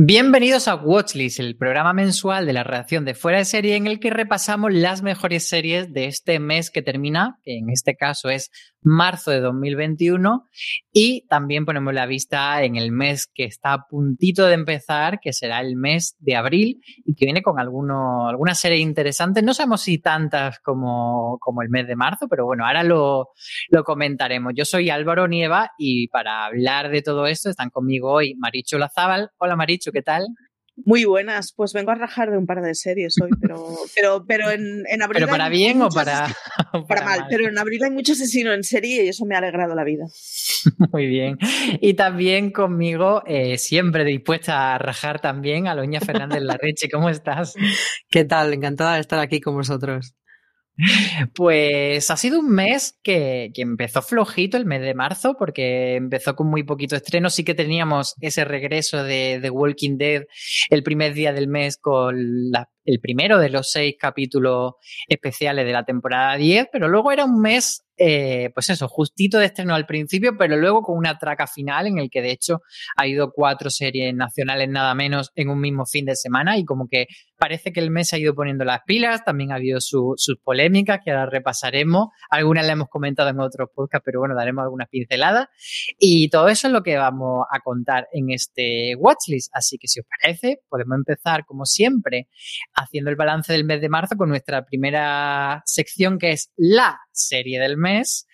Bienvenidos 0.00 0.68
a 0.68 0.76
Watchlist, 0.76 1.40
el 1.40 1.56
programa 1.56 1.92
mensual 1.92 2.46
de 2.46 2.52
la 2.52 2.62
redacción 2.62 3.04
de 3.04 3.16
Fuera 3.16 3.38
de 3.38 3.44
Serie 3.44 3.74
en 3.74 3.88
el 3.88 3.98
que 3.98 4.10
repasamos 4.10 4.72
las 4.72 5.02
mejores 5.02 5.48
series 5.48 5.92
de 5.92 6.06
este 6.06 6.38
mes 6.38 6.70
que 6.70 6.82
termina, 6.82 7.40
que 7.42 7.58
en 7.58 7.68
este 7.68 7.96
caso 7.96 8.30
es 8.30 8.52
marzo 8.80 9.30
de 9.30 9.40
2021, 9.40 10.46
y 10.92 11.26
también 11.28 11.64
ponemos 11.64 11.92
la 11.94 12.06
vista 12.06 12.62
en 12.62 12.76
el 12.76 12.92
mes 12.92 13.26
que 13.26 13.44
está 13.44 13.72
a 13.72 13.86
puntito 13.88 14.46
de 14.46 14.54
empezar, 14.54 15.20
que 15.20 15.32
será 15.32 15.60
el 15.60 15.76
mes 15.76 16.16
de 16.20 16.36
abril, 16.36 16.80
y 17.04 17.14
que 17.14 17.26
viene 17.26 17.42
con 17.42 17.58
alguno, 17.58 18.28
algunas 18.28 18.58
series 18.58 18.80
interesantes. 18.80 19.42
No 19.42 19.54
sabemos 19.54 19.82
si 19.82 19.98
tantas 19.98 20.60
como, 20.60 21.38
como 21.40 21.62
el 21.62 21.70
mes 21.70 21.86
de 21.86 21.96
marzo, 21.96 22.28
pero 22.28 22.46
bueno, 22.46 22.66
ahora 22.66 22.82
lo, 22.82 23.30
lo 23.68 23.84
comentaremos. 23.84 24.52
Yo 24.56 24.64
soy 24.64 24.90
Álvaro 24.90 25.28
Nieva 25.28 25.70
y 25.78 26.08
para 26.08 26.46
hablar 26.46 26.90
de 26.90 27.02
todo 27.02 27.26
esto 27.26 27.50
están 27.50 27.70
conmigo 27.70 28.12
hoy 28.12 28.34
Maricho 28.36 28.78
Lazábal. 28.78 29.30
Hola 29.38 29.56
Maricho, 29.56 29.87
¿qué 29.92 30.02
tal? 30.02 30.26
Muy 30.84 31.04
buenas, 31.04 31.52
pues 31.56 31.72
vengo 31.72 31.90
a 31.90 31.96
rajar 31.96 32.30
de 32.30 32.38
un 32.38 32.46
par 32.46 32.62
de 32.62 32.72
series 32.74 33.16
hoy, 33.20 33.30
pero, 33.40 33.56
pero, 33.96 34.24
pero 34.28 34.50
en, 34.50 34.84
en 34.88 35.02
abril. 35.02 35.22
¿Pero 35.24 35.26
para 35.32 35.48
bien 35.48 35.82
o 35.82 35.88
para, 35.88 36.26
asesinos- 36.28 36.86
para 36.88 37.04
mal, 37.04 37.26
pero 37.28 37.48
en 37.48 37.58
abril 37.58 37.82
hay 37.82 37.90
mucho 37.90 38.12
asesino 38.12 38.52
en 38.52 38.62
serie 38.62 39.04
y 39.04 39.08
eso 39.08 39.24
me 39.26 39.34
ha 39.34 39.38
alegrado 39.38 39.74
la 39.74 39.82
vida. 39.82 40.04
Muy 40.92 41.06
bien. 41.06 41.36
Y 41.80 41.94
también 41.94 42.52
conmigo, 42.52 43.22
eh, 43.26 43.58
siempre 43.58 44.04
dispuesta 44.04 44.74
a 44.74 44.78
rajar 44.78 45.20
también, 45.20 45.66
Aloña 45.66 46.00
Fernández 46.00 46.42
Larreche. 46.42 46.88
¿Cómo 46.88 47.08
estás? 47.10 47.54
¿Qué 48.08 48.24
tal? 48.24 48.54
Encantada 48.54 48.94
de 48.94 49.00
estar 49.00 49.18
aquí 49.18 49.40
con 49.40 49.54
vosotros. 49.56 50.14
Pues 51.34 52.10
ha 52.10 52.16
sido 52.16 52.40
un 52.40 52.50
mes 52.50 52.98
que, 53.02 53.50
que 53.54 53.62
empezó 53.62 54.02
flojito 54.02 54.56
el 54.56 54.66
mes 54.66 54.80
de 54.82 54.94
marzo, 54.94 55.34
porque 55.38 55.96
empezó 55.96 56.36
con 56.36 56.48
muy 56.48 56.62
poquito 56.62 56.96
estreno. 56.96 57.30
Sí 57.30 57.44
que 57.44 57.54
teníamos 57.54 58.14
ese 58.20 58.44
regreso 58.44 59.02
de 59.02 59.38
The 59.42 59.50
Walking 59.50 59.96
Dead 59.98 60.24
el 60.70 60.82
primer 60.82 61.14
día 61.14 61.32
del 61.32 61.48
mes 61.48 61.76
con 61.76 62.50
la- 62.50 62.68
el 62.88 63.00
primero 63.00 63.38
de 63.38 63.50
los 63.50 63.70
seis 63.70 63.94
capítulos 63.98 64.72
especiales 65.08 65.64
de 65.66 65.72
la 65.72 65.84
temporada 65.84 66.36
10, 66.36 66.68
pero 66.72 66.88
luego 66.88 67.12
era 67.12 67.24
un 67.24 67.40
mes, 67.40 67.84
eh, 67.98 68.50
pues 68.54 68.70
eso, 68.70 68.88
justito 68.88 69.38
de 69.38 69.46
estreno 69.46 69.74
al 69.74 69.84
principio, 69.86 70.36
pero 70.38 70.56
luego 70.56 70.82
con 70.82 70.96
una 70.96 71.18
traca 71.18 71.46
final 71.46 71.86
en 71.86 71.98
el 71.98 72.08
que 72.10 72.22
de 72.22 72.30
hecho 72.30 72.60
ha 72.96 73.06
ido 73.06 73.30
cuatro 73.32 73.70
series 73.70 74.14
nacionales 74.14 74.68
nada 74.68 74.94
menos 74.94 75.30
en 75.34 75.50
un 75.50 75.60
mismo 75.60 75.84
fin 75.86 76.04
de 76.06 76.16
semana 76.16 76.56
y 76.58 76.64
como 76.64 76.88
que 76.88 77.06
parece 77.36 77.72
que 77.72 77.80
el 77.80 77.90
mes 77.90 78.12
ha 78.12 78.18
ido 78.18 78.34
poniendo 78.34 78.64
las 78.64 78.80
pilas, 78.86 79.24
también 79.24 79.52
ha 79.52 79.56
habido 79.56 79.80
su- 79.80 80.14
sus 80.16 80.38
polémicas 80.42 81.00
que 81.04 81.10
ahora 81.10 81.26
repasaremos, 81.26 82.08
algunas 82.30 82.64
las 82.64 82.72
hemos 82.72 82.88
comentado 82.88 83.28
en 83.30 83.38
otros 83.40 83.68
podcasts, 83.74 84.02
pero 84.04 84.18
bueno, 84.20 84.34
daremos 84.34 84.62
algunas 84.62 84.88
pinceladas. 84.88 85.46
Y 85.98 86.30
todo 86.30 86.48
eso 86.48 86.66
es 86.68 86.72
lo 86.72 86.82
que 86.82 86.96
vamos 86.96 87.44
a 87.50 87.60
contar 87.60 88.08
en 88.12 88.30
este 88.30 88.94
watchlist, 88.96 89.50
así 89.54 89.76
que 89.78 89.86
si 89.88 90.00
os 90.00 90.06
parece, 90.20 90.60
podemos 90.68 90.96
empezar 90.96 91.44
como 91.46 91.64
siempre 91.64 92.28
haciendo 92.78 93.10
el 93.10 93.16
balance 93.16 93.52
del 93.52 93.64
mes 93.64 93.80
de 93.80 93.88
marzo 93.88 94.16
con 94.16 94.28
nuestra 94.28 94.64
primera 94.64 95.62
sección 95.66 96.18
que 96.18 96.32
es 96.32 96.52
la 96.56 97.00
serie 97.12 97.60
del 97.60 97.76
mes 97.76 98.26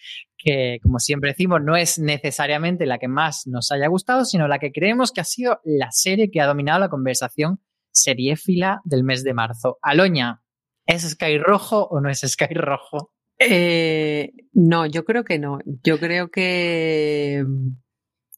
que 0.45 0.79
como 0.83 0.99
siempre 0.99 1.31
decimos 1.31 1.61
no 1.63 1.77
es 1.77 1.99
necesariamente 1.99 2.87
la 2.87 2.99
que 2.99 3.09
más 3.09 3.47
nos 3.47 3.73
haya 3.73 3.89
gustado, 3.89 4.25
sino 4.25 4.47
la 4.47 4.59
que 4.59 4.73
creemos 4.73 5.11
que 5.11 5.23
ha 5.23 5.25
sido 5.25 5.61
la 5.65 5.91
serie 5.91 6.31
que 6.31 6.41
ha 6.41 6.47
dominado 6.47 6.79
la 6.79 6.91
conversación 6.91 7.61
seriéfila 7.91 8.81
del 8.85 9.05
mes 9.05 9.25
de 9.25 9.35
marzo. 9.35 9.79
Aloña, 9.81 10.43
¿es 10.87 11.03
Sky 11.09 11.39
Rojo 11.39 11.87
o 11.89 12.01
no 12.01 12.11
es 12.11 12.21
Sky 12.21 12.53
Rojo? 12.55 13.13
Eh, 13.39 14.33
no, 14.53 14.87
yo 14.87 15.05
creo 15.05 15.25
que 15.25 15.39
no. 15.39 15.59
Yo 15.83 15.99
creo 15.99 16.31
que 16.31 17.45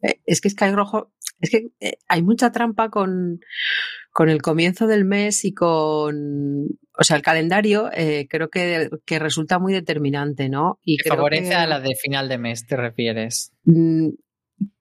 eh, 0.03 0.21
es 0.25 0.41
que 0.41 0.51
Sky 0.51 0.71
Rojo, 0.71 1.13
es 1.41 1.51
que 1.51 1.69
eh, 1.81 1.99
hay 2.09 2.23
mucha 2.23 2.53
trampa 2.53 2.91
con, 2.91 3.41
con 4.17 4.31
el 4.31 4.41
comienzo 4.41 4.87
del 4.87 5.05
mes 5.05 5.45
y 5.45 5.53
con, 5.53 6.69
o 6.99 7.05
sea, 7.05 7.19
el 7.19 7.23
calendario 7.23 7.91
eh, 7.93 8.27
creo 8.31 8.49
que, 8.49 8.89
que 9.05 9.19
resulta 9.19 9.59
muy 9.59 9.75
determinante, 9.75 10.49
¿no? 10.49 10.81
Y 10.83 10.97
Que 10.97 11.11
favorece 11.11 11.51
que- 11.51 11.55
a 11.55 11.67
la 11.67 11.81
de 11.81 11.95
final 12.03 12.27
de 12.31 12.39
mes, 12.39 12.67
te 12.67 12.79
refieres. 12.79 13.53
Mm, 13.65 14.13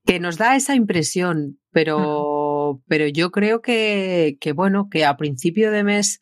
que 0.05 0.21
nos 0.21 0.37
da 0.37 0.55
esa 0.55 0.73
impresión, 0.73 1.59
pero, 1.71 2.81
pero 2.87 3.09
yo 3.09 3.31
creo 3.31 3.61
que, 3.61 4.37
que, 4.39 4.53
bueno, 4.53 4.87
que 4.89 5.03
a 5.03 5.17
principio 5.17 5.69
de 5.69 5.83
mes 5.83 6.21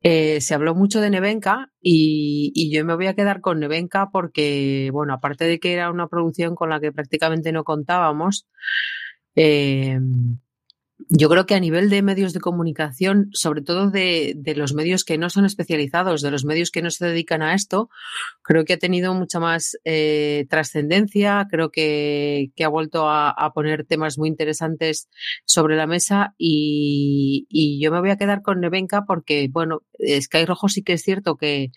eh, 0.00 0.40
se 0.40 0.54
habló 0.54 0.74
mucho 0.74 1.02
de 1.02 1.10
Nevenka 1.10 1.70
y, 1.82 2.50
y 2.54 2.74
yo 2.74 2.82
me 2.86 2.94
voy 2.94 3.08
a 3.08 3.14
quedar 3.14 3.42
con 3.42 3.60
Nevenka 3.60 4.08
porque, 4.10 4.88
bueno, 4.90 5.12
aparte 5.12 5.44
de 5.44 5.60
que 5.60 5.74
era 5.74 5.90
una 5.90 6.08
producción 6.08 6.54
con 6.54 6.70
la 6.70 6.80
que 6.80 6.92
prácticamente 6.92 7.52
no 7.52 7.62
contábamos, 7.64 8.46
eh, 9.36 9.98
yo 11.08 11.28
creo 11.28 11.46
que 11.46 11.54
a 11.54 11.60
nivel 11.60 11.90
de 11.90 12.02
medios 12.02 12.32
de 12.32 12.40
comunicación, 12.40 13.28
sobre 13.32 13.62
todo 13.62 13.90
de, 13.90 14.34
los 14.56 14.74
medios 14.74 15.04
que 15.04 15.16
no 15.16 15.30
son 15.30 15.44
especializados, 15.44 16.22
de 16.22 16.30
los 16.30 16.44
medios 16.44 16.70
que 16.70 16.82
no 16.82 16.90
se 16.90 17.06
dedican 17.06 17.42
a 17.42 17.54
esto, 17.54 17.88
creo 18.42 18.64
que 18.64 18.74
ha 18.74 18.78
tenido 18.78 19.14
mucha 19.14 19.38
más 19.38 19.78
eh, 19.84 20.46
trascendencia, 20.50 21.46
creo 21.50 21.70
que, 21.70 22.50
ha 22.62 22.68
vuelto 22.68 23.08
a, 23.08 23.52
poner 23.54 23.84
temas 23.84 24.18
muy 24.18 24.28
interesantes 24.28 25.08
sobre 25.44 25.76
la 25.76 25.86
mesa 25.86 26.34
y, 26.36 27.46
yo 27.80 27.92
me 27.92 28.00
voy 28.00 28.10
a 28.10 28.16
quedar 28.16 28.42
con 28.42 28.60
Nevenka 28.60 29.04
porque, 29.06 29.48
bueno, 29.50 29.82
Sky 30.20 30.44
Rojo 30.44 30.68
sí 30.68 30.82
que 30.82 30.94
es 30.94 31.02
cierto 31.02 31.36
que 31.36 31.70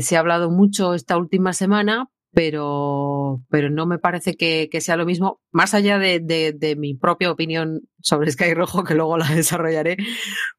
se 0.00 0.16
ha 0.16 0.20
hablado 0.20 0.50
mucho 0.50 0.94
esta 0.94 1.16
última 1.16 1.52
semana, 1.52 2.10
pero, 2.38 3.42
pero 3.50 3.68
no 3.68 3.84
me 3.84 3.98
parece 3.98 4.36
que, 4.36 4.68
que 4.70 4.80
sea 4.80 4.96
lo 4.96 5.04
mismo, 5.04 5.40
más 5.50 5.74
allá 5.74 5.98
de, 5.98 6.20
de, 6.20 6.76
mi 6.76 6.94
propia 6.94 7.32
opinión 7.32 7.80
sobre 8.00 8.30
Sky 8.30 8.54
Rojo, 8.54 8.84
que 8.84 8.94
luego 8.94 9.18
la 9.18 9.26
desarrollaré, 9.34 9.96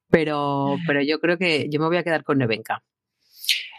pero, 0.09 0.75
pero 0.85 1.01
yo 1.01 1.21
creo 1.21 1.37
que 1.37 1.69
yo 1.71 1.79
me 1.79 1.87
voy 1.87 1.95
a 1.95 2.03
quedar 2.03 2.25
con 2.25 2.39
Nevenka. 2.39 2.83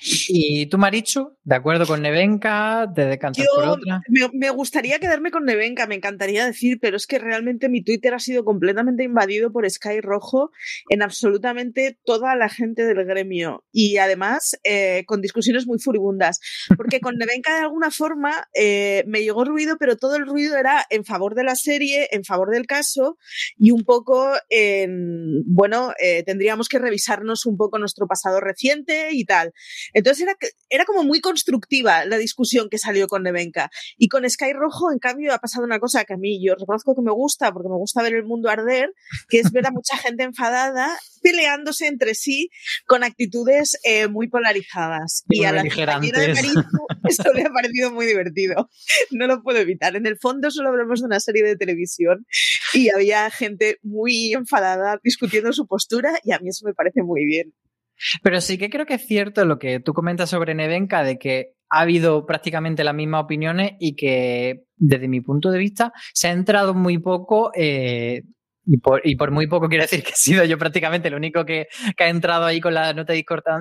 ¿Y 0.03 0.67
tú, 0.67 0.79
Marichu, 0.79 1.37
de 1.45 1.55
acuerdo 1.55 1.87
con 1.87 2.03
Nevenka? 2.03 2.91
¿Te 2.95 3.07
decantas 3.07 3.47
por 3.55 3.65
otra? 3.65 4.03
me, 4.09 4.29
me 4.33 4.51
gustaría 4.51 4.99
quedarme 4.99 5.31
con 5.31 5.45
Nevenka, 5.45 5.87
me 5.87 5.95
encantaría 5.95 6.47
decir, 6.47 6.79
pero 6.81 6.97
es 6.97 7.07
que 7.07 7.19
realmente 7.19 7.69
mi 7.69 7.83
Twitter 7.83 8.15
ha 8.15 8.19
sido 8.19 8.45
completamente 8.45 9.05
invadido 9.05 9.53
por 9.53 9.69
Sky 9.69 10.01
Rojo 10.01 10.51
en 10.89 11.03
absolutamente 11.03 11.99
toda 12.05 12.37
la 12.37 12.49
gente 12.49 12.85
del 12.85 13.05
gremio 13.05 13.65
y 13.73 13.99
además 13.99 14.59
eh, 14.65 15.05
con 15.07 15.21
discusiones 15.21 15.67
muy 15.67 15.79
furibundas, 15.79 16.41
porque 16.77 17.01
con 17.01 17.17
Nevenka 17.17 17.55
de 17.55 17.63
alguna 17.63 17.91
forma 17.91 18.49
eh, 18.55 19.05
me 19.07 19.23
llegó 19.23 19.45
ruido, 19.45 19.77
pero 19.79 19.97
todo 19.97 20.17
el 20.17 20.27
ruido 20.27 20.57
era 20.57 20.85
en 20.91 21.05
favor 21.05 21.35
de 21.35 21.45
la 21.45 21.55
serie, 21.55 22.09
en 22.13 22.25
favor 22.25 22.51
del 22.51 22.67
caso 22.67 23.19
y 23.59 23.71
un 23.71 23.85
poco 23.85 24.33
en, 24.49 25.43
bueno, 25.47 25.93
eh, 26.03 26.23
tendríamos 26.25 26.69
que 26.69 26.79
revisarnos 26.79 27.47
un 27.47 27.57
poco 27.57 27.79
nuestro 27.79 28.07
pasado 28.07 28.41
reciente 28.41 29.09
y 29.13 29.25
tal. 29.25 29.53
Entonces 29.93 30.23
era, 30.23 30.37
era 30.69 30.85
como 30.85 31.05
muy 31.05 31.21
constructiva 31.21 32.05
la 32.05 32.19
discusión 32.19 32.69
que 32.71 32.79
salió 32.79 33.07
con 33.07 33.23
Nevenka. 33.23 33.71
Y 33.97 34.09
con 34.09 34.29
Sky 34.29 34.53
Rojo, 34.53 34.93
en 34.93 34.99
cambio, 34.99 35.33
ha 35.35 35.39
pasado 35.39 35.65
una 35.65 35.79
cosa 35.79 36.05
que 36.05 36.15
a 36.15 36.17
mí 36.17 36.45
yo 36.45 36.55
reconozco 36.55 36.95
que 36.95 37.03
me 37.03 37.13
gusta, 37.13 37.53
porque 37.53 37.69
me 37.69 37.77
gusta 37.77 38.03
ver 38.03 38.15
el 38.15 38.25
mundo 38.25 38.49
arder, 38.49 38.93
que 39.29 39.41
es 39.41 39.51
ver 39.53 39.67
a 39.67 39.71
mucha 39.71 39.97
gente 39.97 40.25
enfadada 40.25 40.99
peleándose 41.23 41.87
entre 41.87 42.15
sí 42.15 42.51
con 42.87 43.05
actitudes 43.05 43.79
eh, 43.85 44.09
muy 44.09 44.29
polarizadas. 44.29 45.25
Y, 45.29 45.45
a 45.45 45.53
la 45.53 45.63
compañera 45.63 46.21
de 46.21 46.35
Marichu 46.35 46.63
esto 47.09 47.33
le 47.33 47.43
ha 47.43 47.51
parecido 47.51 47.93
muy 47.93 48.07
divertido. 48.07 48.69
No 49.11 49.27
lo 49.27 49.43
puedo 49.43 49.59
evitar. 49.59 49.97
En 49.97 50.07
el 50.07 50.19
fondo 50.19 50.51
solo 50.51 50.71
hablamos 50.71 51.01
de 51.01 51.07
una 51.07 51.21
serie 51.21 51.43
de 51.43 51.57
televisión 51.57 52.27
y 52.73 52.91
había 52.91 53.31
gente 53.31 53.79
muy 53.83 54.33
enfadada 54.33 54.99
discutiendo 55.03 55.53
su 55.53 55.67
postura 55.67 56.19
y 56.25 56.33
a 56.33 56.39
mí 56.39 56.49
eso 56.49 56.67
me 56.67 56.75
parece 56.75 57.03
muy 57.03 57.25
bien. 57.25 57.53
Pero 58.23 58.41
sí 58.41 58.59
que 58.59 58.71
creo 58.71 58.87
que 58.87 58.95
es 58.95 59.07
cierto 59.07 59.45
lo 59.45 59.59
que 59.59 59.81
tú 59.81 59.93
comentas 59.93 60.31
sobre 60.31 60.55
Nevenka, 60.55 61.03
de 61.03 61.19
que 61.19 61.55
ha 61.71 61.81
habido 61.81 62.27
prácticamente 62.27 62.85
las 62.85 62.95
mismas 62.95 63.25
opiniones 63.25 63.73
y 63.79 63.95
que 63.95 64.65
desde 64.77 65.09
mi 65.09 65.21
punto 65.21 65.51
de 65.51 65.59
vista 65.59 65.93
se 66.13 66.29
ha 66.29 66.33
entrado 66.33 66.75
muy 66.75 66.99
poco 66.99 67.53
eh, 67.55 68.23
y 68.67 68.79
por, 68.79 69.01
y 69.05 69.17
por, 69.17 69.31
muy 69.31 69.47
poco 69.47 69.69
quiero 69.69 69.85
decir 69.85 70.03
que 70.03 70.11
he 70.11 70.17
sido 70.17 70.45
yo 70.45 70.59
prácticamente 70.59 71.09
el 71.09 71.15
único 71.15 71.45
que, 71.45 71.69
que 71.97 72.05
ha 72.05 72.09
entrado 72.09 72.45
ahí 72.45 72.61
con 72.61 72.75
la 72.75 72.93
nota 72.93 73.15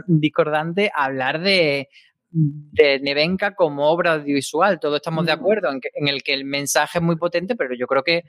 discordante 0.07 0.91
a 0.93 1.05
hablar 1.05 1.39
de, 1.39 1.89
de 2.31 2.99
Nevenka 2.99 3.55
como 3.55 3.89
obra 3.89 4.13
audiovisual. 4.13 4.79
Todos 4.79 4.97
estamos 4.97 5.25
de 5.25 5.35
mm. 5.35 5.39
acuerdo 5.39 5.71
en, 5.71 5.79
que, 5.79 5.89
en, 5.93 6.07
el 6.07 6.23
que 6.23 6.33
el 6.33 6.45
mensaje 6.45 6.99
es 6.99 7.03
muy 7.03 7.15
potente, 7.15 7.55
pero 7.55 7.75
yo 7.75 7.87
creo 7.87 8.03
que 8.03 8.23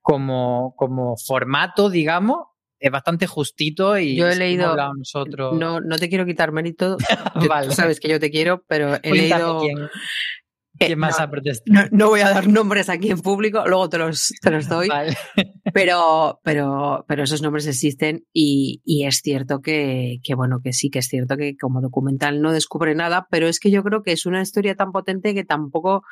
como, 0.00 0.74
como 0.76 1.16
formato, 1.16 1.90
digamos, 1.90 2.38
es 2.80 2.90
bastante 2.90 3.26
justito 3.26 3.98
y 3.98 4.16
yo 4.16 4.28
he 4.28 4.36
leído 4.36 4.74
nosotros. 4.94 5.56
No, 5.56 5.80
no 5.80 5.98
te 5.98 6.08
quiero 6.08 6.24
quitar 6.24 6.50
mérito, 6.50 6.96
vale. 7.48 7.72
sabes 7.72 8.00
que 8.00 8.08
yo 8.08 8.18
te 8.18 8.30
quiero, 8.30 8.64
pero 8.66 8.98
he 9.02 9.12
leído 9.12 9.62
¿Quién 10.86 10.98
más 10.98 11.18
no, 11.18 11.24
ha 11.24 11.30
protestado? 11.30 11.88
No, 11.90 12.08
voy 12.08 12.20
a 12.20 12.30
dar 12.30 12.48
nombres 12.48 12.88
aquí 12.88 13.10
en 13.10 13.20
público, 13.20 13.64
luego 13.66 13.90
te 13.90 13.98
los, 13.98 14.32
te 14.40 14.50
los 14.50 14.66
doy. 14.66 14.88
Vale. 14.88 15.14
Pero, 15.72 16.40
pero, 16.42 17.04
pero 17.08 17.24
esos 17.24 17.42
nombres 17.42 17.66
existen 17.66 18.24
y, 18.32 18.80
y 18.84 19.06
es 19.06 19.20
cierto 19.22 19.60
que, 19.60 20.18
que, 20.22 20.34
bueno, 20.34 20.60
que 20.62 20.72
sí 20.72 20.90
que 20.90 21.00
es 21.00 21.08
cierto 21.08 21.36
que 21.36 21.56
como 21.56 21.80
documental 21.80 22.40
no 22.40 22.52
descubre 22.52 22.94
nada, 22.94 23.26
pero 23.30 23.46
es 23.46 23.60
que 23.60 23.70
yo 23.70 23.82
creo 23.82 24.02
que 24.02 24.12
es 24.12 24.26
una 24.26 24.42
historia 24.42 24.74
tan 24.74 24.92
potente 24.92 25.34
que 25.34 25.44
tampoco, 25.44 25.96
o 25.96 26.04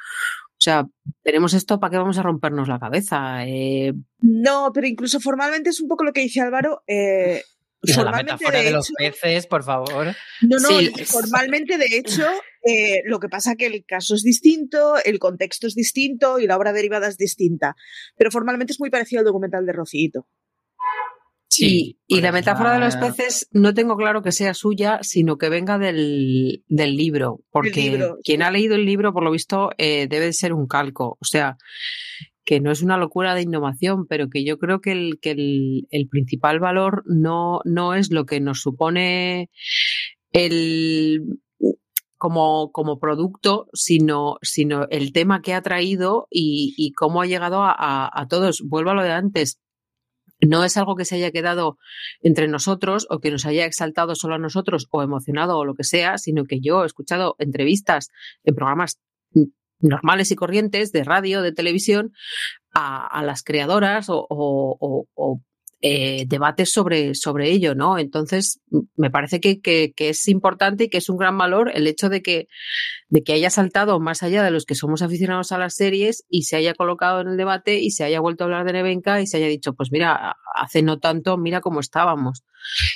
sea, 0.58 0.86
tenemos 1.22 1.54
esto, 1.54 1.80
¿para 1.80 1.90
qué 1.90 1.98
vamos 1.98 2.18
a 2.18 2.22
rompernos 2.22 2.68
la 2.68 2.78
cabeza? 2.78 3.46
Eh... 3.46 3.94
No, 4.20 4.70
pero 4.72 4.86
incluso 4.86 5.20
formalmente 5.20 5.70
es 5.70 5.80
un 5.80 5.88
poco 5.88 6.04
lo 6.04 6.12
que 6.12 6.22
dice 6.22 6.40
Álvaro. 6.40 6.82
Eh, 6.86 7.42
la 7.82 8.12
metáfora 8.12 8.58
de, 8.58 8.64
de 8.64 8.70
los 8.72 8.90
peces, 8.96 9.46
por 9.46 9.62
favor. 9.64 10.14
No, 10.42 10.58
no, 10.58 10.68
sí. 10.68 10.92
formalmente, 11.04 11.78
de 11.78 11.86
hecho, 11.96 12.26
eh, 12.64 13.02
lo 13.04 13.20
que 13.20 13.28
pasa 13.28 13.54
que 13.54 13.66
el 13.66 13.84
caso 13.84 14.14
es 14.14 14.22
distinto, 14.22 14.96
el 15.04 15.18
contexto 15.18 15.66
es 15.66 15.74
distinto 15.74 16.38
y 16.38 16.46
la 16.46 16.56
obra 16.56 16.72
derivada 16.72 17.08
es 17.08 17.16
distinta. 17.16 17.76
Pero 18.16 18.30
formalmente 18.30 18.72
es 18.72 18.80
muy 18.80 18.90
parecido 18.90 19.20
al 19.20 19.26
documental 19.26 19.64
de 19.64 19.72
Rocito. 19.72 20.26
Sí, 21.50 21.98
y, 22.06 22.18
y 22.18 22.20
la 22.20 22.30
metáfora 22.30 22.74
de 22.74 22.80
los 22.80 22.96
peces 22.96 23.48
no 23.52 23.72
tengo 23.72 23.96
claro 23.96 24.22
que 24.22 24.32
sea 24.32 24.52
suya, 24.52 24.98
sino 25.02 25.38
que 25.38 25.48
venga 25.48 25.78
del, 25.78 26.62
del 26.68 26.94
libro, 26.94 27.40
porque 27.50 27.80
libro, 27.80 28.18
quien 28.22 28.40
sí. 28.40 28.44
ha 28.44 28.50
leído 28.50 28.74
el 28.74 28.84
libro, 28.84 29.14
por 29.14 29.24
lo 29.24 29.30
visto, 29.30 29.70
eh, 29.78 30.06
debe 30.08 30.26
de 30.26 30.32
ser 30.34 30.52
un 30.52 30.66
calco. 30.66 31.16
O 31.20 31.24
sea, 31.24 31.56
que 32.48 32.60
no 32.60 32.70
es 32.70 32.80
una 32.80 32.96
locura 32.96 33.34
de 33.34 33.42
innovación, 33.42 34.06
pero 34.06 34.30
que 34.30 34.42
yo 34.42 34.56
creo 34.56 34.80
que 34.80 34.92
el, 34.92 35.18
que 35.20 35.32
el, 35.32 36.08
principal 36.08 36.60
valor 36.60 37.02
no, 37.04 37.60
no 37.66 37.92
es 37.92 38.10
lo 38.10 38.24
que 38.24 38.40
nos 38.40 38.62
supone 38.62 39.50
el, 40.32 41.40
como, 42.16 42.72
como 42.72 42.98
producto, 42.98 43.68
sino, 43.74 44.38
sino 44.40 44.86
el 44.88 45.12
tema 45.12 45.42
que 45.42 45.52
ha 45.52 45.60
traído 45.60 46.26
y, 46.30 46.72
y 46.78 46.92
cómo 46.92 47.20
ha 47.20 47.26
llegado 47.26 47.62
a, 47.62 47.70
a, 47.70 48.08
a, 48.18 48.28
todos. 48.28 48.62
Vuelvo 48.66 48.92
a 48.92 48.94
lo 48.94 49.02
de 49.02 49.12
antes. 49.12 49.60
No 50.40 50.64
es 50.64 50.78
algo 50.78 50.96
que 50.96 51.04
se 51.04 51.16
haya 51.16 51.32
quedado 51.32 51.76
entre 52.22 52.48
nosotros 52.48 53.06
o 53.10 53.20
que 53.20 53.30
nos 53.30 53.44
haya 53.44 53.66
exaltado 53.66 54.14
solo 54.14 54.36
a 54.36 54.38
nosotros 54.38 54.88
o 54.90 55.02
emocionado 55.02 55.58
o 55.58 55.66
lo 55.66 55.74
que 55.74 55.84
sea, 55.84 56.16
sino 56.16 56.44
que 56.46 56.60
yo 56.60 56.82
he 56.82 56.86
escuchado 56.86 57.36
entrevistas 57.38 58.08
en 58.42 58.54
programas 58.54 58.98
normales 59.80 60.30
y 60.30 60.36
corrientes 60.36 60.92
de 60.92 61.04
radio, 61.04 61.42
de 61.42 61.52
televisión, 61.52 62.12
a, 62.72 63.06
a 63.06 63.22
las 63.22 63.42
creadoras 63.42 64.08
o, 64.08 64.26
o, 64.28 65.06
o 65.14 65.40
eh, 65.80 66.24
debates 66.26 66.72
sobre, 66.72 67.14
sobre 67.14 67.50
ello, 67.50 67.76
¿no? 67.76 67.98
Entonces, 67.98 68.60
me 68.96 69.10
parece 69.10 69.38
que, 69.38 69.60
que, 69.60 69.92
que, 69.94 70.08
es 70.08 70.26
importante 70.26 70.84
y 70.84 70.88
que 70.88 70.98
es 70.98 71.08
un 71.08 71.16
gran 71.16 71.38
valor 71.38 71.70
el 71.72 71.86
hecho 71.86 72.08
de 72.08 72.20
que, 72.20 72.48
de 73.08 73.22
que 73.22 73.34
haya 73.34 73.48
saltado 73.48 74.00
más 74.00 74.24
allá 74.24 74.42
de 74.42 74.50
los 74.50 74.64
que 74.64 74.74
somos 74.74 75.02
aficionados 75.02 75.52
a 75.52 75.58
las 75.58 75.76
series 75.76 76.24
y 76.28 76.42
se 76.42 76.56
haya 76.56 76.74
colocado 76.74 77.20
en 77.20 77.28
el 77.28 77.36
debate 77.36 77.78
y 77.78 77.92
se 77.92 78.02
haya 78.02 78.18
vuelto 78.18 78.42
a 78.42 78.46
hablar 78.46 78.66
de 78.66 78.72
Nevenka 78.72 79.20
y 79.20 79.28
se 79.28 79.36
haya 79.36 79.46
dicho, 79.46 79.72
pues 79.72 79.92
mira, 79.92 80.34
hace 80.52 80.82
no 80.82 80.98
tanto, 80.98 81.38
mira 81.38 81.60
cómo 81.60 81.78
estábamos. 81.78 82.42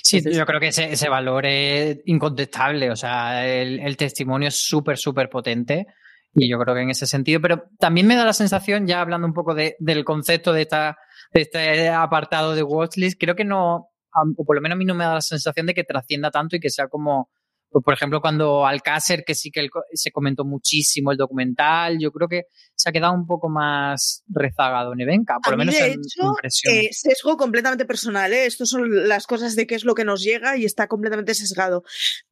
Sí, 0.03 0.17
Entonces, 0.17 0.39
yo 0.41 0.45
creo 0.45 0.59
que 0.59 0.69
ese, 0.69 0.91
ese, 0.91 1.09
valor 1.09 1.47
es 1.47 2.01
incontestable, 2.07 2.91
o 2.91 2.97
sea, 2.97 3.47
el, 3.47 3.79
el 3.79 3.97
testimonio 3.97 4.49
es 4.49 4.57
súper, 4.57 4.99
súper 4.99 5.29
potente. 5.29 5.87
Y 6.35 6.51
yo 6.51 6.59
creo 6.59 6.75
que 6.75 6.81
en 6.81 6.91
ese 6.91 7.07
sentido, 7.07 7.41
pero 7.41 7.65
también 7.79 8.07
me 8.07 8.17
da 8.17 8.25
la 8.25 8.33
sensación, 8.33 8.87
ya 8.87 9.01
hablando 9.01 9.27
un 9.27 9.35
poco 9.35 9.55
de, 9.55 9.77
del 9.79 10.05
concepto 10.05 10.53
de, 10.53 10.63
esta, 10.63 10.97
de 11.33 11.43
este 11.43 11.89
apartado 11.91 12.55
de 12.55 12.63
Watchlist, 12.63 13.21
creo 13.21 13.37
que 13.37 13.45
no, 13.45 13.91
o 14.37 14.45
por 14.45 14.57
lo 14.57 14.63
menos 14.63 14.77
a 14.77 14.79
mí 14.79 14.85
no 14.85 14.95
me 14.95 15.05
da 15.05 15.15
la 15.15 15.21
sensación 15.21 15.67
de 15.67 15.75
que 15.75 15.85
trascienda 15.85 16.31
tanto 16.31 16.57
y 16.57 16.61
que 16.61 16.71
sea 16.71 16.89
como 16.89 17.31
pues, 17.73 17.83
por 17.83 17.95
ejemplo, 17.95 18.21
cuando 18.21 18.67
Alcácer, 18.67 19.25
que 19.25 19.35
sí 19.35 19.51
que 19.51 19.67
se 19.95 20.11
comentó 20.11 20.45
muchísimo 20.45 21.11
el 21.11 21.17
documental, 21.17 21.99
yo 21.99 22.13
creo 22.13 22.29
que 22.29 22.43
se 22.75 22.91
ha 22.91 22.93
quedado 22.93 23.15
un 23.15 23.27
poco 23.27 23.49
más 23.49 24.23
rezagado 24.29 24.95
Nevenka, 24.95 25.39
por 25.43 25.55
a 25.55 25.57
lo 25.57 25.59
menos 25.59 25.75
de 25.75 25.93
hecho, 25.93 26.35
eh, 26.71 26.91
sesgo 26.93 27.39
completamente 27.39 27.87
personal, 27.87 28.33
¿eh? 28.35 28.45
Estas 28.45 28.69
son 28.69 29.09
las 29.09 29.27
cosas 29.27 29.57
de 29.57 29.67
qué 29.67 29.75
es 29.75 29.85
lo 29.85 29.95
que 29.95 30.05
nos 30.05 30.23
llega 30.23 30.59
y 30.59 30.67
está 30.67 30.87
completamente 30.87 31.35
sesgado. 31.35 31.83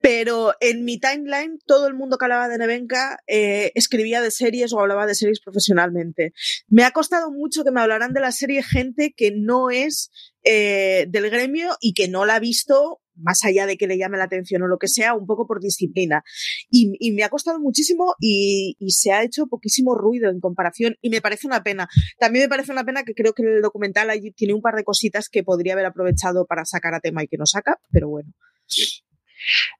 Pero 0.01 0.53
en 0.61 0.85
mi 0.85 0.99
timeline, 1.01 1.59
todo 1.67 1.87
el 1.87 1.95
mundo 1.95 2.19
que 2.19 2.27
hablaba 2.27 2.49
de 2.49 2.59
Nevenka 2.59 3.21
eh, 3.27 3.73
escribía 3.75 4.21
de 4.21 4.31
series 4.31 4.75
o 4.75 4.81
hablaba 4.81 5.07
de 5.07 5.15
series 5.15 5.41
profesionalmente. 5.41 6.35
Me 6.69 6.85
ha 6.85 6.91
costado 6.91 7.31
mucho 7.31 7.65
que 7.65 7.71
me 7.71 7.81
hablaran 7.81 8.13
de 8.13 8.21
la 8.21 8.33
serie 8.33 8.63
gente 8.63 9.15
que 9.17 9.33
no 9.35 9.71
es 9.71 10.11
eh, 10.45 11.07
del 11.09 11.31
gremio 11.31 11.77
y 11.81 11.95
que 11.95 12.09
no 12.09 12.27
la 12.27 12.37
ha 12.37 12.41
visto 12.41 13.01
más 13.21 13.45
allá 13.45 13.67
de 13.67 13.77
que 13.77 13.87
le 13.87 13.99
llame 13.99 14.19
la 14.19 14.25
atención 14.25 14.63
o 14.63 14.67
lo 14.67 14.79
que 14.79 14.89
sea, 14.89 15.15
un 15.15 15.27
poco 15.27 15.47
por 15.47 15.61
disciplina. 15.61 16.23
Y, 16.71 16.93
y 16.99 17.13
me 17.13 17.25
ha 17.25 17.29
costado 17.29 17.61
muchísimo 17.61 18.15
y, 18.21 18.77
y, 18.79 18.91
se 18.91 19.13
ha 19.13 19.23
hecho 19.23 19.47
poquísimo 19.47 19.95
ruido 19.95 20.31
en 20.31 20.41
comparación 20.41 20.97
y 21.01 21.11
me 21.11 21.21
parece 21.21 21.47
una 21.47 21.63
pena. 21.63 21.89
También 22.19 22.45
me 22.45 22.49
parece 22.49 22.73
una 22.73 22.85
pena 22.85 23.03
que 23.05 23.15
creo 23.15 23.33
que 23.33 23.43
el 23.43 23.63
documental 23.63 24.11
allí 24.11 24.33
tiene 24.33 24.55
un 24.55 24.63
par 24.63 24.75
de 24.75 24.85
cositas 24.85 25.29
que 25.29 25.43
podría 25.43 25.75
haber 25.75 25.87
aprovechado 25.87 26.47
para 26.47 26.65
sacar 26.65 26.95
a 26.95 27.01
tema 27.01 27.23
y 27.23 27.29
que 27.29 27.37
no 27.37 27.47
saca, 27.47 27.79
pero 27.91 28.09
bueno. 28.09 28.33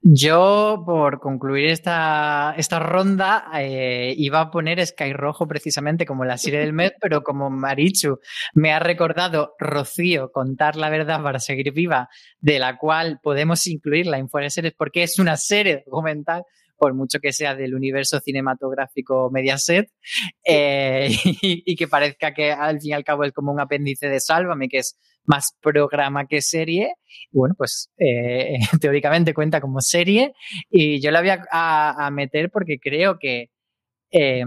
Yo, 0.03 0.83
por 0.87 1.21
concluir 1.21 1.69
esta, 1.69 2.55
esta 2.57 2.79
ronda, 2.79 3.51
eh, 3.55 4.15
iba 4.17 4.41
a 4.41 4.51
poner 4.51 4.85
Sky 4.87 5.13
Rojo 5.13 5.47
precisamente 5.47 6.07
como 6.07 6.25
la 6.25 6.39
serie 6.39 6.61
del 6.61 6.73
mes, 6.73 6.93
pero 7.01 7.23
como 7.23 7.51
Marichu 7.51 8.19
me 8.55 8.73
ha 8.73 8.79
recordado 8.79 9.55
Rocío 9.59 10.33
contar 10.33 10.77
la 10.77 10.89
verdad 10.91 11.23
para 11.23 11.39
seguir 11.39 11.73
viva, 11.73 12.09
de 12.41 12.59
la 12.59 12.79
cual 12.79 13.21
podemos 13.23 13.67
incluirla 13.67 14.19
en 14.19 14.29
Fuera 14.29 14.51
Series 14.51 14.75
porque 14.77 15.03
es 15.03 15.19
una 15.19 15.37
serie 15.37 15.83
documental, 15.85 16.45
por 16.81 16.95
mucho 16.95 17.21
que 17.21 17.33
sea 17.33 17.55
del 17.55 17.75
universo 17.75 18.19
cinematográfico 18.21 19.31
Mediaset, 19.31 19.91
eh, 20.45 21.11
y, 21.43 21.63
y, 21.65 21.77
que 21.77 21.87
parezca 21.87 22.33
que 22.33 22.51
al 22.51 22.81
fin 22.81 22.91
y 22.91 22.95
al 22.95 23.05
cabo 23.05 23.25
es 23.25 23.33
como 23.33 23.53
un 23.53 23.61
apéndice 23.61 24.09
de 24.09 24.19
Sálvame, 24.19 24.69
que 24.69 24.79
es 24.79 24.97
más 25.27 25.55
programa 25.61 26.27
que 26.27 26.41
serie. 26.41 26.95
Bueno, 27.31 27.55
pues 27.57 27.91
eh, 27.99 28.59
teóricamente 28.81 29.35
cuenta 29.35 29.61
como 29.61 29.81
serie 29.81 30.33
y 30.71 31.01
yo 31.01 31.11
la 31.11 31.21
voy 31.21 31.31
a, 31.31 31.45
a, 31.53 32.07
a 32.07 32.11
meter 32.11 32.51
porque 32.51 32.79
creo 32.81 33.19
que 33.19 33.51
eh, 34.11 34.45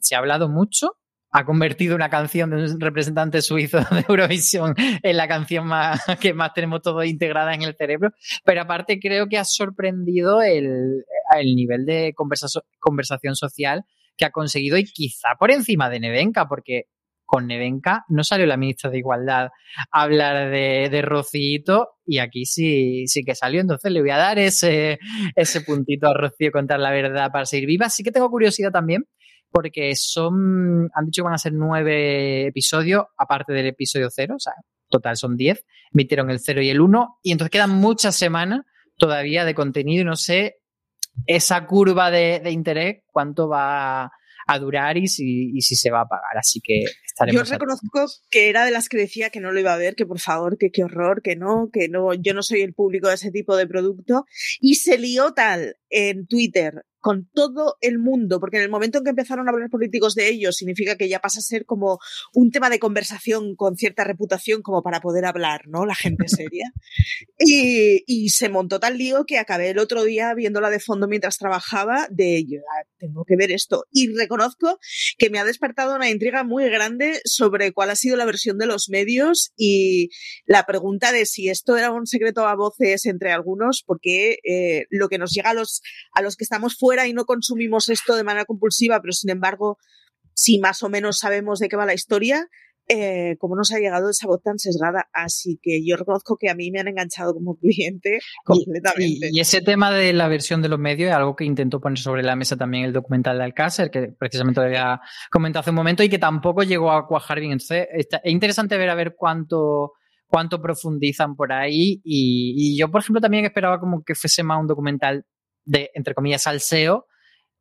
se 0.00 0.14
ha 0.14 0.18
hablado 0.18 0.48
mucho. 0.48 0.96
Ha 1.32 1.44
convertido 1.44 1.94
una 1.94 2.10
canción 2.10 2.50
de 2.50 2.56
un 2.56 2.80
representante 2.80 3.40
suizo 3.40 3.78
de 3.90 4.04
Eurovisión 4.08 4.74
en 4.76 5.16
la 5.16 5.28
canción 5.28 5.66
más, 5.66 6.00
que 6.20 6.34
más 6.34 6.52
tenemos 6.54 6.82
todo 6.82 7.04
integrada 7.04 7.54
en 7.54 7.62
el 7.62 7.76
cerebro. 7.76 8.10
Pero 8.44 8.62
aparte 8.62 8.98
creo 8.98 9.28
que 9.28 9.38
ha 9.38 9.44
sorprendido 9.44 10.42
el, 10.42 11.04
el 11.38 11.54
nivel 11.54 11.84
de 11.84 12.12
conversa, 12.14 12.46
conversación 12.78 13.36
social 13.36 13.84
que 14.16 14.24
ha 14.24 14.30
conseguido 14.30 14.76
y 14.76 14.84
quizá 14.84 15.30
por 15.38 15.50
encima 15.50 15.88
de 15.88 16.00
Nevenka, 16.00 16.48
porque 16.48 16.84
con 17.24 17.46
Nevenka 17.46 18.04
no 18.08 18.24
salió 18.24 18.44
la 18.44 18.56
ministra 18.56 18.90
de 18.90 18.98
Igualdad 18.98 19.50
a 19.92 20.02
hablar 20.02 20.50
de, 20.50 20.88
de 20.90 21.02
Rocito 21.02 21.90
y 22.04 22.18
aquí 22.18 22.44
sí, 22.44 23.06
sí 23.06 23.22
que 23.22 23.36
salió. 23.36 23.60
Entonces 23.60 23.92
le 23.92 24.00
voy 24.00 24.10
a 24.10 24.16
dar 24.16 24.38
ese, 24.40 24.98
ese 25.36 25.60
puntito 25.60 26.08
a 26.08 26.14
Rocío 26.14 26.50
contar 26.50 26.80
la 26.80 26.90
verdad 26.90 27.30
para 27.30 27.46
seguir 27.46 27.68
viva. 27.68 27.88
Sí 27.88 28.02
que 28.02 28.10
tengo 28.10 28.28
curiosidad 28.30 28.72
también 28.72 29.04
porque 29.50 29.94
son, 29.96 30.90
han 30.94 31.06
dicho 31.06 31.22
que 31.22 31.26
van 31.26 31.34
a 31.34 31.38
ser 31.38 31.52
nueve 31.52 32.46
episodios, 32.48 33.04
aparte 33.16 33.52
del 33.52 33.66
episodio 33.66 34.08
cero, 34.10 34.34
o 34.36 34.40
sea, 34.40 34.54
total 34.88 35.16
son 35.16 35.36
diez, 35.36 35.64
emitieron 35.92 36.30
el 36.30 36.40
cero 36.40 36.62
y 36.62 36.68
el 36.68 36.80
uno, 36.80 37.18
y 37.22 37.32
entonces 37.32 37.50
quedan 37.50 37.70
muchas 37.70 38.16
semanas 38.16 38.60
todavía 38.96 39.44
de 39.44 39.54
contenido 39.54 40.02
y 40.02 40.04
no 40.04 40.16
sé 40.16 40.59
esa 41.26 41.66
curva 41.66 42.10
de, 42.10 42.42
interés, 42.50 43.02
cuánto 43.06 43.48
va 43.48 44.10
a 44.46 44.58
durar 44.58 44.96
y 44.96 45.06
si, 45.06 45.50
y 45.54 45.62
si 45.62 45.76
se 45.76 45.90
va 45.90 46.02
a 46.02 46.08
pagar. 46.08 46.36
Así 46.38 46.60
que 46.60 46.84
estaremos. 47.06 47.48
Yo 47.48 47.52
reconozco 47.52 48.06
que 48.30 48.48
era 48.48 48.64
de 48.64 48.72
las 48.72 48.88
que 48.88 48.96
decía 48.96 49.30
que 49.30 49.40
no 49.40 49.52
lo 49.52 49.60
iba 49.60 49.72
a 49.72 49.78
ver, 49.78 49.94
que 49.94 50.06
por 50.06 50.18
favor, 50.18 50.58
que 50.58 50.70
qué 50.70 50.82
horror, 50.82 51.22
que 51.22 51.36
no, 51.36 51.70
que 51.72 51.88
no, 51.88 52.14
yo 52.14 52.34
no 52.34 52.42
soy 52.42 52.62
el 52.62 52.74
público 52.74 53.08
de 53.08 53.14
ese 53.14 53.30
tipo 53.30 53.56
de 53.56 53.66
producto. 53.66 54.24
Y 54.60 54.76
se 54.76 54.98
lió 54.98 55.32
tal 55.32 55.76
en 55.88 56.26
Twitter 56.26 56.84
con 57.00 57.28
todo 57.32 57.76
el 57.80 57.98
mundo, 57.98 58.40
porque 58.40 58.58
en 58.58 58.64
el 58.64 58.70
momento 58.70 58.98
en 58.98 59.04
que 59.04 59.10
empezaron 59.10 59.48
a 59.48 59.52
hablar 59.52 59.70
políticos 59.70 60.14
de 60.14 60.28
ellos, 60.28 60.56
significa 60.56 60.96
que 60.96 61.08
ya 61.08 61.20
pasa 61.20 61.40
a 61.40 61.42
ser 61.42 61.64
como 61.64 61.98
un 62.34 62.50
tema 62.50 62.70
de 62.70 62.78
conversación 62.78 63.56
con 63.56 63.76
cierta 63.76 64.04
reputación 64.04 64.62
como 64.62 64.82
para 64.82 65.00
poder 65.00 65.24
hablar, 65.24 65.62
¿no? 65.66 65.86
La 65.86 65.94
gente 65.94 66.28
seria. 66.28 66.70
y, 67.38 68.04
y, 68.06 68.28
se 68.30 68.48
montó 68.48 68.78
tal 68.80 68.98
lío 68.98 69.24
que 69.24 69.38
acabé 69.38 69.70
el 69.70 69.78
otro 69.78 70.04
día 70.04 70.34
viéndola 70.34 70.70
de 70.70 70.80
fondo 70.80 71.08
mientras 71.08 71.38
trabajaba 71.38 72.06
de 72.10 72.36
ello. 72.36 72.60
tengo 72.98 73.24
que 73.24 73.36
ver 73.36 73.50
esto. 73.50 73.86
Y 73.90 74.14
reconozco 74.14 74.78
que 75.18 75.30
me 75.30 75.38
ha 75.38 75.44
despertado 75.44 75.96
una 75.96 76.10
intriga 76.10 76.44
muy 76.44 76.68
grande 76.68 77.20
sobre 77.24 77.72
cuál 77.72 77.90
ha 77.90 77.96
sido 77.96 78.16
la 78.16 78.24
versión 78.24 78.58
de 78.58 78.66
los 78.66 78.88
medios 78.88 79.52
y 79.56 80.10
la 80.46 80.66
pregunta 80.66 81.12
de 81.12 81.26
si 81.26 81.48
esto 81.48 81.76
era 81.76 81.92
un 81.92 82.06
secreto 82.06 82.46
a 82.46 82.54
voces 82.54 83.06
entre 83.06 83.32
algunos, 83.32 83.82
porque 83.86 84.38
eh, 84.44 84.86
lo 84.90 85.08
que 85.08 85.18
nos 85.18 85.32
llega 85.32 85.50
a 85.50 85.54
los, 85.54 85.82
a 86.12 86.22
los 86.22 86.36
que 86.36 86.44
estamos 86.44 86.76
fuera 86.76 86.89
y 87.06 87.12
no 87.12 87.24
consumimos 87.24 87.88
esto 87.88 88.16
de 88.16 88.24
manera 88.24 88.44
compulsiva, 88.44 89.00
pero 89.00 89.12
sin 89.12 89.30
embargo, 89.30 89.78
si 90.34 90.58
más 90.58 90.82
o 90.82 90.88
menos 90.88 91.18
sabemos 91.18 91.58
de 91.58 91.68
qué 91.68 91.76
va 91.76 91.86
la 91.86 91.94
historia, 91.94 92.48
eh, 92.92 93.36
como 93.38 93.54
nos 93.54 93.70
ha 93.72 93.78
llegado 93.78 94.10
esa 94.10 94.26
voz 94.26 94.42
tan 94.42 94.58
sesgada. 94.58 95.08
Así 95.12 95.60
que 95.62 95.80
yo 95.86 95.96
reconozco 95.96 96.36
que 96.36 96.50
a 96.50 96.56
mí 96.56 96.72
me 96.72 96.80
han 96.80 96.88
enganchado 96.88 97.34
como 97.34 97.56
cliente 97.56 98.18
completamente. 98.44 99.28
Y, 99.30 99.38
ese 99.38 99.60
tema 99.60 99.92
de 99.92 100.12
la 100.12 100.26
versión 100.26 100.60
de 100.60 100.68
los 100.68 100.78
medios 100.80 101.10
es 101.10 101.14
algo 101.14 101.36
que 101.36 101.44
intentó 101.44 101.80
poner 101.80 101.98
sobre 101.98 102.24
la 102.24 102.34
mesa 102.34 102.56
también 102.56 102.84
el 102.84 102.92
documental 102.92 103.38
de 103.38 103.44
Alcácer, 103.44 103.92
que 103.92 104.08
precisamente 104.18 104.60
lo 104.60 104.66
había 104.66 105.00
comentado 105.30 105.60
hace 105.60 105.70
un 105.70 105.76
momento 105.76 106.02
y 106.02 106.08
que 106.08 106.18
tampoco 106.18 106.64
llegó 106.64 106.90
a 106.90 107.06
cuajar 107.06 107.38
bien. 107.38 107.52
Entonces, 107.52 107.86
es 107.92 108.08
interesante 108.24 108.76
ver 108.76 108.90
a 108.90 108.96
ver 108.96 109.14
cuánto 109.16 109.92
cuánto 110.26 110.62
profundizan 110.62 111.34
por 111.34 111.52
ahí 111.52 112.00
y, 112.04 112.54
y 112.56 112.78
yo 112.78 112.88
por 112.88 113.00
ejemplo 113.00 113.20
también 113.20 113.44
esperaba 113.44 113.80
como 113.80 114.04
que 114.04 114.14
fuese 114.14 114.44
más 114.44 114.60
un 114.60 114.68
documental 114.68 115.24
de, 115.64 115.90
entre 115.94 116.14
comillas, 116.14 116.42
salseo 116.42 117.06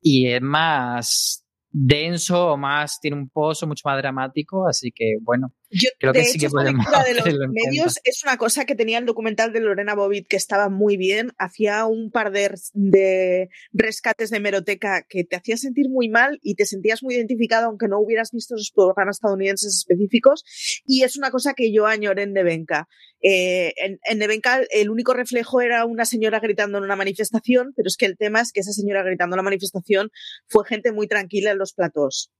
y 0.01 0.27
es 0.27 0.41
más 0.41 1.45
denso 1.71 2.53
o 2.53 2.57
más, 2.57 2.99
tiene 2.99 3.17
un 3.17 3.29
pozo 3.29 3.67
mucho 3.67 3.83
más 3.85 3.97
dramático, 3.97 4.67
así 4.67 4.91
que 4.93 5.17
bueno, 5.21 5.53
yo, 5.71 5.89
creo 5.99 6.13
de 6.13 6.19
que 6.19 6.23
hecho, 6.25 6.33
sí 6.33 6.39
que 6.39 6.49
podemos. 6.49 6.85
de 7.05 7.13
los 7.33 7.49
medios 7.49 7.99
es 8.03 8.23
una 8.23 8.37
cosa 8.37 8.65
que 8.65 8.75
tenía 8.75 8.97
el 8.97 9.05
documental 9.05 9.53
de 9.53 9.59
Lorena 9.59 9.93
Bobbitt 9.93 10.27
que 10.27 10.37
estaba 10.37 10.69
muy 10.69 10.97
bien. 10.97 11.31
Hacía 11.37 11.85
un 11.85 12.11
par 12.11 12.31
de, 12.31 12.51
de 12.73 13.49
rescates 13.71 14.31
de 14.31 14.39
meroteca 14.39 15.05
que 15.07 15.23
te 15.23 15.35
hacía 15.35 15.57
sentir 15.57 15.89
muy 15.89 16.09
mal 16.09 16.39
y 16.41 16.55
te 16.55 16.65
sentías 16.65 17.03
muy 17.03 17.15
identificado 17.15 17.67
aunque 17.67 17.87
no 17.87 17.99
hubieras 17.99 18.31
visto 18.31 18.55
esos 18.55 18.71
programas 18.73 19.17
estadounidenses 19.17 19.75
específicos. 19.75 20.43
Y 20.85 21.03
es 21.03 21.17
una 21.17 21.29
cosa 21.31 21.53
que 21.53 21.71
yo 21.71 21.85
añoré 21.85 22.23
en 22.23 22.33
Nevenka. 22.33 22.87
Eh, 23.21 23.73
en, 23.77 23.99
en 24.03 24.17
Nevenka 24.17 24.61
el 24.71 24.89
único 24.89 25.13
reflejo 25.13 25.61
era 25.61 25.85
una 25.85 26.05
señora 26.05 26.39
gritando 26.39 26.77
en 26.77 26.83
una 26.83 26.95
manifestación, 26.95 27.73
pero 27.75 27.87
es 27.87 27.97
que 27.97 28.05
el 28.05 28.17
tema 28.17 28.41
es 28.41 28.51
que 28.51 28.61
esa 28.61 28.71
señora 28.71 29.03
gritando 29.03 29.35
en 29.35 29.37
la 29.37 29.43
manifestación 29.43 30.09
fue 30.47 30.65
gente 30.65 30.91
muy 30.91 31.07
tranquila 31.07 31.51
en 31.51 31.57
los 31.57 31.73
platos. 31.73 32.31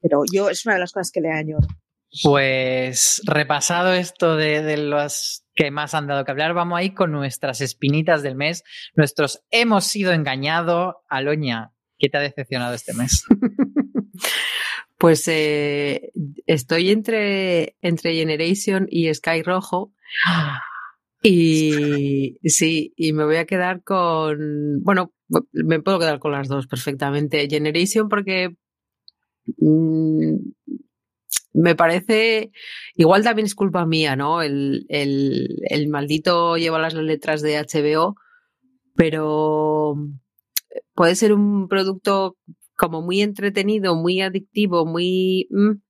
Pero 0.00 0.22
yo 0.30 0.50
es 0.50 0.64
una 0.64 0.74
de 0.74 0.80
las 0.80 0.92
cosas 0.92 1.10
que 1.10 1.20
le 1.20 1.30
añoro. 1.30 1.66
Pues 2.22 3.22
repasado 3.26 3.92
esto 3.92 4.36
de, 4.36 4.76
los 4.76 5.44
que 5.54 5.70
más 5.70 5.94
han 5.94 6.06
dado 6.06 6.24
que 6.24 6.30
hablar, 6.30 6.54
vamos 6.54 6.78
a 6.78 6.82
ir 6.82 6.94
con 6.94 7.10
nuestras 7.12 7.60
espinitas 7.60 8.22
del 8.22 8.36
mes, 8.36 8.62
nuestros 8.94 9.42
hemos 9.50 9.84
sido 9.84 10.12
engañados. 10.12 10.94
Aloña, 11.08 11.72
¿qué 11.98 12.08
te 12.08 12.18
ha 12.18 12.20
decepcionado 12.20 12.74
este 12.74 12.94
mes? 12.94 13.24
pues 14.98 15.26
eh, 15.28 16.12
estoy 16.46 16.90
entre, 16.90 17.76
entre 17.80 18.14
Generation 18.14 18.86
y 18.88 19.12
Sky 19.12 19.42
Rojo. 19.42 19.92
Y 21.26 22.36
sí, 22.44 22.92
y 22.98 23.14
me 23.14 23.24
voy 23.24 23.36
a 23.36 23.46
quedar 23.46 23.82
con, 23.82 24.82
bueno, 24.82 25.14
me 25.52 25.80
puedo 25.80 25.98
quedar 25.98 26.18
con 26.18 26.32
las 26.32 26.48
dos 26.48 26.66
perfectamente. 26.66 27.48
Generation 27.48 28.10
porque 28.10 28.54
mm, 29.56 30.36
me 31.52 31.76
parece, 31.76 32.50
igual 32.96 33.22
también 33.22 33.46
es 33.46 33.54
culpa 33.54 33.86
mía, 33.86 34.16
¿no? 34.16 34.42
El, 34.42 34.86
el, 34.88 35.88
maldito 35.88 36.56
lleva 36.56 36.80
las 36.80 36.94
letras 36.94 37.42
de 37.42 37.58
HBO, 37.58 38.16
pero 38.96 39.94
puede 40.94 41.14
ser 41.14 41.32
un 41.32 41.68
producto 41.68 42.36
como 42.76 43.02
muy 43.02 43.22
entretenido, 43.22 43.94
muy 43.94 44.20
adictivo, 44.20 44.84
muy... 44.84 45.46
Mm, 45.50 45.80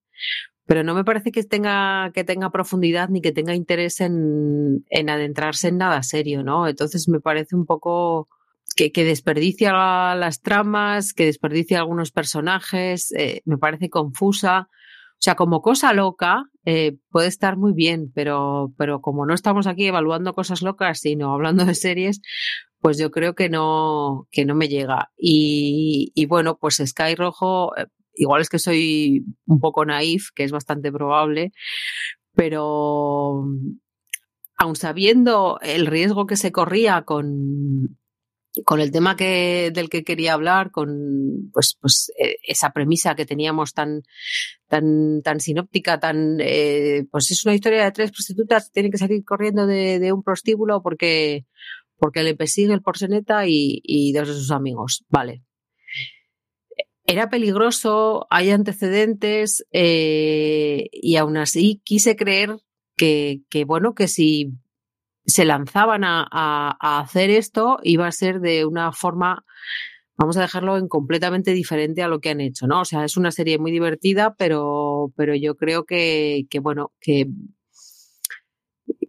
pero 0.67 0.83
no 0.83 0.95
me 0.95 1.05
parece 1.05 1.31
que 1.31 1.43
tenga, 1.43 2.11
que 2.15 2.25
tenga 2.25 2.51
profundidad 2.51 3.09
ni 3.11 3.21
que 3.21 3.33
tenga 3.33 3.55
interés 3.55 4.01
en, 4.01 4.85
en 4.89 5.11
adentrarse 5.11 5.69
en 5.69 5.79
nada 5.79 6.03
serio, 6.03 6.43
¿no? 6.43 6.69
Entonces 6.69 7.09
me 7.09 7.21
parece 7.21 7.55
un 7.55 7.67
poco 7.67 8.29
que, 8.75 8.91
que 8.91 9.05
desperdicia 9.05 9.73
las 10.15 10.41
tramas, 10.41 11.13
que 11.13 11.27
desperdicia 11.27 11.79
algunos 11.79 12.13
personajes, 12.13 13.13
eh, 13.13 13.43
me 13.45 13.59
parece 13.59 13.91
confusa. 13.91 14.69
O 15.15 15.25
sea, 15.25 15.37
como 15.37 15.63
cosa 15.63 15.93
loca 15.93 16.45
eh, 16.67 16.97
puede 17.11 17.29
estar 17.29 17.57
muy 17.57 17.73
bien, 17.73 18.11
pero, 18.15 18.73
pero 18.77 19.01
como 19.01 19.27
no 19.27 19.35
estamos 19.35 19.67
aquí 19.67 19.87
evaluando 19.87 20.35
cosas 20.35 20.63
locas, 20.63 21.01
sino 21.01 21.33
hablando 21.33 21.65
de 21.65 21.75
series, 21.75 22.21
pues 22.81 22.99
yo 22.99 23.11
creo 23.11 23.35
que 23.35 23.49
no, 23.49 24.29
que 24.31 24.45
no 24.45 24.55
me 24.55 24.69
llega. 24.69 25.11
Y, 25.17 26.13
y 26.15 26.27
bueno, 26.27 26.59
pues 26.59 26.83
Sky 26.85 27.15
Rojo, 27.15 27.77
eh, 27.77 27.87
igual 28.15 28.43
es 28.43 28.49
que 28.49 28.59
soy 28.59 29.25
un 29.47 29.61
poco 29.61 29.85
naif, 29.87 30.29
que 30.35 30.45
es 30.45 30.53
bastante 30.53 30.93
probable, 30.93 31.53
pero 32.35 33.45
aun 34.57 34.77
sabiendo 34.77 35.59
el 35.63 35.87
riesgo 35.87 36.27
que 36.27 36.37
se 36.37 36.53
corría 36.53 37.03
con, 37.03 37.99
con 38.65 38.81
el 38.81 38.93
tema 38.93 39.17
que, 39.17 39.71
del 39.75 39.89
que 39.89 40.05
quería 40.05 40.35
hablar, 40.35 40.71
con 40.71 41.51
pues, 41.53 41.77
pues 41.81 42.13
eh, 42.19 42.37
esa 42.47 42.71
premisa 42.71 43.17
que 43.17 43.27
teníamos 43.27 43.73
tan, 43.73 44.03
tan, 44.69 45.23
tan 45.23 45.41
sinóptica, 45.41 45.99
tan 45.99 46.39
eh, 46.41 47.05
pues 47.11 47.31
es 47.31 47.45
una 47.45 47.55
historia 47.55 47.85
de 47.85 47.93
tres 47.93 48.13
prostitutas 48.13 48.67
que 48.67 48.73
tienen 48.75 48.93
que 48.93 48.99
salir 48.99 49.25
corriendo 49.25 49.67
de, 49.67 49.99
de 49.99 50.13
un 50.13 50.23
prostíbulo 50.23 50.83
porque, 50.83 51.47
porque 51.97 52.23
le 52.23 52.37
persigue 52.37 52.73
el 52.73 52.83
porceneta 52.83 53.47
y, 53.47 53.81
y 53.83 54.13
dos 54.13 54.29
de 54.29 54.35
sus 54.35 54.51
amigos. 54.51 55.05
Vale. 55.09 55.43
Era 57.07 57.29
peligroso, 57.29 58.27
hay 58.31 58.49
antecedentes, 58.51 59.67
eh, 59.73 60.89
y 60.91 61.17
aún 61.17 61.37
así 61.37 61.83
quise 61.85 62.17
creer 62.17 62.57
que, 62.97 63.43
que, 63.51 63.67
bueno, 63.67 63.95
que 63.95 64.09
si 64.09 64.53
se 65.27 65.45
lanzaban 65.45 66.03
a, 66.05 66.77
hacer 66.81 67.31
esto, 67.31 67.79
iba 67.83 68.07
a 68.07 68.13
ser 68.13 68.41
de 68.41 68.65
una 68.67 68.93
forma, 68.93 69.45
vamos 70.17 70.37
a 70.37 70.43
dejarlo 70.43 70.77
en 70.77 70.89
completamente 70.89 71.53
diferente 71.53 72.03
a 72.03 72.09
lo 72.09 72.21
que 72.21 72.31
han 72.31 72.41
hecho, 72.41 72.67
¿no? 72.67 72.83
O 72.83 72.85
sea, 72.85 73.05
es 73.05 73.17
una 73.17 73.31
serie 73.31 73.59
muy 73.59 73.73
divertida, 73.73 74.35
pero, 74.37 75.13
pero 75.17 75.35
yo 75.35 75.57
creo 75.57 75.85
que, 75.85 76.47
bueno, 76.61 76.93
que, 77.01 77.27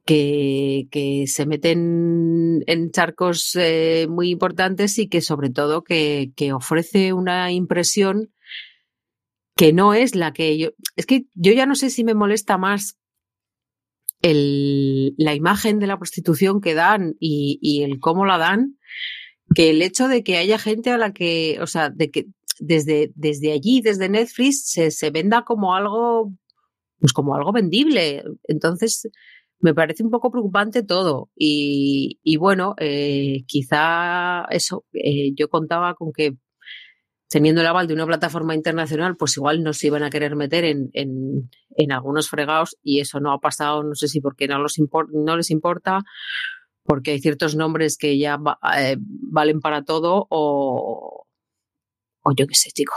que, 0.06 0.88
que, 0.90 1.28
se 1.28 1.46
meten 1.46 2.64
en 2.68 2.92
charcos 2.92 3.56
eh, 3.56 4.08
muy 4.10 4.30
importantes 4.30 4.98
y 5.00 5.08
que 5.08 5.22
sobre 5.22 5.50
todo 5.50 5.84
que, 5.84 6.32
que 6.36 6.54
ofrece 6.54 7.14
una 7.14 7.52
impresión 7.52 8.32
que 9.56 9.74
no 9.74 9.94
es 9.94 10.16
la 10.16 10.34
que 10.34 10.58
yo. 10.58 10.70
Es 10.96 11.06
que 11.06 11.26
yo 11.34 11.54
ya 11.54 11.66
no 11.66 11.76
sé 11.76 11.90
si 11.90 12.04
me 12.04 12.14
molesta 12.14 12.58
más 12.58 12.98
la 14.34 15.36
imagen 15.36 15.80
de 15.80 15.88
la 15.88 15.98
prostitución 15.98 16.62
que 16.62 16.74
dan 16.74 17.16
y, 17.20 17.84
el 17.84 18.00
cómo 18.00 18.26
la 18.26 18.38
dan, 18.38 18.78
que 19.54 19.70
el 19.70 19.82
hecho 19.82 20.08
de 20.08 20.24
que 20.24 20.38
haya 20.38 20.58
gente 20.58 20.92
a 20.92 20.98
la 20.98 21.14
que, 21.14 21.58
o 21.62 21.68
sea, 21.68 21.90
de 21.90 22.10
que 22.12 22.26
desde, 22.60 23.12
desde 23.16 23.52
allí, 23.52 23.82
desde 23.82 24.10
Netflix, 24.10 24.72
se, 24.72 25.10
venda 25.12 25.44
como 25.44 25.76
algo, 25.76 26.32
pues 27.00 27.14
como 27.14 27.36
algo 27.36 27.52
vendible. 27.52 28.24
Entonces, 28.44 29.10
me 29.60 29.74
parece 29.74 30.04
un 30.04 30.10
poco 30.10 30.32
preocupante 30.32 30.84
todo. 30.84 31.30
Y, 31.36 32.20
y 32.24 32.38
bueno, 32.38 32.76
eh, 32.80 33.44
quizá 33.48 34.46
eso, 34.50 34.86
eh, 34.94 35.34
yo 35.36 35.50
contaba 35.50 35.96
con 35.96 36.12
que 36.14 36.36
teniendo 37.36 37.60
el 37.60 37.68
aval 37.68 37.86
de 37.86 37.94
una 37.94 38.06
plataforma 38.06 38.56
internacional, 38.56 39.18
pues 39.18 39.36
igual 39.36 39.62
no 39.62 39.74
se 39.74 39.88
iban 39.88 40.04
a 40.04 40.10
querer 40.10 40.38
meter 40.38 40.64
en, 40.64 40.90
en, 40.94 41.52
en 41.76 41.92
algunos 41.92 42.30
fregados 42.30 42.78
y 42.82 43.02
eso 43.02 43.20
no 43.20 43.34
ha 43.34 43.40
pasado, 43.40 43.84
no 43.84 43.94
sé 43.94 44.08
si 44.08 44.22
porque 44.22 44.48
no 44.48 45.36
les 45.36 45.50
importa, 45.52 46.00
porque 46.86 47.12
hay 47.12 47.20
ciertos 47.20 47.58
nombres 47.58 47.98
que 47.98 48.18
ya 48.18 48.40
eh, 48.78 48.96
valen 48.98 49.60
para 49.60 49.84
todo 49.84 50.26
o, 50.30 51.26
o 52.22 52.32
yo 52.38 52.48
qué 52.48 52.56
sé, 52.56 52.70
chico. 52.72 52.94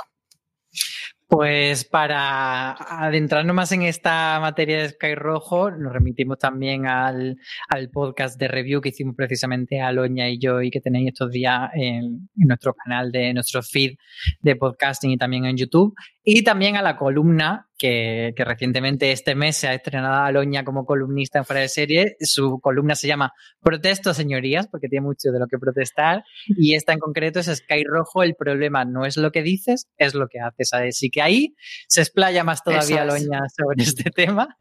Pues 1.29 1.85
para 1.85 2.73
adentrarnos 3.05 3.55
más 3.55 3.71
en 3.73 3.83
esta 3.83 4.39
materia 4.41 4.79
de 4.79 4.89
Sky 4.89 5.15
Rojo, 5.15 5.71
nos 5.71 5.93
remitimos 5.93 6.39
también 6.39 6.87
al, 6.87 7.37
al 7.69 7.91
podcast 7.91 8.41
de 8.41 8.49
review 8.49 8.81
que 8.81 8.89
hicimos 8.89 9.15
precisamente 9.15 9.83
a 9.83 9.93
Loña 9.93 10.31
y 10.31 10.39
yo 10.39 10.63
y 10.63 10.71
que 10.71 10.81
tenéis 10.81 11.09
estos 11.09 11.31
días 11.31 11.71
en, 11.75 12.31
nuestro 12.35 12.73
canal 12.73 13.13
de 13.13 13.35
nuestro 13.35 13.63
feed 13.63 13.97
de 14.41 14.57
podcasting 14.57 15.11
y 15.11 15.19
también 15.19 15.45
en 15.45 15.59
YouTube. 15.59 15.95
Y 16.31 16.43
también 16.43 16.77
a 16.77 16.83
la 16.83 16.99
columna 16.99 17.71
que, 17.79 18.35
que, 18.37 18.45
recientemente 18.45 19.13
este 19.13 19.35
mes 19.35 19.57
se 19.57 19.67
ha 19.67 19.73
estrenado 19.73 20.25
a 20.25 20.31
Loña 20.31 20.63
como 20.63 20.85
columnista 20.85 21.39
en 21.39 21.47
fuera 21.47 21.63
de 21.63 21.71
serie. 21.71 22.17
Su 22.21 22.61
columna 22.61 22.95
se 22.97 23.09
llama 23.09 23.33
Protesto, 23.63 24.13
señorías, 24.13 24.69
porque 24.69 24.89
tiene 24.89 25.07
mucho 25.07 25.31
de 25.33 25.39
lo 25.39 25.47
que 25.47 25.57
protestar. 25.57 26.25
Y 26.49 26.75
esta 26.75 26.93
en 26.93 26.99
concreto 26.99 27.41
es 27.41 27.47
Sky 27.47 27.83
Rojo. 27.83 28.23
El 28.23 28.35
problema 28.35 28.85
no 28.85 29.07
es 29.07 29.17
lo 29.17 29.33
que 29.33 29.43
dices, 29.43 29.89
es 29.97 30.13
lo 30.13 30.29
que 30.29 30.39
haces. 30.41 30.75
Así 30.75 31.09
que 31.09 31.23
ahí 31.23 31.55
se 31.87 32.03
explaya 32.03 32.45
más 32.45 32.63
todavía 32.63 33.07
Loña 33.07 33.41
sobre 33.57 33.85
este 33.85 34.11
tema 34.15 34.55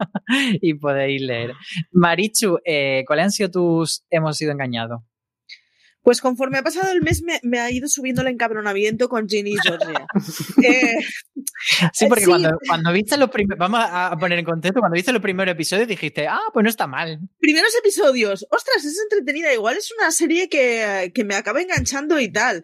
y 0.62 0.75
podéis 0.75 1.21
leer. 1.21 1.51
Marichu, 1.91 2.59
eh, 2.63 3.03
¿cuáles 3.05 3.25
han 3.25 3.31
sido 3.31 3.51
tus 3.51 4.05
hemos 4.09 4.38
sido 4.38 4.53
engañados? 4.53 5.01
Pues 6.07 6.21
conforme 6.21 6.57
ha 6.57 6.63
pasado 6.63 6.89
el 6.93 7.01
mes 7.01 7.21
me, 7.21 7.41
me 7.43 7.59
ha 7.59 7.69
ido 7.69 7.89
subiendo 7.89 8.21
el 8.21 8.29
encabronamiento 8.29 9.09
con 9.09 9.27
Ginny 9.27 9.55
y 9.55 9.57
Georgia. 9.61 10.07
eh, 10.63 10.95
sí, 11.91 12.05
porque 12.07 12.23
sí. 12.23 12.29
Cuando, 12.29 12.57
cuando, 12.65 12.93
viste 12.93 13.17
los 13.17 13.29
primeros, 13.29 13.59
vamos 13.59 13.81
a 13.83 14.15
poner 14.17 14.39
en 14.39 14.45
contexto, 14.45 14.79
cuando 14.79 14.95
viste 14.95 15.11
los 15.11 15.21
primeros 15.21 15.51
episodios 15.51 15.85
dijiste, 15.85 16.25
ah, 16.25 16.39
pues 16.53 16.63
no 16.63 16.69
está 16.69 16.87
mal. 16.87 17.19
Primeros 17.39 17.75
episodios, 17.77 18.47
ostras, 18.49 18.85
es 18.85 18.97
entretenida, 19.11 19.53
igual 19.53 19.75
es 19.75 19.91
una 19.99 20.09
serie 20.11 20.47
que, 20.47 21.11
que 21.13 21.25
me 21.25 21.35
acaba 21.35 21.61
enganchando 21.61 22.21
y 22.21 22.31
tal. 22.31 22.63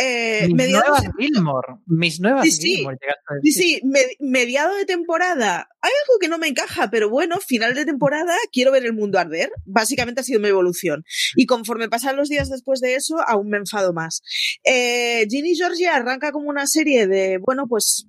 Eh, 0.00 0.44
mis 0.46 0.54
mediados... 0.54 0.88
nuevas 0.88 1.10
Gilmore, 1.18 1.68
mis 1.86 2.20
nuevas 2.20 2.44
sí, 2.44 2.52
sí, 2.52 2.76
Gilmore. 2.76 2.98
Sí, 3.42 3.52
sí, 3.52 3.80
me, 3.84 4.00
mediado 4.20 4.74
de 4.76 4.86
temporada. 4.86 5.68
Hay 5.80 5.90
algo 5.90 6.18
que 6.20 6.28
no 6.28 6.38
me 6.38 6.46
encaja, 6.46 6.88
pero 6.88 7.10
bueno, 7.10 7.38
final 7.38 7.74
de 7.74 7.84
temporada, 7.84 8.32
quiero 8.52 8.70
ver 8.72 8.86
el 8.86 8.92
mundo 8.92 9.18
arder. 9.18 9.50
Básicamente 9.64 10.20
ha 10.20 10.24
sido 10.24 10.40
mi 10.40 10.48
evolución. 10.48 11.04
Y 11.34 11.46
conforme 11.46 11.88
pasan 11.88 12.16
los 12.16 12.28
días 12.28 12.48
después 12.48 12.77
de 12.80 12.94
eso, 12.94 13.16
aún 13.26 13.48
me 13.48 13.58
enfado 13.58 13.92
más. 13.92 14.22
Eh, 14.64 15.26
Ginny 15.28 15.54
Georgia 15.56 15.96
arranca 15.96 16.32
como 16.32 16.48
una 16.48 16.66
serie 16.66 17.06
de, 17.06 17.38
bueno, 17.38 17.66
pues 17.68 18.06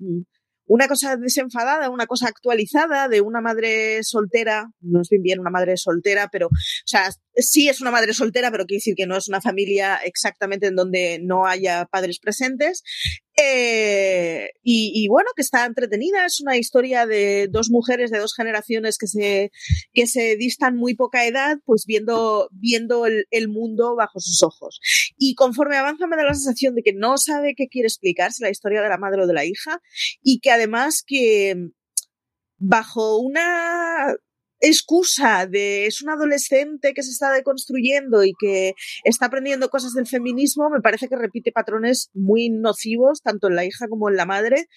una 0.69 0.87
cosa 0.87 1.17
desenfadada, 1.17 1.89
una 1.89 2.05
cosa 2.05 2.27
actualizada 2.27 3.07
de 3.07 3.21
una 3.21 3.41
madre 3.41 4.03
soltera, 4.03 4.71
no 4.81 5.01
es 5.01 5.09
bien 5.09 5.23
bien 5.23 5.39
una 5.39 5.49
madre 5.49 5.75
soltera, 5.77 6.29
pero, 6.31 6.45
o 6.45 6.85
sea, 6.85 7.09
sí 7.35 7.67
es 7.69 7.81
una 7.81 7.89
madre 7.89 8.13
soltera, 8.13 8.51
pero 8.51 8.65
quiere 8.65 8.77
decir 8.77 8.93
que 8.95 9.07
no 9.07 9.17
es 9.17 9.27
una 9.27 9.41
familia 9.41 9.95
exactamente 10.05 10.67
en 10.67 10.75
donde 10.75 11.19
no 11.23 11.47
haya 11.47 11.85
padres 11.85 12.19
presentes. 12.19 12.83
Eh, 13.41 14.49
y, 14.63 15.07
bueno, 15.07 15.29
que 15.35 15.41
está 15.41 15.65
entretenida, 15.65 16.25
es 16.25 16.41
una 16.41 16.57
historia 16.57 17.05
de 17.05 17.47
dos 17.49 17.69
mujeres 17.69 18.11
de 18.11 18.19
dos 18.19 18.33
generaciones 18.35 18.97
que 18.97 19.07
se, 19.07 19.51
que 19.93 20.07
se 20.07 20.35
distan 20.35 20.75
muy 20.75 20.95
poca 20.95 21.25
edad, 21.25 21.57
pues 21.65 21.85
viendo, 21.87 22.49
viendo 22.51 23.05
el, 23.05 23.25
el 23.31 23.47
mundo 23.47 23.95
bajo 23.95 24.19
sus 24.19 24.43
ojos. 24.43 24.79
Y 25.17 25.35
conforme 25.35 25.77
avanza 25.77 26.07
me 26.07 26.17
da 26.17 26.23
la 26.23 26.33
sensación 26.33 26.75
de 26.75 26.83
que 26.83 26.93
no 26.93 27.17
sabe 27.17 27.53
qué 27.55 27.67
quiere 27.67 27.87
explicar, 27.87 28.31
si 28.31 28.43
la 28.43 28.49
historia 28.49 28.81
de 28.81 28.89
la 28.89 28.97
madre 28.97 29.23
o 29.23 29.27
de 29.27 29.33
la 29.33 29.45
hija, 29.45 29.79
y 30.21 30.39
que 30.39 30.51
además 30.51 31.03
que 31.05 31.55
bajo 32.57 33.17
una 33.19 34.15
excusa 34.61 35.45
de 35.45 35.85
es 35.85 36.01
un 36.01 36.09
adolescente 36.09 36.93
que 36.93 37.03
se 37.03 37.11
está 37.11 37.31
deconstruyendo 37.31 38.23
y 38.23 38.33
que 38.39 38.73
está 39.03 39.27
aprendiendo 39.27 39.69
cosas 39.69 39.93
del 39.93 40.07
feminismo, 40.07 40.69
me 40.69 40.81
parece 40.81 41.07
que 41.07 41.15
repite 41.15 41.51
patrones 41.51 42.09
muy 42.13 42.49
nocivos, 42.49 43.21
tanto 43.21 43.47
en 43.47 43.55
la 43.55 43.65
hija 43.65 43.87
como 43.87 44.09
en 44.09 44.15
la 44.15 44.25
madre, 44.25 44.67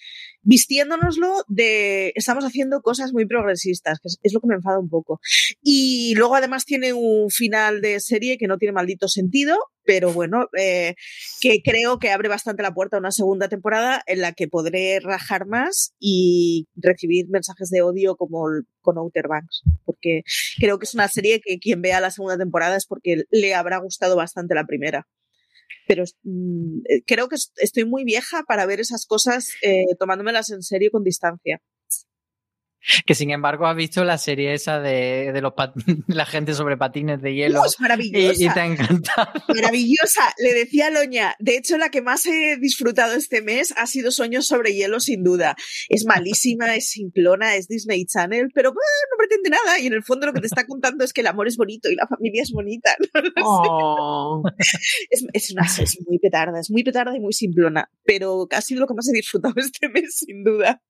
vistiéndonoslo 0.41 1.43
de 1.47 2.13
estamos 2.15 2.45
haciendo 2.45 2.81
cosas 2.81 3.13
muy 3.13 3.25
progresistas, 3.25 3.99
que 3.99 4.07
es, 4.07 4.19
es 4.23 4.33
lo 4.33 4.39
que 4.39 4.47
me 4.47 4.55
enfada 4.55 4.79
un 4.79 4.89
poco. 4.89 5.19
Y 5.61 6.13
luego 6.15 6.35
además 6.35 6.65
tiene 6.65 6.93
un 6.93 7.29
final 7.29 7.81
de 7.81 7.99
serie 7.99 8.37
que 8.37 8.47
no 8.47 8.57
tiene 8.57 8.73
maldito 8.73 9.07
sentido, 9.07 9.57
pero 9.85 10.13
bueno, 10.13 10.47
eh, 10.57 10.95
que 11.41 11.61
creo 11.63 11.99
que 11.99 12.11
abre 12.11 12.29
bastante 12.29 12.63
la 12.63 12.73
puerta 12.73 12.97
a 12.97 12.99
una 12.99 13.11
segunda 13.11 13.49
temporada 13.49 14.01
en 14.07 14.21
la 14.21 14.33
que 14.33 14.47
podré 14.47 14.99
rajar 14.99 15.45
más 15.45 15.93
y 15.99 16.67
recibir 16.75 17.27
mensajes 17.29 17.69
de 17.69 17.81
odio 17.81 18.15
como 18.15 18.45
con 18.81 18.97
Outer 18.97 19.27
Banks, 19.27 19.63
porque 19.85 20.23
creo 20.57 20.79
que 20.79 20.85
es 20.85 20.93
una 20.93 21.07
serie 21.07 21.41
que 21.43 21.59
quien 21.59 21.81
vea 21.81 22.01
la 22.01 22.11
segunda 22.11 22.37
temporada 22.37 22.75
es 22.77 22.85
porque 22.85 23.23
le 23.29 23.53
habrá 23.53 23.77
gustado 23.77 24.15
bastante 24.15 24.55
la 24.55 24.65
primera. 24.65 25.07
Pero 25.87 26.03
mmm, 26.23 26.79
creo 27.05 27.27
que 27.27 27.35
estoy 27.57 27.85
muy 27.85 28.03
vieja 28.05 28.43
para 28.47 28.65
ver 28.65 28.79
esas 28.79 29.05
cosas 29.05 29.49
eh, 29.61 29.85
tomándomelas 29.99 30.49
en 30.51 30.61
serio 30.61 30.91
con 30.91 31.03
distancia 31.03 31.61
que 33.05 33.15
sin 33.15 33.31
embargo 33.31 33.67
has 33.67 33.75
visto 33.75 34.03
la 34.03 34.17
serie 34.17 34.53
esa 34.53 34.79
de, 34.79 35.31
de 35.33 35.41
los 35.41 35.53
la 36.07 36.25
gente 36.25 36.53
sobre 36.53 36.77
patines 36.77 37.21
de 37.21 37.33
hielo. 37.33 37.59
No, 37.59 37.65
es 37.65 37.79
maravillosa. 37.79 38.33
Y, 38.39 38.45
y, 38.45 38.49
te 38.49 38.59
ha 38.59 38.65
encantado. 38.65 39.31
Maravillosa. 39.47 40.33
Le 40.37 40.53
decía 40.53 40.87
a 40.87 40.89
Loña, 40.89 41.35
de 41.39 41.57
hecho 41.57 41.77
la 41.77 41.89
que 41.89 42.01
más 42.01 42.25
he 42.25 42.57
disfrutado 42.57 43.13
este 43.13 43.41
mes 43.41 43.73
ha 43.77 43.85
sido 43.87 44.11
Sueños 44.11 44.47
sobre 44.47 44.73
hielo, 44.73 44.99
sin 44.99 45.23
duda. 45.23 45.55
Es 45.89 46.05
malísima, 46.05 46.75
es 46.75 46.89
simplona, 46.89 47.55
es 47.55 47.67
Disney 47.67 48.05
Channel, 48.05 48.49
pero 48.53 48.69
bueno, 48.69 48.83
no 49.11 49.17
pretende 49.17 49.49
nada 49.49 49.79
y 49.79 49.87
en 49.87 49.93
el 49.93 50.03
fondo 50.03 50.27
lo 50.27 50.33
que 50.33 50.41
te 50.41 50.47
está 50.47 50.65
contando 50.65 51.03
es 51.03 51.13
que 51.13 51.21
el 51.21 51.27
amor 51.27 51.47
es 51.47 51.57
bonito 51.57 51.89
y 51.89 51.95
la 51.95 52.07
familia 52.07 52.43
es 52.43 52.51
bonita. 52.51 52.95
No 53.35 53.41
oh. 53.45 54.43
es, 55.09 55.25
es, 55.33 55.51
una 55.51 55.63
es 55.65 55.97
muy 56.05 56.19
petarda, 56.19 56.59
es 56.59 56.69
muy 56.69 56.83
petarda 56.83 57.15
y 57.15 57.19
muy 57.19 57.33
simplona, 57.33 57.89
pero 58.03 58.47
ha 58.51 58.61
sido 58.61 58.81
lo 58.81 58.87
que 58.87 58.93
más 58.93 59.07
he 59.09 59.13
disfrutado 59.13 59.53
este 59.57 59.89
mes, 59.89 60.17
sin 60.17 60.43
duda. 60.43 60.81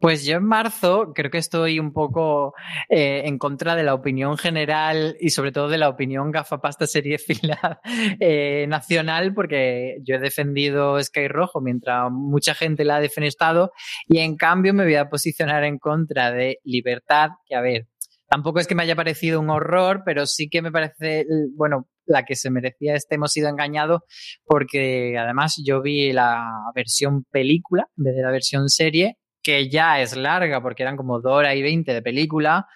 Pues 0.00 0.26
yo 0.26 0.36
en 0.36 0.44
marzo 0.44 1.12
creo 1.14 1.30
que 1.30 1.38
estoy 1.38 1.78
un 1.78 1.92
poco 1.92 2.52
eh, 2.88 3.22
en 3.24 3.38
contra 3.38 3.74
de 3.74 3.84
la 3.84 3.94
opinión 3.94 4.36
general 4.36 5.16
y 5.18 5.30
sobre 5.30 5.52
todo 5.52 5.68
de 5.68 5.78
la 5.78 5.88
opinión 5.88 6.30
gafapasta 6.30 6.86
serie 6.86 7.18
fila 7.18 7.80
eh, 8.20 8.66
nacional 8.68 9.32
porque 9.34 9.98
yo 10.02 10.16
he 10.16 10.18
defendido 10.18 11.02
Sky 11.02 11.28
Rojo 11.28 11.60
mientras 11.60 12.10
mucha 12.10 12.54
gente 12.54 12.84
la 12.84 12.96
ha 12.96 13.00
defenestado 13.00 13.72
y 14.08 14.18
en 14.18 14.36
cambio 14.36 14.74
me 14.74 14.84
voy 14.84 14.96
a 14.96 15.08
posicionar 15.08 15.64
en 15.64 15.78
contra 15.78 16.32
de 16.32 16.58
Libertad, 16.64 17.30
que 17.46 17.54
a 17.54 17.60
ver, 17.60 17.86
tampoco 18.28 18.60
es 18.60 18.66
que 18.66 18.74
me 18.74 18.82
haya 18.82 18.96
parecido 18.96 19.40
un 19.40 19.50
horror, 19.50 20.02
pero 20.04 20.26
sí 20.26 20.48
que 20.48 20.60
me 20.60 20.72
parece, 20.72 21.24
bueno, 21.56 21.88
la 22.06 22.24
que 22.24 22.36
se 22.36 22.50
merecía 22.50 22.94
este 22.94 23.14
hemos 23.14 23.32
sido 23.32 23.48
engañados 23.48 24.02
porque 24.44 25.16
además 25.18 25.62
yo 25.64 25.80
vi 25.80 26.12
la 26.12 26.44
versión 26.74 27.24
película 27.30 27.86
en 27.96 28.04
vez 28.04 28.16
de 28.16 28.22
la 28.22 28.30
versión 28.30 28.68
serie 28.68 29.16
que 29.44 29.68
ya 29.68 30.00
es 30.00 30.16
larga 30.16 30.60
porque 30.60 30.82
eran 30.82 30.96
como 30.96 31.20
dos 31.20 31.32
horas 31.32 31.54
y 31.54 31.62
veinte 31.62 31.94
de 31.94 32.02
película, 32.02 32.66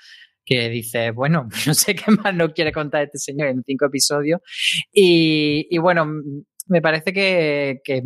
que 0.44 0.68
dice, 0.68 1.10
bueno, 1.10 1.48
no 1.66 1.74
sé 1.74 1.96
qué 1.96 2.12
más 2.12 2.34
no 2.34 2.52
quiere 2.52 2.70
contar 2.70 3.02
este 3.02 3.18
señor 3.18 3.48
en 3.48 3.64
cinco 3.64 3.86
episodios. 3.86 4.40
Y, 4.92 5.66
y 5.70 5.78
bueno, 5.78 6.06
me 6.68 6.82
parece 6.82 7.12
que, 7.12 7.80
que 7.82 8.02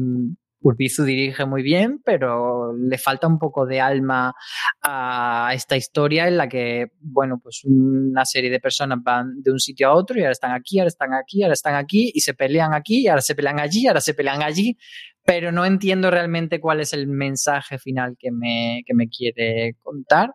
Urbizu 0.63 1.05
dirige 1.05 1.45
muy 1.45 1.63
bien, 1.63 2.01
pero 2.05 2.73
le 2.77 2.99
falta 2.99 3.27
un 3.27 3.39
poco 3.39 3.67
de 3.67 3.81
alma 3.81 4.35
a 4.83 5.51
esta 5.55 5.77
historia 5.77 6.29
en 6.29 6.37
la 6.37 6.49
que, 6.49 6.87
bueno, 7.01 7.39
pues 7.43 7.63
una 7.65 8.25
serie 8.25 8.51
de 8.51 8.61
personas 8.61 8.99
van 9.03 9.43
de 9.43 9.51
un 9.51 9.59
sitio 9.59 9.89
a 9.89 9.95
otro 9.95 10.19
y 10.19 10.23
ahora 10.23 10.33
están 10.33 10.53
aquí, 10.53 10.79
ahora 10.79 10.89
están 10.89 11.15
aquí, 11.15 11.43
ahora 11.43 11.55
están 11.55 11.75
aquí 11.75 12.13
y 12.15 12.21
se 12.21 12.35
pelean 12.35 12.75
aquí, 12.75 13.03
y 13.03 13.09
ahora 13.09 13.23
se 13.23 13.35
pelean 13.35 13.61
allí, 13.61 13.87
ahora 13.87 14.01
se 14.01 14.15
pelean 14.15 14.43
allí, 14.43 14.77
pero 15.25 15.53
no 15.53 15.65
entiendo 15.65 16.11
realmente 16.11 16.61
cuál 16.61 16.81
es 16.81 16.93
el 16.93 17.07
mensaje 17.07 17.79
final 17.79 18.17
que 18.19 18.31
me, 18.31 18.83
que 18.87 18.95
me 18.95 19.09
quiere 19.09 19.77
contar. 19.83 20.31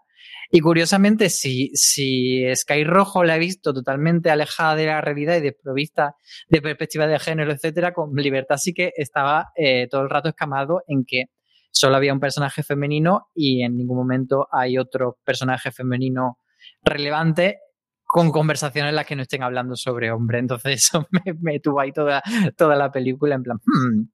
Y 0.50 0.62
curiosamente, 0.62 1.30
si, 1.30 1.72
si 1.74 2.44
Sky 2.56 2.84
Rojo 2.84 3.24
la 3.24 3.36
he 3.36 3.40
visto 3.40 3.74
totalmente 3.74 4.30
alejada 4.30 4.76
de 4.76 4.86
la 4.86 5.02
realidad 5.02 5.36
y 5.38 5.42
desprovista 5.42 6.16
de 6.48 6.62
perspectiva 6.62 7.06
de 7.06 7.20
género, 7.20 7.52
etcétera, 7.52 7.94
con 7.94 8.14
Libertad 8.16 8.58
sí 8.58 8.74
que 8.74 8.94
estaba 8.96 9.50
eh, 9.56 9.88
todo 9.90 10.02
el 10.02 10.10
rato 10.10 10.30
escamado 10.30 10.84
en 10.88 11.04
que 11.06 11.26
solo 11.72 11.98
había 11.98 12.14
un 12.14 12.20
personaje 12.20 12.64
femenino 12.64 13.28
y 13.36 13.64
en 13.64 13.76
ningún 13.76 13.98
momento 13.98 14.48
hay 14.52 14.78
otro 14.78 15.18
personaje 15.24 15.72
femenino 15.72 16.40
relevante 16.82 17.60
con 18.08 18.32
conversaciones 18.32 18.92
en 18.92 18.96
las 18.96 19.06
que 19.06 19.18
no 19.18 19.24
estén 19.24 19.44
hablando 19.44 19.76
sobre 19.76 20.12
hombre. 20.12 20.40
Entonces 20.40 20.72
eso 20.84 21.06
me, 21.12 21.34
me 21.42 21.60
tuvo 21.60 21.82
ahí 21.82 21.92
toda, 21.92 22.24
toda 22.56 22.76
la 22.76 22.92
película 22.92 23.36
en 23.36 23.44
plan, 23.44 23.58
hmm. 23.58 24.10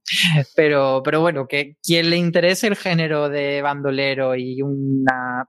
pero, 0.56 1.02
pero 1.04 1.22
bueno, 1.22 1.48
que 1.48 1.78
quien 1.84 2.10
le 2.10 2.18
interese 2.18 2.68
el 2.68 2.76
género 2.76 3.30
de 3.30 3.62
bandolero 3.62 4.36
y 4.36 4.62
una 4.64 5.48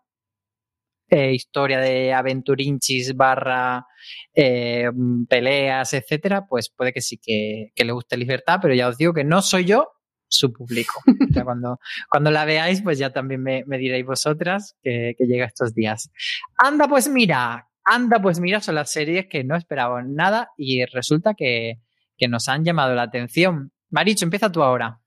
eh, 1.09 1.33
historia 1.33 1.81
de 1.81 2.13
aventurinchis 2.13 3.15
barra 3.15 3.87
eh, 4.35 4.91
peleas, 5.29 5.93
etcétera, 5.93 6.47
pues 6.49 6.71
puede 6.71 6.93
que 6.93 7.01
sí 7.01 7.19
que, 7.19 7.73
que, 7.75 7.85
le 7.85 7.93
guste 7.93 8.17
libertad, 8.17 8.59
pero 8.61 8.75
ya 8.75 8.89
os 8.89 8.97
digo 8.97 9.13
que 9.13 9.25
no 9.25 9.43
soy 9.43 9.65
yo 9.65 9.89
su 10.29 10.53
público. 10.53 11.03
cuando, 11.45 11.79
cuando 12.11 12.31
la 12.31 12.45
veáis, 12.45 12.83
pues 12.83 12.99
ya 12.99 13.11
también 13.11 13.43
me, 13.43 13.65
me 13.67 13.79
diréis 13.79 14.07
vosotras 14.07 14.77
que, 14.83 15.15
que 15.17 15.27
llega 15.27 15.47
estos 15.47 15.75
días. 15.75 16.11
Anda, 16.57 16.89
pues 16.89 17.09
mira, 17.09 17.69
anda, 17.85 18.21
pues 18.21 18.41
mira, 18.41 18.61
son 18.61 18.77
las 18.77 18.91
series 18.91 19.27
que 19.27 19.45
no 19.45 19.57
esperaba 19.57 20.03
nada 20.03 20.51
y 20.57 20.85
resulta 20.87 21.35
que, 21.35 21.81
que 22.17 22.29
nos 22.29 22.49
han 22.49 22.65
llamado 22.65 22.95
la 22.95 23.03
atención. 23.03 23.73
Maricho, 23.91 24.25
empieza 24.25 24.51
tú 24.51 24.63
ahora. 24.63 25.01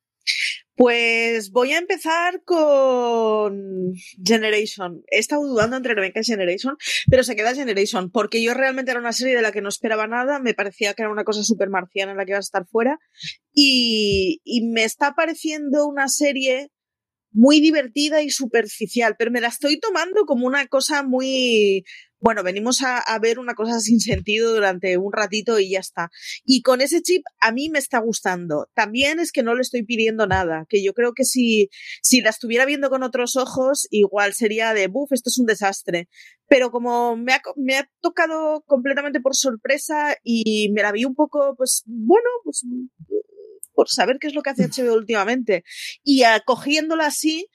Pues 0.77 1.49
voy 1.49 1.73
a 1.73 1.79
empezar 1.79 2.43
con 2.43 3.93
Generation. 4.23 5.01
He 5.09 5.17
estado 5.17 5.41
dudando 5.41 5.75
entre 5.75 5.95
Rebecca 5.95 6.19
y 6.19 6.23
Generation, 6.23 6.77
pero 7.09 7.23
se 7.23 7.35
queda 7.35 7.55
Generation, 7.55 8.11
porque 8.11 8.43
yo 8.43 8.53
realmente 8.53 8.91
era 8.91 8.99
una 8.99 9.11
serie 9.11 9.35
de 9.35 9.41
la 9.41 9.51
que 9.51 9.63
no 9.63 9.69
esperaba 9.69 10.05
nada, 10.05 10.39
me 10.39 10.53
parecía 10.53 10.93
que 10.93 11.01
era 11.01 11.11
una 11.11 11.23
cosa 11.23 11.43
súper 11.43 11.69
marciana 11.69 12.11
en 12.11 12.17
la 12.19 12.25
que 12.25 12.33
iba 12.33 12.37
a 12.37 12.41
estar 12.41 12.67
fuera, 12.67 12.99
y 13.51 14.39
me 14.71 14.83
está 14.83 15.15
pareciendo 15.15 15.87
una 15.87 16.09
serie 16.09 16.69
muy 17.31 17.59
divertida 17.59 18.21
y 18.21 18.29
superficial, 18.29 19.15
pero 19.17 19.31
me 19.31 19.41
la 19.41 19.47
estoy 19.47 19.79
tomando 19.79 20.25
como 20.25 20.45
una 20.45 20.67
cosa 20.67 21.01
muy, 21.03 21.83
bueno, 22.19 22.43
venimos 22.43 22.81
a, 22.81 23.03
ver 23.19 23.39
una 23.39 23.53
cosa 23.53 23.79
sin 23.79 23.99
sentido 23.99 24.53
durante 24.53 24.97
un 24.97 25.11
ratito 25.13 25.59
y 25.59 25.71
ya 25.71 25.79
está. 25.79 26.09
Y 26.45 26.61
con 26.61 26.81
ese 26.81 27.01
chip 27.01 27.23
a 27.39 27.51
mí 27.51 27.69
me 27.69 27.79
está 27.79 27.99
gustando. 27.99 28.69
También 28.73 29.19
es 29.19 29.31
que 29.31 29.43
no 29.43 29.55
le 29.55 29.61
estoy 29.61 29.83
pidiendo 29.83 30.27
nada, 30.27 30.65
que 30.67 30.83
yo 30.83 30.93
creo 30.93 31.13
que 31.13 31.23
si, 31.23 31.69
si 32.01 32.21
la 32.21 32.29
estuviera 32.29 32.65
viendo 32.65 32.89
con 32.89 33.03
otros 33.03 33.35
ojos, 33.35 33.87
igual 33.91 34.33
sería 34.33 34.73
de, 34.73 34.87
buf, 34.87 35.11
esto 35.11 35.29
es 35.29 35.37
un 35.37 35.45
desastre. 35.45 36.07
Pero 36.47 36.71
como 36.71 37.15
me 37.17 37.33
ha, 37.33 37.41
me 37.55 37.77
ha 37.77 37.89
tocado 38.01 38.63
completamente 38.65 39.19
por 39.19 39.35
sorpresa 39.35 40.15
y 40.23 40.71
me 40.71 40.81
la 40.81 40.91
vi 40.91 41.05
un 41.05 41.15
poco, 41.15 41.55
pues, 41.55 41.83
bueno, 41.85 42.29
pues 42.43 42.65
por 43.73 43.89
saber 43.89 44.17
qué 44.19 44.27
es 44.27 44.33
lo 44.33 44.41
que 44.41 44.49
hace 44.49 44.67
HBO 44.67 44.95
últimamente 44.95 45.63
y 46.03 46.23
acogiéndola 46.23 47.05
así, 47.05 47.47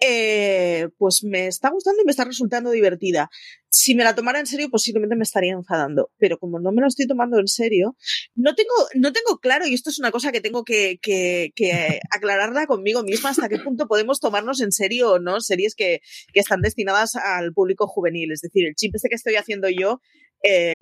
eh, 0.00 0.88
pues 0.96 1.22
me 1.22 1.46
está 1.46 1.70
gustando 1.70 2.00
y 2.02 2.06
me 2.06 2.10
está 2.10 2.24
resultando 2.24 2.70
divertida. 2.70 3.30
Si 3.72 3.94
me 3.94 4.02
la 4.02 4.16
tomara 4.16 4.40
en 4.40 4.46
serio, 4.46 4.68
posiblemente 4.68 5.14
me 5.14 5.22
estaría 5.22 5.52
enfadando, 5.52 6.10
pero 6.18 6.38
como 6.38 6.58
no 6.58 6.72
me 6.72 6.80
lo 6.80 6.88
estoy 6.88 7.06
tomando 7.06 7.38
en 7.38 7.46
serio, 7.46 7.96
no 8.34 8.56
tengo, 8.56 8.74
no 8.94 9.12
tengo 9.12 9.38
claro, 9.38 9.64
y 9.66 9.74
esto 9.74 9.90
es 9.90 9.98
una 10.00 10.10
cosa 10.10 10.32
que 10.32 10.40
tengo 10.40 10.64
que, 10.64 10.98
que, 11.00 11.52
que 11.54 12.00
aclararla 12.10 12.66
conmigo 12.66 13.04
misma, 13.04 13.30
hasta 13.30 13.48
qué 13.48 13.58
punto 13.58 13.86
podemos 13.86 14.18
tomarnos 14.18 14.60
en 14.60 14.72
serio 14.72 15.12
o 15.12 15.18
no 15.20 15.40
series 15.40 15.74
que, 15.76 16.00
que 16.32 16.40
están 16.40 16.62
destinadas 16.62 17.14
al 17.14 17.52
público 17.52 17.86
juvenil. 17.86 18.32
Es 18.32 18.40
decir, 18.40 18.66
el 18.66 18.74
chip 18.74 18.94
este 18.94 19.08
que 19.08 19.14
estoy 19.14 19.36
haciendo 19.36 19.68
yo. 19.68 20.00
Eh... 20.42 20.72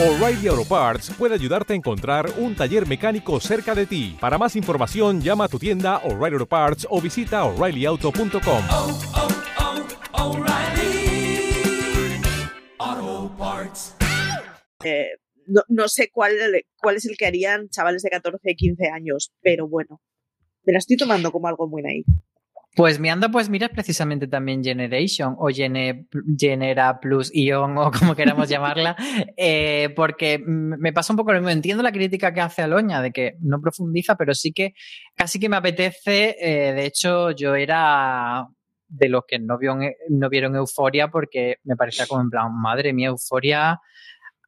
O'Reilly 0.00 0.48
Auto 0.48 0.64
Parts 0.64 1.12
puede 1.16 1.34
ayudarte 1.34 1.72
a 1.72 1.76
encontrar 1.76 2.28
un 2.38 2.56
taller 2.56 2.84
mecánico 2.84 3.38
cerca 3.38 3.76
de 3.76 3.86
ti. 3.86 4.16
Para 4.20 4.38
más 4.38 4.56
información, 4.56 5.20
llama 5.20 5.44
a 5.44 5.48
tu 5.48 5.60
tienda 5.60 5.98
O'Reilly 5.98 6.34
Auto 6.34 6.46
Parts 6.46 6.86
o 6.90 7.00
visita 7.00 7.44
oreillyauto.com. 7.44 8.64
Oh, 8.70 9.00
oh, 9.14 9.86
oh, 10.14 10.73
eh, 14.84 15.10
no, 15.46 15.62
no, 15.68 15.88
sé 15.88 16.10
cuál, 16.12 16.32
cuál 16.80 16.96
es 16.96 17.06
el 17.06 17.16
que 17.16 17.26
harían 17.26 17.68
chavales 17.68 18.02
de 18.02 18.10
14, 18.10 18.54
15 18.54 18.88
años, 18.88 19.32
pero 19.42 19.68
bueno, 19.68 20.00
me 20.64 20.72
la 20.72 20.78
estoy 20.78 20.96
tomando 20.96 21.30
como 21.32 21.48
algo 21.48 21.68
muy 21.68 21.82
naif. 21.82 22.06
Pues 22.76 22.98
mi 22.98 23.08
anda, 23.08 23.28
pues 23.28 23.48
mira 23.48 23.68
precisamente 23.68 24.26
también 24.26 24.64
Generation 24.64 25.36
o 25.38 25.48
Genera 25.48 26.98
Plus 26.98 27.30
Ion 27.32 27.78
o 27.78 27.92
como 27.92 28.16
queramos 28.16 28.48
llamarla, 28.48 28.96
eh, 29.36 29.90
porque 29.94 30.40
me 30.44 30.92
pasa 30.92 31.12
un 31.12 31.16
poco 31.16 31.32
lo 31.32 31.38
mismo. 31.38 31.50
Entiendo 31.50 31.84
la 31.84 31.92
crítica 31.92 32.34
que 32.34 32.40
hace 32.40 32.62
Aloña 32.62 33.00
de 33.00 33.12
que 33.12 33.36
no 33.40 33.60
profundiza, 33.60 34.16
pero 34.16 34.34
sí 34.34 34.52
que 34.52 34.74
casi 35.14 35.38
que 35.38 35.48
me 35.48 35.56
apetece. 35.56 36.36
Eh, 36.40 36.72
de 36.72 36.84
hecho, 36.84 37.30
yo 37.30 37.54
era 37.54 38.44
de 38.88 39.08
los 39.08 39.24
que 39.26 39.38
no 39.38 39.58
vieron, 39.58 39.80
no 40.08 40.28
vieron 40.28 40.56
Euforia 40.56 41.08
porque 41.08 41.56
me 41.64 41.76
parecía 41.76 42.06
como 42.06 42.22
en 42.22 42.30
plan, 42.30 42.52
madre 42.52 42.92
mía, 42.92 43.08
Euforia 43.08 43.80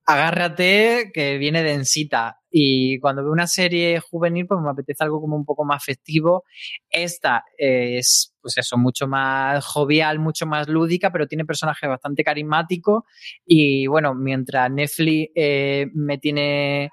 agárrate 0.07 1.11
que 1.13 1.37
viene 1.37 1.63
densita. 1.63 2.41
Y 2.59 2.99
cuando 3.01 3.23
veo 3.23 3.33
una 3.33 3.47
serie 3.47 4.01
juvenil, 4.01 4.47
pues 4.47 4.59
me 4.63 4.71
apetece 4.71 5.05
algo 5.05 5.21
como 5.21 5.37
un 5.37 5.45
poco 5.45 5.63
más 5.67 5.85
festivo. 5.85 6.45
Esta 6.89 7.45
es, 7.59 8.35
pues 8.41 8.57
eso, 8.57 8.79
mucho 8.79 9.07
más 9.07 9.63
jovial, 9.63 10.21
mucho 10.21 10.47
más 10.47 10.67
lúdica, 10.67 11.13
pero 11.13 11.27
tiene 11.27 11.45
personajes 11.45 11.87
bastante 11.87 12.25
carismáticos. 12.25 13.05
Y 13.45 13.87
bueno, 13.89 14.15
mientras 14.15 14.71
Netflix 14.71 15.33
eh, 15.35 15.89
me 15.93 16.17
tiene 16.17 16.93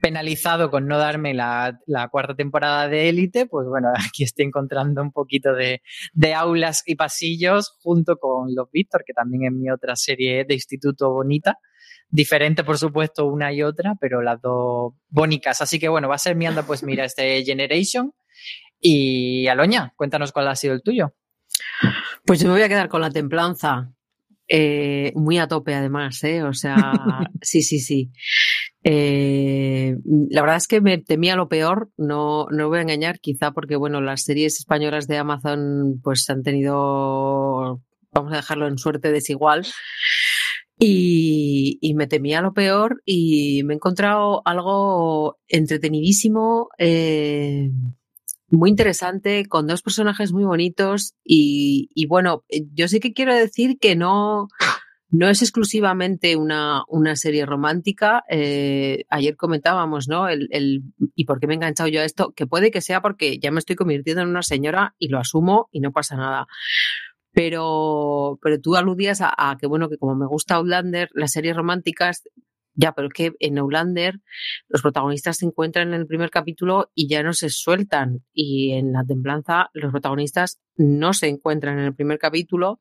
penalizado 0.00 0.68
con 0.68 0.88
no 0.88 0.98
darme 0.98 1.32
la, 1.32 1.78
cuarta 2.10 2.34
temporada 2.34 2.88
de 2.88 3.08
Élite, 3.08 3.46
pues 3.46 3.68
bueno, 3.68 3.90
aquí 4.10 4.24
estoy 4.24 4.46
encontrando 4.46 5.00
un 5.00 5.12
poquito 5.12 5.54
de, 5.54 5.80
de, 6.12 6.34
aulas 6.34 6.82
y 6.86 6.96
pasillos 6.96 7.78
junto 7.82 8.16
con 8.16 8.52
Los 8.52 8.68
Víctor, 8.72 9.04
que 9.06 9.12
también 9.12 9.44
es 9.44 9.52
mi 9.52 9.70
otra 9.70 9.94
serie 9.94 10.44
de 10.44 10.54
instituto 10.54 11.12
bonita 11.12 11.56
diferente, 12.08 12.64
por 12.64 12.78
supuesto, 12.78 13.26
una 13.26 13.52
y 13.52 13.62
otra, 13.62 13.94
pero 14.00 14.22
las 14.22 14.40
dos 14.40 14.94
bonitas. 15.08 15.60
Así 15.60 15.78
que 15.78 15.88
bueno, 15.88 16.08
va 16.08 16.14
a 16.14 16.18
ser 16.18 16.36
mi 16.36 16.46
anda, 16.46 16.64
pues 16.64 16.82
mira, 16.82 17.04
este 17.04 17.44
Generation. 17.44 18.12
Y 18.80 19.46
Aloña, 19.48 19.92
cuéntanos 19.96 20.32
cuál 20.32 20.48
ha 20.48 20.56
sido 20.56 20.74
el 20.74 20.82
tuyo. 20.82 21.14
Pues 22.24 22.40
yo 22.40 22.48
me 22.48 22.54
voy 22.54 22.62
a 22.62 22.68
quedar 22.68 22.88
con 22.88 23.00
la 23.00 23.10
templanza. 23.10 23.90
Eh, 24.46 25.12
muy 25.14 25.38
a 25.38 25.48
tope 25.48 25.74
además, 25.74 26.22
¿eh? 26.24 26.42
O 26.42 26.52
sea, 26.52 26.76
sí, 27.42 27.62
sí, 27.62 27.78
sí. 27.78 28.10
Eh, 28.82 29.96
la 30.28 30.42
verdad 30.42 30.58
es 30.58 30.68
que 30.68 30.82
me 30.82 30.98
temía 30.98 31.36
lo 31.36 31.48
peor, 31.48 31.90
no, 31.96 32.46
no 32.50 32.68
voy 32.68 32.78
a 32.78 32.82
engañar, 32.82 33.18
quizá 33.20 33.52
porque, 33.52 33.76
bueno, 33.76 34.02
las 34.02 34.24
series 34.24 34.58
españolas 34.58 35.06
de 35.06 35.16
Amazon 35.16 36.00
pues 36.02 36.28
han 36.28 36.42
tenido, 36.42 37.80
vamos 38.12 38.32
a 38.32 38.36
dejarlo 38.36 38.68
en 38.68 38.76
suerte 38.76 39.10
desigual. 39.10 39.66
Y, 40.78 41.92
me 41.94 42.06
temía 42.06 42.42
lo 42.42 42.52
peor 42.52 43.02
y 43.04 43.62
me 43.64 43.74
he 43.74 43.76
encontrado 43.76 44.42
algo 44.44 45.38
entretenidísimo, 45.46 46.68
eh, 46.78 47.70
muy 48.48 48.70
interesante, 48.70 49.46
con 49.46 49.66
dos 49.66 49.82
personajes 49.82 50.32
muy 50.32 50.44
bonitos 50.44 51.14
y, 51.24 52.06
bueno, 52.08 52.44
eh, 52.48 52.62
yo 52.74 52.88
sí 52.88 53.00
que 53.00 53.12
quiero 53.12 53.34
decir 53.34 53.78
que 53.78 53.94
no, 53.94 54.48
no 55.10 55.28
es 55.28 55.42
exclusivamente 55.42 56.36
una, 56.36 56.82
una 56.88 57.14
serie 57.14 57.46
romántica. 57.46 58.24
Eh, 58.28 59.04
ayer 59.10 59.36
comentábamos, 59.36 60.08
¿no? 60.08 60.28
El, 60.28 60.48
el, 60.50 60.82
¿Y 61.14 61.24
por 61.24 61.38
qué 61.38 61.46
me 61.46 61.54
he 61.54 61.56
enganchado 61.56 61.88
yo 61.88 62.00
a 62.00 62.04
esto? 62.04 62.32
Que 62.32 62.46
puede 62.46 62.72
que 62.72 62.80
sea 62.80 63.00
porque 63.00 63.38
ya 63.38 63.52
me 63.52 63.60
estoy 63.60 63.76
convirtiendo 63.76 64.22
en 64.22 64.28
una 64.28 64.42
señora 64.42 64.94
y 64.98 65.08
lo 65.08 65.18
asumo 65.18 65.68
y 65.70 65.80
no 65.80 65.92
pasa 65.92 66.16
nada. 66.16 66.46
Pero, 67.34 68.38
pero 68.40 68.60
tú 68.60 68.76
aludías 68.76 69.20
a, 69.20 69.56
que, 69.60 69.66
bueno, 69.66 69.88
que 69.88 69.98
como 69.98 70.14
me 70.14 70.26
gusta 70.26 70.54
Outlander, 70.54 71.10
las 71.14 71.32
series 71.32 71.56
románticas, 71.56 72.22
ya, 72.74 72.92
pero 72.92 73.08
es 73.08 73.14
que 73.14 73.32
en 73.40 73.58
Outlander 73.58 74.20
los 74.68 74.82
protagonistas 74.82 75.38
se 75.38 75.46
encuentran 75.46 75.88
en 75.88 75.94
el 75.94 76.06
primer 76.06 76.30
capítulo 76.30 76.90
y 76.94 77.08
ya 77.08 77.22
no 77.22 77.32
se 77.32 77.50
sueltan. 77.50 78.24
Y 78.32 78.72
en 78.72 78.92
La 78.92 79.04
Templanza 79.04 79.70
los 79.74 79.92
protagonistas 79.92 80.60
no 80.76 81.12
se 81.12 81.28
encuentran 81.28 81.78
en 81.78 81.86
el 81.86 81.94
primer 81.94 82.18
capítulo, 82.18 82.80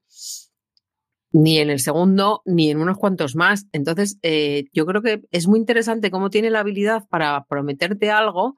ni 1.31 1.57
en 1.57 1.69
el 1.69 1.79
segundo, 1.79 2.41
ni 2.45 2.69
en 2.69 2.79
unos 2.79 2.97
cuantos 2.97 3.35
más. 3.35 3.65
Entonces, 3.71 4.19
eh, 4.21 4.65
yo 4.71 4.85
creo 4.85 5.01
que 5.01 5.23
es 5.31 5.47
muy 5.47 5.59
interesante 5.59 6.11
cómo 6.11 6.29
tiene 6.29 6.49
la 6.49 6.59
habilidad 6.59 7.07
para 7.09 7.45
prometerte 7.45 8.11
algo. 8.11 8.55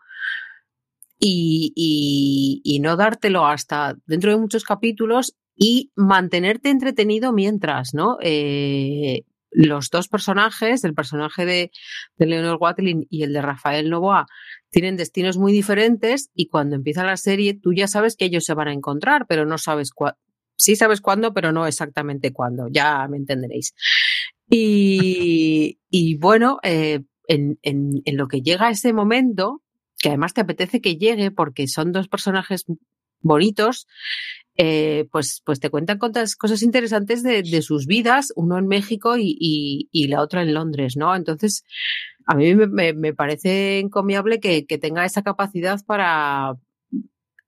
Y, 1.17 1.71
y, 1.75 2.61
y, 2.65 2.81
no 2.81 2.97
dártelo 2.97 3.45
hasta 3.45 3.95
dentro 4.05 4.31
de 4.31 4.37
muchos 4.37 4.65
capítulos 4.65 5.37
y 5.55 5.91
mantenerte 5.95 6.69
entretenido 6.69 7.31
mientras, 7.31 7.93
¿no? 7.93 8.17
Eh, 8.21 9.23
los 9.51 9.89
dos 9.89 10.09
personajes, 10.09 10.83
el 10.83 10.93
personaje 10.93 11.45
de, 11.45 11.71
de 12.17 12.25
Leonor 12.25 12.57
Watling 12.59 13.07
y 13.09 13.23
el 13.23 13.31
de 13.31 13.41
Rafael 13.41 13.89
Novoa, 13.89 14.27
tienen 14.69 14.97
destinos 14.97 15.37
muy 15.37 15.53
diferentes 15.53 16.29
y 16.33 16.47
cuando 16.47 16.75
empieza 16.75 17.05
la 17.05 17.15
serie 17.15 17.53
tú 17.53 17.73
ya 17.73 17.87
sabes 17.87 18.17
que 18.17 18.25
ellos 18.25 18.43
se 18.43 18.53
van 18.53 18.67
a 18.67 18.73
encontrar, 18.73 19.25
pero 19.27 19.45
no 19.45 19.57
sabes 19.57 19.91
cuándo. 19.91 20.19
Sí 20.57 20.75
sabes 20.75 21.01
cuándo, 21.01 21.33
pero 21.33 21.51
no 21.51 21.67
exactamente 21.67 22.31
cuándo, 22.31 22.67
ya 22.69 23.07
me 23.09 23.17
entenderéis. 23.17 23.73
Y, 24.49 25.79
y 25.89 26.17
bueno, 26.17 26.59
eh, 26.63 27.01
en, 27.27 27.57
en, 27.61 28.01
en 28.05 28.17
lo 28.17 28.27
que 28.27 28.41
llega 28.41 28.69
ese 28.69 28.93
momento, 28.93 29.61
que 29.97 30.09
además 30.09 30.33
te 30.33 30.41
apetece 30.41 30.81
que 30.81 30.97
llegue 30.97 31.31
porque 31.31 31.67
son 31.67 31.91
dos 31.91 32.07
personajes 32.07 32.65
bonitos, 33.25 33.87
eh, 34.57 35.07
pues, 35.11 35.41
pues 35.45 35.59
te 35.59 35.69
cuentan 35.69 35.97
cosas 35.99 36.61
interesantes 36.63 37.23
de, 37.23 37.61
sus 37.61 37.87
vidas, 37.87 38.31
uno 38.37 38.57
en 38.57 38.67
México 38.67 39.15
y, 39.17 40.07
la 40.07 40.21
otra 40.21 40.43
en 40.43 40.53
Londres, 40.53 40.95
¿no? 40.95 41.15
Entonces, 41.15 41.65
a 42.25 42.35
mí 42.35 42.55
me, 42.55 43.13
parece 43.13 43.79
encomiable 43.79 44.39
que, 44.39 44.63
tenga 44.79 45.03
esa 45.05 45.23
capacidad 45.23 45.79
para, 45.85 46.53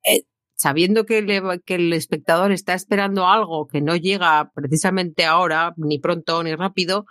eh, 0.04 0.24
sabiendo 0.56 1.06
que, 1.06 1.26
que, 1.66 1.76
el 1.76 1.94
espectador 1.94 2.52
está 2.52 2.74
esperando 2.74 3.28
algo 3.28 3.68
que 3.68 3.82
no 3.82 3.96
llega 3.96 4.52
precisamente 4.54 5.26
ahora, 5.26 5.74
ni 5.78 6.00
pronto 6.00 6.44
ni 6.44 6.56
rápido, 6.56 7.06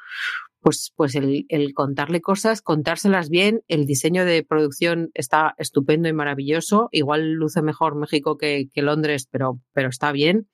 pues, 0.67 0.93
pues 0.97 1.15
el, 1.15 1.47
contarle 1.75 2.21
cosas, 2.21 2.61
contárselas 2.61 3.31
bien, 3.31 3.63
el 3.69 3.87
diseño 3.87 4.25
de 4.25 4.43
producción 4.43 5.13
está 5.15 5.55
estupendo 5.59 6.09
y 6.09 6.13
maravilloso. 6.13 6.89
Igual 6.91 7.35
luce 7.35 7.63
mejor 7.63 7.95
México 7.95 8.37
que, 8.37 8.69
Londres, 8.75 9.29
pero, 9.31 9.61
pero 9.73 9.91
está 9.91 10.11
bien. 10.11 10.49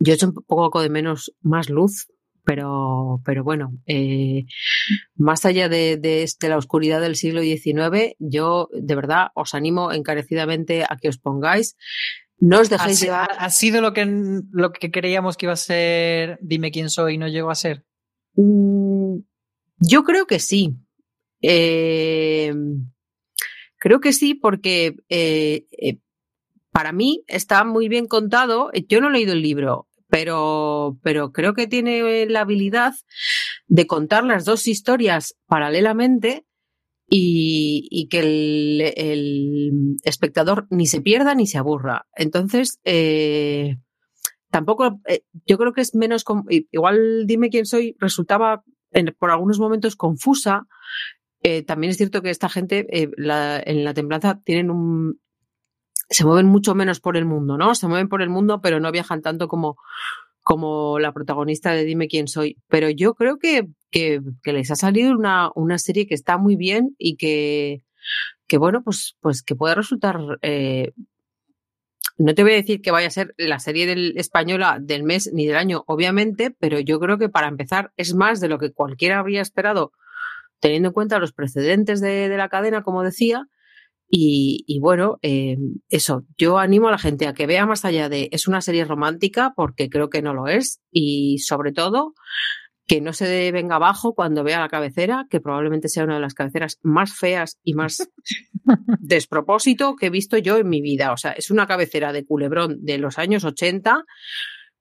Yo 0.00 0.12
he 0.12 0.16
hecho 0.16 0.26
un 0.26 0.34
poco 0.34 0.82
de 0.82 0.90
menos 0.90 1.32
más 1.40 1.70
luz, 1.70 2.08
pero, 2.44 3.22
pero 3.24 3.42
bueno, 3.42 3.72
eh, 3.86 4.44
más 5.14 5.46
allá 5.46 5.70
de, 5.70 5.96
de, 5.96 6.28
la 6.46 6.58
oscuridad 6.58 7.00
del 7.00 7.16
siglo 7.16 7.40
XIX, 7.40 8.16
yo 8.18 8.68
de 8.70 8.94
verdad 8.96 9.28
os 9.34 9.54
animo 9.54 9.92
encarecidamente 9.92 10.84
a 10.84 10.98
que 11.00 11.08
os 11.08 11.16
pongáis. 11.16 11.74
No 12.38 12.60
os 12.60 12.68
dejéis 12.68 13.00
¿Ha, 13.00 13.04
llevar. 13.06 13.30
¿Ha 13.38 13.48
sido 13.48 13.80
lo 13.80 13.94
que, 13.94 14.04
lo 14.52 14.72
que 14.72 14.90
creíamos 14.90 15.38
que 15.38 15.46
iba 15.46 15.54
a 15.54 15.56
ser 15.56 16.38
Dime 16.42 16.70
quién 16.70 16.90
soy 16.90 17.14
y 17.14 17.18
no 17.18 17.28
llegó 17.28 17.50
a 17.50 17.54
ser? 17.54 17.86
Mm, 18.34 18.89
yo 19.80 20.04
creo 20.04 20.26
que 20.26 20.38
sí. 20.38 20.76
Eh, 21.42 22.54
creo 23.78 24.00
que 24.00 24.12
sí, 24.12 24.34
porque 24.34 24.96
eh, 25.08 25.66
eh, 25.72 25.98
para 26.70 26.92
mí 26.92 27.24
está 27.26 27.64
muy 27.64 27.88
bien 27.88 28.06
contado. 28.06 28.70
Yo 28.88 29.00
no 29.00 29.08
he 29.08 29.12
leído 29.12 29.32
el 29.32 29.42
libro, 29.42 29.88
pero, 30.08 30.98
pero 31.02 31.32
creo 31.32 31.54
que 31.54 31.66
tiene 31.66 32.26
la 32.26 32.42
habilidad 32.42 32.94
de 33.66 33.86
contar 33.86 34.24
las 34.24 34.44
dos 34.44 34.66
historias 34.66 35.36
paralelamente 35.46 36.46
y, 37.10 38.08
que 38.08 38.20
el, 38.20 39.98
espectador 40.04 40.66
ni 40.70 40.86
se 40.86 41.00
pierda 41.00 41.34
ni 41.34 41.46
se 41.46 41.58
aburra. 41.58 42.06
Entonces, 42.14 42.78
eh, 42.84 43.76
tampoco, 44.50 45.00
eh, 45.08 45.22
yo 45.46 45.58
creo 45.58 45.72
que 45.72 45.80
es 45.80 45.94
menos, 45.94 46.24
igual 46.70 47.26
dime 47.26 47.50
quién 47.50 47.66
soy, 47.66 47.96
resultaba 47.98 48.62
por 49.18 49.30
algunos 49.30 49.58
momentos 49.58 49.96
confusa. 49.96 50.66
Eh, 51.42 51.62
también 51.62 51.90
es 51.90 51.96
cierto 51.96 52.22
que 52.22 52.30
esta 52.30 52.48
gente 52.48 52.86
en 52.90 53.84
la 53.84 53.94
templanza 53.94 54.40
tienen 54.44 54.70
un, 54.70 55.18
se 56.10 56.24
mueven 56.24 56.46
mucho 56.46 56.74
menos 56.74 57.00
por 57.00 57.16
el 57.16 57.24
mundo, 57.24 57.56
¿no? 57.56 57.74
Se 57.74 57.86
mueven 57.86 58.08
por 58.08 58.20
el 58.20 58.28
mundo, 58.28 58.60
pero 58.60 58.80
no 58.80 58.90
viajan 58.90 59.22
tanto 59.22 59.46
como, 59.46 59.76
como 60.42 60.98
la 60.98 61.12
protagonista 61.12 61.70
de 61.72 61.84
Dime 61.84 62.08
quién 62.08 62.26
soy. 62.26 62.58
Pero 62.68 62.90
yo 62.90 63.14
creo 63.14 63.38
que, 63.38 63.68
que, 63.92 64.20
les 64.44 64.70
ha 64.72 64.76
salido 64.76 65.16
una, 65.16 65.50
una, 65.54 65.78
serie 65.78 66.08
que 66.08 66.14
está 66.14 66.36
muy 66.36 66.56
bien 66.56 66.96
y 66.98 67.16
que, 67.16 67.82
que 68.48 68.58
bueno, 68.58 68.82
pues, 68.82 69.16
pues 69.20 69.42
que 69.42 69.54
puede 69.54 69.76
resultar. 69.76 70.18
Eh, 70.42 70.92
no 72.20 72.34
te 72.34 72.42
voy 72.42 72.52
a 72.52 72.56
decir 72.56 72.82
que 72.82 72.90
vaya 72.90 73.08
a 73.08 73.10
ser 73.10 73.34
la 73.38 73.58
serie 73.58 73.86
del, 73.86 74.12
española 74.18 74.76
del 74.78 75.04
mes 75.04 75.30
ni 75.32 75.46
del 75.46 75.56
año, 75.56 75.84
obviamente, 75.86 76.50
pero 76.50 76.78
yo 76.78 77.00
creo 77.00 77.16
que 77.16 77.30
para 77.30 77.48
empezar 77.48 77.92
es 77.96 78.14
más 78.14 78.40
de 78.40 78.48
lo 78.48 78.58
que 78.58 78.72
cualquiera 78.72 79.18
habría 79.18 79.40
esperado, 79.40 79.92
teniendo 80.60 80.88
en 80.90 80.92
cuenta 80.92 81.18
los 81.18 81.32
precedentes 81.32 82.02
de, 82.02 82.28
la 82.36 82.50
cadena, 82.50 82.82
como 82.82 83.02
decía, 83.02 83.46
y, 84.12 84.80
bueno, 84.80 85.18
eh, 85.22 85.56
eso, 85.88 86.24
yo 86.36 86.58
animo 86.58 86.88
a 86.88 86.90
la 86.90 86.98
gente 86.98 87.26
a 87.26 87.32
que 87.32 87.46
vea 87.46 87.64
más 87.64 87.84
allá 87.84 88.08
de 88.08 88.28
es 88.32 88.48
una 88.48 88.60
serie 88.60 88.84
romántica, 88.84 89.54
porque 89.56 89.88
creo 89.88 90.10
que 90.10 90.20
no 90.20 90.34
lo 90.34 90.46
es, 90.46 90.80
y 90.90 91.38
sobre 91.38 91.72
todo 91.72 92.12
que 92.90 93.00
no 93.00 93.12
se 93.12 93.52
venga 93.52 93.76
abajo 93.76 94.16
cuando 94.16 94.42
vea 94.42 94.58
la 94.58 94.68
cabecera, 94.68 95.28
que 95.30 95.40
probablemente 95.40 95.88
sea 95.88 96.02
una 96.02 96.16
de 96.16 96.20
las 96.20 96.34
cabeceras 96.34 96.80
más 96.82 97.16
feas 97.16 97.56
y 97.62 97.74
más 97.74 98.10
despropósito 98.98 99.94
que 99.94 100.06
he 100.06 100.10
visto 100.10 100.36
yo 100.38 100.58
en 100.58 100.68
mi 100.68 100.80
vida. 100.80 101.12
O 101.12 101.16
sea, 101.16 101.30
es 101.30 101.52
una 101.52 101.68
cabecera 101.68 102.12
de 102.12 102.26
culebrón 102.26 102.84
de 102.84 102.98
los 102.98 103.16
años 103.20 103.44
80 103.44 104.06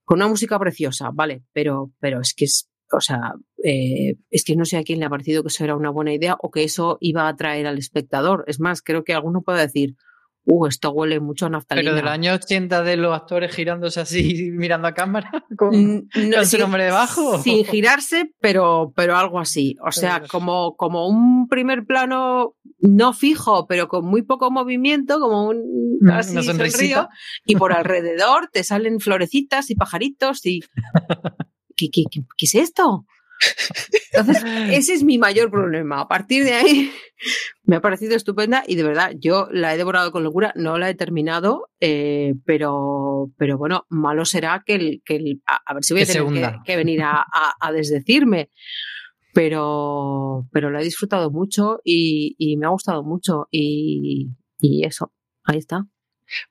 con 0.03 0.17
una 0.17 0.27
música 0.27 0.57
preciosa, 0.57 1.11
vale, 1.13 1.43
pero, 1.53 1.91
pero 1.99 2.19
es 2.21 2.33
que 2.33 2.45
es 2.45 2.71
o 2.91 2.99
sea, 2.99 3.33
eh, 3.63 4.15
es 4.31 4.43
que 4.43 4.55
no 4.55 4.65
sé 4.65 4.77
a 4.77 4.83
quién 4.83 4.97
le 4.97 5.05
ha 5.05 5.09
parecido 5.11 5.43
que 5.43 5.49
eso 5.49 5.63
era 5.63 5.75
una 5.75 5.91
buena 5.91 6.11
idea 6.11 6.35
o 6.41 6.49
que 6.49 6.63
eso 6.63 6.97
iba 7.01 7.27
a 7.27 7.29
atraer 7.29 7.67
al 7.67 7.77
espectador. 7.77 8.43
Es 8.47 8.59
más, 8.59 8.81
creo 8.81 9.03
que 9.03 9.13
alguno 9.13 9.43
puede 9.43 9.61
decir, 9.61 9.93
uh, 10.45 10.67
esto 10.67 10.91
huele 10.91 11.19
mucho 11.19 11.45
a 11.45 11.49
naftalina. 11.49 11.91
Pero 11.91 11.95
del 11.95 12.07
año 12.07 12.33
80 12.33 12.83
de 12.83 12.97
los 12.97 13.15
actores 13.15 13.53
girándose 13.53 13.99
así, 14.01 14.49
mirando 14.53 14.87
a 14.87 14.93
cámara, 14.93 15.31
con, 15.57 16.07
no, 16.13 16.45
su 16.45 16.57
nombre 16.57 16.85
debajo. 16.85 17.41
Sin 17.41 17.65
girarse, 17.65 18.31
pero, 18.39 18.93
pero 18.95 19.17
algo 19.17 19.39
así. 19.39 19.75
O 19.85 19.91
sea, 19.91 20.21
como, 20.29 20.75
como 20.75 21.07
un 21.07 21.47
primer 21.47 21.85
plano 21.85 22.55
no 22.79 23.13
fijo, 23.13 23.67
pero 23.67 23.87
con 23.87 24.05
muy 24.05 24.21
poco 24.21 24.51
movimiento, 24.51 25.19
como 25.19 25.47
un 25.49 25.99
mm, 26.01 26.09
así 26.11 26.31
Una 26.31 26.43
sonrisita. 26.43 27.09
y 27.45 27.55
por 27.55 27.73
alrededor 27.73 28.49
te 28.51 28.63
salen 28.63 28.99
florecitas 28.99 29.69
y 29.69 29.75
pajaritos 29.75 30.45
y 30.45 30.61
¿qué, 31.75 31.89
qué, 31.91 32.03
qué, 32.09 32.45
es 32.45 32.55
esto? 32.55 33.05
Entonces, 34.11 34.43
ese 34.71 34.93
es 34.93 35.03
mi 35.03 35.17
mayor 35.17 35.51
problema. 35.51 36.01
A 36.01 36.07
partir 36.07 36.43
de 36.43 36.53
ahí, 36.53 36.91
me 37.63 37.77
ha 37.77 37.81
parecido 37.81 38.15
estupenda 38.15 38.63
y 38.67 38.75
de 38.75 38.83
verdad, 38.83 39.11
yo 39.17 39.47
la 39.51 39.73
he 39.73 39.77
devorado 39.77 40.11
con 40.11 40.23
locura, 40.23 40.53
no 40.55 40.77
la 40.77 40.89
he 40.89 40.95
terminado, 40.95 41.69
eh, 41.79 42.35
pero, 42.45 43.31
pero 43.37 43.57
bueno, 43.57 43.85
malo 43.89 44.25
será 44.25 44.63
que, 44.65 44.75
el, 44.75 45.01
que 45.05 45.37
a, 45.45 45.73
ver 45.73 45.83
si 45.83 45.93
voy 45.93 46.03
a 46.03 46.05
tener 46.05 46.55
que, 46.65 46.75
venir 46.75 47.01
a, 47.03 47.25
a, 47.59 47.71
desdecirme. 47.71 48.49
Pero, 49.31 50.47
pero 50.51 50.71
la 50.71 50.81
he 50.81 50.83
disfrutado 50.83 51.29
mucho 51.29 51.79
y, 51.83 52.35
y 52.39 52.57
me 52.57 52.65
ha 52.65 52.69
gustado 52.69 53.03
mucho 53.03 53.47
y, 53.51 54.29
y 54.57 54.85
eso, 54.85 55.13
ahí 55.43 55.59
está. 55.59 55.85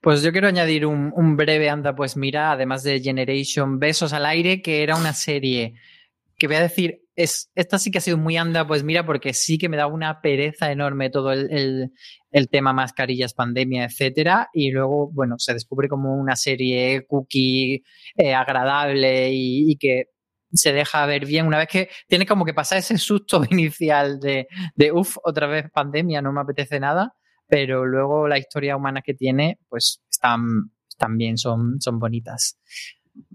Pues 0.01 0.21
yo 0.21 0.31
quiero 0.31 0.47
añadir 0.47 0.85
un, 0.85 1.37
breve 1.37 1.69
anda, 1.69 1.95
pues 1.95 2.17
mira, 2.17 2.51
además 2.51 2.83
de 2.83 2.99
Generation 2.99 3.79
Besos 3.79 4.13
al 4.13 4.25
aire, 4.25 4.61
que 4.61 4.83
era 4.83 4.95
una 4.95 5.13
serie 5.13 5.75
que 6.37 6.47
voy 6.47 6.57
a 6.57 6.61
decir, 6.61 7.01
es, 7.23 7.51
esta 7.55 7.77
sí 7.77 7.91
que 7.91 7.97
ha 7.97 8.01
sido 8.01 8.17
muy 8.17 8.37
anda, 8.37 8.65
pues 8.65 8.83
mira, 8.83 9.05
porque 9.05 9.33
sí 9.33 9.57
que 9.57 9.69
me 9.69 9.77
da 9.77 9.87
una 9.87 10.21
pereza 10.21 10.71
enorme 10.71 11.09
todo 11.09 11.31
el, 11.31 11.91
tema 12.51 12.73
mascarillas, 12.73 13.33
pandemia, 13.33 13.85
etcétera, 13.85 14.49
y 14.53 14.71
luego, 14.71 15.11
bueno, 15.11 15.35
se 15.37 15.53
descubre 15.53 15.87
como 15.87 16.15
una 16.15 16.35
serie 16.35 17.05
cookie 17.07 17.83
eh, 18.15 18.33
agradable 18.33 19.29
y, 19.33 19.75
que 19.77 20.05
se 20.51 20.73
deja 20.73 21.05
ver 21.05 21.25
bien 21.25 21.45
una 21.45 21.59
vez 21.59 21.67
que 21.67 21.89
tiene 22.07 22.25
como 22.25 22.43
que 22.43 22.53
pasar 22.53 22.79
ese 22.79 22.97
susto 22.97 23.43
inicial 23.51 24.19
de, 24.19 24.47
de 24.75 24.91
uff, 24.91 25.17
otra 25.23 25.47
vez 25.47 25.69
pandemia, 25.71 26.21
no 26.21 26.31
me 26.31 26.41
apetece 26.41 26.79
nada 26.79 27.13
pero 27.49 27.85
luego 27.85 28.27
la 28.27 28.37
historia 28.37 28.77
humana 28.77 29.01
que 29.01 29.15
tiene, 29.15 29.57
pues 29.67 30.03
están, 30.09 30.71
también 30.97 31.37
son, 31.37 31.81
son 31.81 31.99
bonitas. 31.99 32.59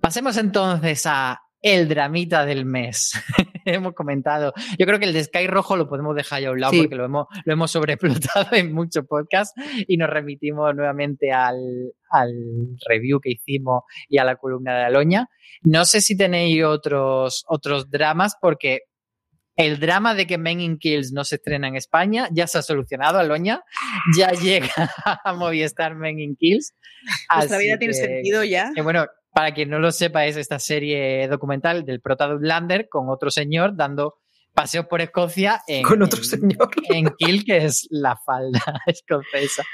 Pasemos 0.01 0.37
entonces 0.37 1.05
a 1.07 1.41
el 1.61 1.89
dramita 1.89 2.47
del 2.47 2.65
mes. 2.65 3.13
hemos 3.73 3.95
comentado. 3.95 4.53
Yo 4.79 4.87
creo 4.87 4.99
que 4.99 5.07
el 5.07 5.13
de 5.13 5.25
Sky 5.25 5.47
Rojo 5.47 5.77
lo 5.77 5.89
podemos 5.89 6.15
dejar 6.15 6.43
ya 6.43 6.49
a 6.49 6.53
un 6.53 6.61
lado 6.61 6.73
porque 6.77 6.95
lo 6.95 7.05
hemos, 7.05 7.27
lo 7.45 7.53
hemos 7.53 7.71
sobreexplotado 7.71 8.49
en 8.53 8.73
muchos 8.73 9.07
podcasts 9.07 9.55
y 9.87 9.97
nos 9.97 10.11
remitimos 10.11 10.75
nuevamente 10.75 11.33
al, 11.33 11.93
al, 12.11 12.33
review 12.89 13.21
que 13.21 13.33
hicimos 13.33 13.85
y 14.09 14.19
a 14.19 14.25
la 14.25 14.37
columna 14.37 14.77
de 14.77 14.85
Aloña. 14.85 15.29
No 15.63 15.85
sé 15.85 16.01
si 16.01 16.17
tenéis 16.17 16.63
otros, 16.65 17.45
otros 17.49 17.91
dramas 17.91 18.37
porque 18.41 18.81
el 19.57 19.79
drama 19.79 20.15
de 20.15 20.27
que 20.27 20.37
Men 20.37 20.61
in 20.61 20.79
Kills 20.79 21.13
no 21.13 21.25
se 21.25 21.37
estrena 21.37 21.69
en 21.69 21.77
España 21.77 22.29
ya 22.33 22.47
se 22.47 22.59
ha 22.59 22.63
solucionado, 22.63 23.19
Aloña. 23.19 23.63
Ya 24.17 24.31
llega 24.33 24.69
a 25.25 25.33
Movistar 25.35 25.95
Men 25.95 26.19
in 26.19 26.37
Kills. 26.37 26.75
Nuestra 27.35 27.59
vida 27.59 27.79
tiene 27.79 27.95
sentido 27.95 28.43
ya. 28.43 28.73
bueno, 28.83 29.07
para 29.35 29.53
quien 29.53 29.69
no 29.69 29.79
lo 29.79 29.93
sepa, 29.93 30.27
es 30.27 30.37
esta 30.37 30.59
serie 30.59 31.27
documental 31.29 31.85
del 31.85 32.01
prota 32.01 32.29
de 32.29 32.89
con 32.89 33.11
otro 33.11 33.31
señor 33.31 33.77
dando 33.77 34.21
paseos 34.55 34.87
por 34.87 35.01
Escocia 35.01 35.63
en, 35.67 35.83
con 35.83 36.01
otro 36.03 36.23
señor. 36.23 36.71
en 36.89 37.11
Kill, 37.19 37.45
que 37.45 37.59
es 37.59 37.87
la 37.91 38.17
falda 38.17 38.61
escocesa. 38.87 39.65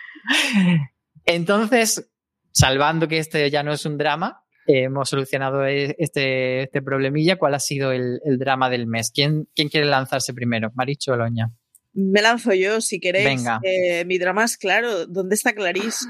Entonces, 1.26 2.10
salvando 2.50 3.06
que 3.06 3.18
este 3.18 3.50
ya 3.50 3.62
no 3.62 3.72
es 3.72 3.84
un 3.84 3.98
drama, 3.98 4.42
hemos 4.66 5.08
solucionado 5.08 5.66
e, 5.66 5.94
este, 5.98 6.62
este, 6.62 6.82
problemilla. 6.82 7.36
¿Cuál 7.36 7.54
ha 7.54 7.60
sido 7.60 7.92
el, 7.92 8.20
drama 8.38 8.70
del 8.70 8.86
mes? 8.86 9.10
¿Quién, 9.14 9.48
¿Quién, 9.54 9.68
quiere 9.68 9.86
lanzarse 9.86 10.32
primero? 10.32 10.70
Maricho 10.74 11.12
o 11.12 11.16
Loña. 11.16 11.50
Me 11.92 12.22
lanzo 12.22 12.54
yo, 12.54 12.80
si 12.80 13.00
queréis. 13.00 13.26
Venga. 13.26 13.60
Eh, 13.62 14.04
mi 14.06 14.18
drama 14.18 14.44
es 14.44 14.56
claro. 14.56 15.06
¿Dónde 15.06 15.34
está 15.34 15.52
Clarice? 15.52 16.06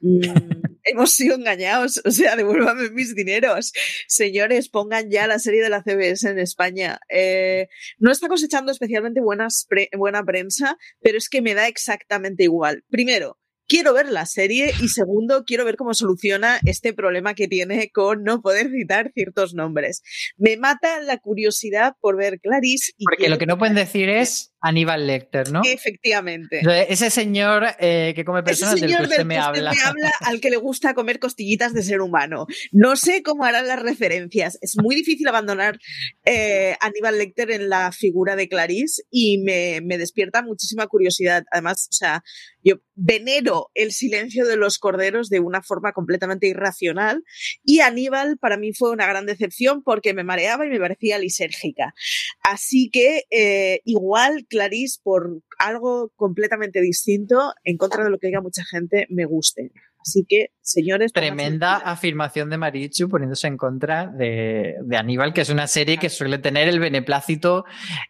Mm, 0.00 0.20
hemos 0.86 1.12
sido 1.12 1.36
engañados, 1.36 2.00
o 2.04 2.10
sea, 2.10 2.36
devuélvame 2.36 2.90
mis 2.90 3.14
dineros. 3.14 3.72
Señores, 4.08 4.68
pongan 4.68 5.10
ya 5.10 5.26
la 5.26 5.38
serie 5.38 5.62
de 5.62 5.70
la 5.70 5.82
CBS 5.82 6.28
en 6.28 6.38
España. 6.38 6.98
Eh, 7.08 7.68
no 7.98 8.10
está 8.10 8.28
cosechando 8.28 8.72
especialmente 8.72 9.20
buenas 9.20 9.66
buena 9.96 10.24
prensa, 10.24 10.78
pero 11.00 11.18
es 11.18 11.28
que 11.28 11.42
me 11.42 11.54
da 11.54 11.68
exactamente 11.68 12.44
igual. 12.44 12.84
Primero, 12.88 13.38
quiero 13.66 13.92
ver 13.92 14.08
la 14.08 14.26
serie 14.26 14.72
y 14.80 14.88
segundo, 14.88 15.44
quiero 15.44 15.64
ver 15.64 15.76
cómo 15.76 15.94
soluciona 15.94 16.58
este 16.64 16.92
problema 16.92 17.34
que 17.34 17.48
tiene 17.48 17.90
con 17.90 18.22
no 18.22 18.40
poder 18.40 18.70
citar 18.70 19.12
ciertos 19.14 19.54
nombres. 19.54 20.02
Me 20.36 20.56
mata 20.56 21.00
la 21.00 21.18
curiosidad 21.18 21.94
por 22.00 22.16
ver 22.16 22.40
Clarice. 22.40 22.92
Porque 23.04 23.28
lo 23.28 23.38
que 23.38 23.46
no 23.46 23.58
pueden 23.58 23.74
decir 23.74 24.08
es 24.08 24.52
Aníbal 24.66 25.06
Lecter, 25.06 25.50
¿no? 25.52 25.62
Efectivamente. 25.64 26.60
Ese 26.88 27.08
señor 27.10 27.64
eh, 27.78 28.12
que 28.16 28.24
come 28.24 28.42
personas 28.42 28.74
Ese 28.74 28.86
señor 28.86 29.02
del 29.02 29.08
que 29.08 29.12
usted 29.12 29.18
del 29.18 29.26
me 29.26 29.34
que 29.34 29.40
habla. 29.40 29.70
usted 29.70 29.82
me 29.84 29.88
habla 29.88 30.12
al 30.20 30.40
que 30.40 30.50
le 30.50 30.56
gusta 30.56 30.94
comer 30.94 31.20
costillitas 31.20 31.72
de 31.72 31.84
ser 31.84 32.00
humano. 32.00 32.46
No 32.72 32.96
sé 32.96 33.22
cómo 33.22 33.44
harán 33.44 33.68
las 33.68 33.80
referencias. 33.80 34.58
Es 34.62 34.74
muy 34.82 34.96
difícil 34.96 35.28
abandonar 35.28 35.78
eh, 36.24 36.76
Aníbal 36.80 37.18
Lecter 37.18 37.52
en 37.52 37.68
la 37.68 37.92
figura 37.92 38.34
de 38.34 38.48
Clarice 38.48 39.02
y 39.08 39.38
me, 39.38 39.80
me 39.82 39.98
despierta 39.98 40.42
muchísima 40.42 40.88
curiosidad. 40.88 41.44
Además, 41.52 41.86
o 41.88 41.94
sea, 41.94 42.24
yo 42.64 42.80
venero 42.96 43.70
el 43.74 43.92
silencio 43.92 44.44
de 44.44 44.56
los 44.56 44.78
corderos 44.78 45.28
de 45.28 45.38
una 45.38 45.62
forma 45.62 45.92
completamente 45.92 46.48
irracional 46.48 47.22
y 47.62 47.78
Aníbal 47.80 48.38
para 48.38 48.56
mí 48.56 48.72
fue 48.72 48.90
una 48.90 49.06
gran 49.06 49.26
decepción 49.26 49.84
porque 49.84 50.14
me 50.14 50.24
mareaba 50.24 50.66
y 50.66 50.70
me 50.70 50.80
parecía 50.80 51.18
lisérgica. 51.18 51.94
Así 52.42 52.90
que 52.90 53.22
eh, 53.30 53.82
igual 53.84 54.46
Clarice 54.56 55.00
por 55.02 55.42
algo 55.58 56.10
completamente 56.16 56.80
distinto, 56.80 57.52
en 57.62 57.76
contra 57.76 58.04
de 58.04 58.10
lo 58.10 58.18
que 58.18 58.28
diga 58.28 58.40
mucha 58.40 58.64
gente, 58.64 59.06
me 59.10 59.26
guste. 59.26 59.70
Así 60.00 60.24
que, 60.26 60.48
señores. 60.66 61.12
Tremenda 61.12 61.76
afirmación 61.76 62.50
de 62.50 62.58
Marichu 62.58 63.08
poniéndose 63.08 63.46
en 63.46 63.56
contra 63.56 64.08
de, 64.08 64.74
de, 64.82 64.96
Aníbal, 64.96 65.32
que 65.32 65.42
es 65.42 65.48
una 65.48 65.66
serie 65.66 65.96
que 65.96 66.10
suele 66.10 66.38
tener 66.38 66.68
el 66.68 66.80
beneplácito 66.80 67.64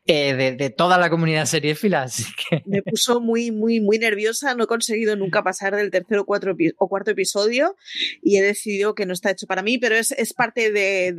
eh, 0.07 0.35
de, 0.35 0.53
de, 0.53 0.71
toda 0.71 0.99
la 0.99 1.11
comunidad 1.11 1.45
seriéfila. 1.45 2.03
Así 2.03 2.25
que... 2.49 2.63
Me 2.67 2.83
puso 2.83 3.21
muy, 3.21 3.53
muy, 3.53 3.81
muy 3.81 3.99
nerviosa. 3.99 4.55
No 4.55 4.65
he 4.65 4.67
conseguido 4.67 5.17
nunca 5.17 5.43
pasar 5.43 5.77
del 5.77 5.91
tercer 5.91 6.19
o, 6.19 6.25
cuatro, 6.25 6.57
o 6.79 6.89
cuarto 6.89 7.11
episodio 7.11 7.77
y 8.23 8.39
he 8.39 8.43
decidido 8.43 8.95
que 8.95 9.07
no 9.07 9.13
está 9.13 9.31
hecho 9.31 9.47
para 9.47 9.63
mí, 9.63 9.79
pero 9.79 9.95
es, 9.95 10.13
es 10.13 10.33
parte 10.33 10.73
de, 10.73 11.13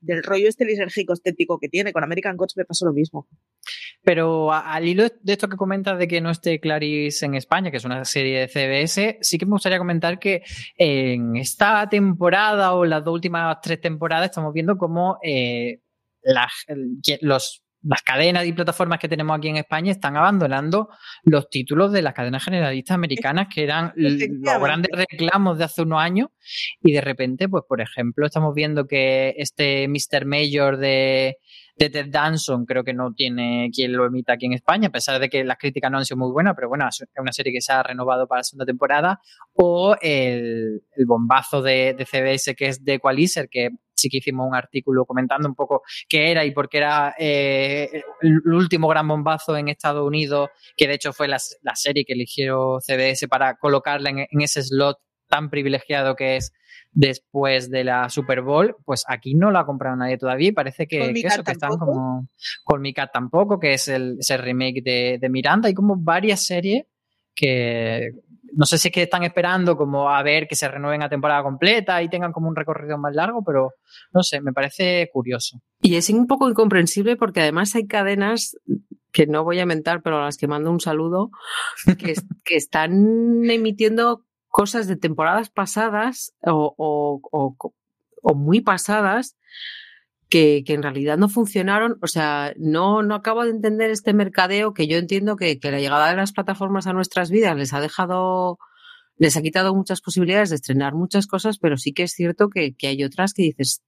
del 0.00 0.22
rollo 0.22 0.48
este 0.48 0.64
lisérgico 0.64 1.12
estético 1.12 1.58
que 1.60 1.68
tiene. 1.68 1.92
Con 1.92 2.02
American 2.02 2.36
Gods 2.36 2.56
me 2.56 2.64
pasó 2.64 2.84
lo 2.84 2.92
mismo. 2.92 3.28
Pero 4.02 4.52
al 4.52 4.86
hilo 4.86 5.04
de 5.22 5.32
esto 5.32 5.48
que 5.48 5.56
comentas 5.56 5.98
de 5.98 6.08
que 6.08 6.20
no 6.20 6.30
esté 6.30 6.60
Clarice 6.60 7.26
en 7.26 7.34
España, 7.34 7.70
que 7.70 7.76
es 7.76 7.84
una 7.84 8.04
serie 8.04 8.40
de 8.40 8.48
CBS, 8.48 9.18
sí 9.20 9.38
que 9.38 9.46
me 9.46 9.52
gustaría 9.52 9.78
comentar 9.78 10.18
que 10.18 10.42
en 10.76 11.36
esta 11.36 11.88
temporada 11.88 12.74
o 12.74 12.84
las 12.84 13.04
dos 13.04 13.14
últimas 13.14 13.58
tres 13.62 13.80
temporadas 13.80 14.30
estamos 14.30 14.52
viendo 14.52 14.76
cómo 14.76 15.18
eh, 15.22 15.80
las, 16.22 16.52
los, 17.20 17.62
las 17.82 18.02
cadenas 18.02 18.46
y 18.46 18.52
plataformas 18.52 18.98
que 18.98 19.08
tenemos 19.08 19.36
aquí 19.36 19.48
en 19.48 19.56
España 19.56 19.92
están 19.92 20.16
abandonando 20.16 20.88
los 21.22 21.48
títulos 21.48 21.92
de 21.92 22.02
las 22.02 22.14
cadenas 22.14 22.44
generalistas 22.44 22.94
americanas 22.94 23.48
que 23.52 23.64
eran 23.64 23.92
los 23.96 24.14
grandes 24.60 24.90
reclamos 24.92 25.58
de 25.58 25.64
hace 25.64 25.82
unos 25.82 26.00
años 26.00 26.28
y 26.80 26.92
de 26.92 27.00
repente, 27.00 27.48
pues 27.48 27.64
por 27.68 27.80
ejemplo, 27.80 28.26
estamos 28.26 28.54
viendo 28.54 28.86
que 28.86 29.34
este 29.38 29.88
Mr. 29.88 30.26
Mayor 30.26 30.76
de 30.78 31.38
de 31.78 31.90
Ted 31.90 32.06
Danson 32.10 32.66
creo 32.66 32.82
que 32.82 32.92
no 32.92 33.12
tiene 33.12 33.70
quien 33.72 33.92
lo 33.92 34.06
emita 34.06 34.32
aquí 34.32 34.46
en 34.46 34.54
España, 34.54 34.88
a 34.88 34.92
pesar 34.92 35.20
de 35.20 35.28
que 35.28 35.44
las 35.44 35.58
críticas 35.58 35.90
no 35.90 35.98
han 35.98 36.04
sido 36.04 36.18
muy 36.18 36.32
buenas, 36.32 36.54
pero 36.54 36.68
bueno, 36.68 36.88
es 36.88 37.04
una 37.16 37.32
serie 37.32 37.52
que 37.52 37.60
se 37.60 37.72
ha 37.72 37.82
renovado 37.82 38.26
para 38.26 38.40
la 38.40 38.44
segunda 38.44 38.66
temporada. 38.66 39.20
O 39.54 39.96
el, 40.00 40.82
el 40.96 41.06
bombazo 41.06 41.62
de, 41.62 41.94
de, 41.94 42.04
CBS 42.04 42.54
que 42.54 42.66
es 42.68 42.84
The 42.84 42.94
Equalizer, 42.94 43.48
que 43.48 43.70
sí 43.94 44.08
que 44.08 44.18
hicimos 44.18 44.46
un 44.46 44.54
artículo 44.54 45.04
comentando 45.04 45.48
un 45.48 45.54
poco 45.54 45.82
qué 46.08 46.30
era 46.30 46.44
y 46.44 46.52
por 46.52 46.68
qué 46.68 46.78
era 46.78 47.14
eh, 47.18 48.02
el 48.22 48.40
último 48.52 48.88
gran 48.88 49.06
bombazo 49.06 49.56
en 49.56 49.68
Estados 49.68 50.06
Unidos, 50.06 50.50
que 50.76 50.86
de 50.86 50.94
hecho 50.94 51.12
fue 51.12 51.28
la, 51.28 51.38
la 51.62 51.74
serie 51.74 52.04
que 52.04 52.12
eligió 52.12 52.78
CBS 52.80 53.28
para 53.28 53.56
colocarla 53.56 54.10
en, 54.10 54.18
en 54.30 54.40
ese 54.40 54.62
slot 54.62 54.98
tan 55.28 55.50
privilegiado 55.50 56.16
que 56.16 56.36
es 56.36 56.52
después 56.92 57.70
de 57.70 57.84
la 57.84 58.08
Super 58.08 58.42
Bowl, 58.42 58.76
pues 58.84 59.04
aquí 59.06 59.34
no 59.34 59.50
la 59.50 59.60
ha 59.60 59.66
comprado 59.66 59.96
nadie 59.96 60.18
todavía 60.18 60.48
y 60.48 60.52
parece 60.52 60.86
que, 60.86 61.12
que 61.12 61.20
eso, 61.26 61.44
que 61.44 61.52
están 61.52 61.78
como 61.78 62.28
con 62.64 62.80
mi 62.80 62.92
cat 62.92 63.10
tampoco, 63.12 63.60
que 63.60 63.74
es 63.74 63.88
el, 63.88 64.16
ese 64.18 64.36
remake 64.36 64.82
de, 64.82 65.18
de, 65.20 65.28
Miranda. 65.28 65.68
Hay 65.68 65.74
como 65.74 65.96
varias 65.96 66.44
series 66.44 66.86
que 67.34 68.10
no 68.54 68.66
sé 68.66 68.78
si 68.78 68.88
es 68.88 68.94
que 68.94 69.02
están 69.02 69.22
esperando 69.22 69.76
como 69.76 70.10
a 70.10 70.22
ver 70.22 70.48
que 70.48 70.56
se 70.56 70.68
renueven 70.68 71.02
a 71.02 71.08
temporada 71.08 71.42
completa 71.42 72.02
y 72.02 72.08
tengan 72.08 72.32
como 72.32 72.48
un 72.48 72.56
recorrido 72.56 72.98
más 72.98 73.14
largo, 73.14 73.44
pero 73.44 73.74
no 74.12 74.22
sé, 74.22 74.40
me 74.40 74.52
parece 74.52 75.08
curioso. 75.12 75.60
Y 75.80 75.96
es 75.96 76.10
un 76.10 76.26
poco 76.26 76.48
incomprensible 76.48 77.16
porque 77.16 77.40
además 77.40 77.74
hay 77.74 77.86
cadenas 77.86 78.56
que 79.12 79.26
no 79.26 79.44
voy 79.44 79.60
a 79.60 79.66
mentar, 79.66 80.02
pero 80.02 80.18
a 80.18 80.24
las 80.24 80.36
que 80.36 80.48
mando 80.48 80.70
un 80.70 80.80
saludo, 80.80 81.30
que, 81.98 82.14
que 82.44 82.56
están 82.56 83.48
emitiendo 83.48 84.24
cosas 84.58 84.88
de 84.88 84.96
temporadas 84.96 85.50
pasadas 85.50 86.34
o, 86.44 87.20
muy 88.34 88.60
pasadas 88.60 89.36
que, 90.28 90.64
en 90.66 90.82
realidad 90.82 91.16
no 91.16 91.28
funcionaron. 91.28 91.96
O 92.02 92.08
sea, 92.08 92.54
no, 92.58 93.04
no 93.04 93.14
acabo 93.14 93.44
de 93.44 93.50
entender 93.50 93.92
este 93.92 94.14
mercadeo 94.14 94.74
que 94.74 94.88
yo 94.88 94.98
entiendo 94.98 95.36
que, 95.36 95.60
la 95.62 95.78
llegada 95.78 96.10
de 96.10 96.16
las 96.16 96.32
plataformas 96.32 96.88
a 96.88 96.92
nuestras 96.92 97.30
vidas 97.30 97.56
les 97.56 97.72
ha 97.72 97.80
dejado, 97.80 98.58
les 99.16 99.36
ha 99.36 99.42
quitado 99.42 99.76
muchas 99.76 100.00
posibilidades 100.00 100.50
de 100.50 100.56
estrenar 100.56 100.92
muchas 100.92 101.28
cosas, 101.28 101.58
pero 101.60 101.76
sí 101.76 101.92
que 101.92 102.02
es 102.02 102.10
cierto 102.10 102.48
que, 102.50 102.74
hay 102.82 103.04
otras 103.04 103.34
que 103.34 103.42
dices, 103.42 103.84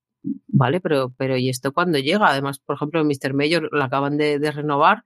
vale, 0.46 0.80
pero, 0.80 1.12
pero 1.18 1.36
¿y 1.36 1.48
esto 1.48 1.72
cuándo 1.72 1.98
llega? 1.98 2.28
Además, 2.28 2.60
por 2.60 2.76
ejemplo, 2.76 3.04
Mr. 3.04 3.34
Mayor 3.34 3.70
la 3.72 3.86
acaban 3.86 4.16
de 4.16 4.52
renovar. 4.52 5.02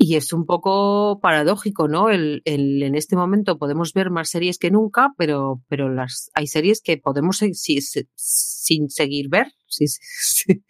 Y 0.00 0.14
es 0.14 0.32
un 0.32 0.46
poco 0.46 1.18
paradójico, 1.20 1.88
¿no? 1.88 2.08
El, 2.08 2.40
el, 2.44 2.84
en 2.84 2.94
este 2.94 3.16
momento 3.16 3.58
podemos 3.58 3.92
ver 3.92 4.10
más 4.10 4.30
series 4.30 4.58
que 4.58 4.70
nunca, 4.70 5.12
pero, 5.18 5.60
pero 5.68 5.92
las, 5.92 6.30
hay 6.34 6.46
series 6.46 6.80
que 6.80 6.98
podemos 6.98 7.38
si, 7.38 7.52
si, 7.54 7.80
sin 8.14 8.90
seguir 8.90 9.28
ver, 9.28 9.48
si, 9.66 9.86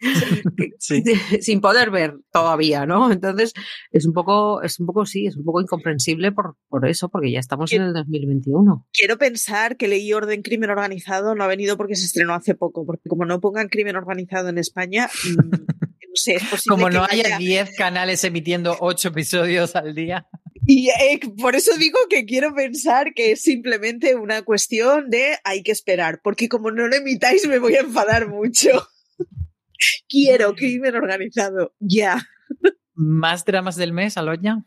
sin 1.41 1.61
poder 1.61 1.91
ver 1.91 2.15
todavía, 2.31 2.87
¿no? 2.87 3.11
Entonces, 3.11 3.53
es 3.91 4.07
un 4.07 4.13
poco, 4.13 4.63
es 4.63 4.79
un 4.79 4.87
poco, 4.87 5.05
sí, 5.05 5.27
es 5.27 5.37
un 5.37 5.45
poco 5.45 5.61
incomprensible 5.61 6.31
por, 6.31 6.57
por 6.67 6.87
eso, 6.87 7.09
porque 7.09 7.31
ya 7.31 7.39
estamos 7.39 7.71
en 7.71 7.83
el 7.83 7.93
2021. 7.93 8.87
Quiero 8.91 9.17
pensar 9.19 9.77
que 9.77 9.87
Ley 9.87 10.11
Orden 10.11 10.41
Crimen 10.41 10.71
Organizado 10.71 11.35
no 11.35 11.43
ha 11.43 11.47
venido 11.47 11.77
porque 11.77 11.95
se 11.95 12.05
estrenó 12.05 12.33
hace 12.33 12.55
poco, 12.55 12.83
porque 12.85 13.07
como 13.09 13.25
no 13.25 13.39
pongan 13.39 13.69
crimen 13.69 13.95
organizado 13.95 14.49
en 14.49 14.57
España, 14.57 15.07
no 16.09 16.15
sé, 16.15 16.35
es 16.35 16.43
posible 16.43 16.75
Como 16.75 16.89
no 16.89 17.05
que 17.05 17.21
haya 17.21 17.37
10 17.37 17.75
canales 17.77 18.23
emitiendo 18.23 18.75
8 18.79 19.09
episodios 19.09 19.75
al 19.75 19.93
día. 19.93 20.27
Y 20.65 20.89
eh, 20.89 21.19
por 21.39 21.55
eso 21.55 21.77
digo 21.77 21.99
que 22.09 22.25
quiero 22.25 22.53
pensar 22.53 23.13
que 23.13 23.31
es 23.31 23.41
simplemente 23.41 24.15
una 24.15 24.41
cuestión 24.41 25.09
de 25.09 25.37
hay 25.43 25.61
que 25.61 25.71
esperar, 25.71 26.21
porque 26.23 26.49
como 26.49 26.71
no 26.71 26.87
lo 26.87 26.95
emitáis 26.95 27.47
me 27.47 27.59
voy 27.59 27.75
a 27.75 27.81
enfadar 27.81 28.27
mucho. 28.27 28.69
quiero 30.09 30.55
crimen 30.55 30.95
organizado, 30.95 31.73
ya. 31.79 32.27
¿Más 32.95 33.45
dramas 33.45 33.75
del 33.75 33.93
mes, 33.93 34.17
Aloña? 34.17 34.65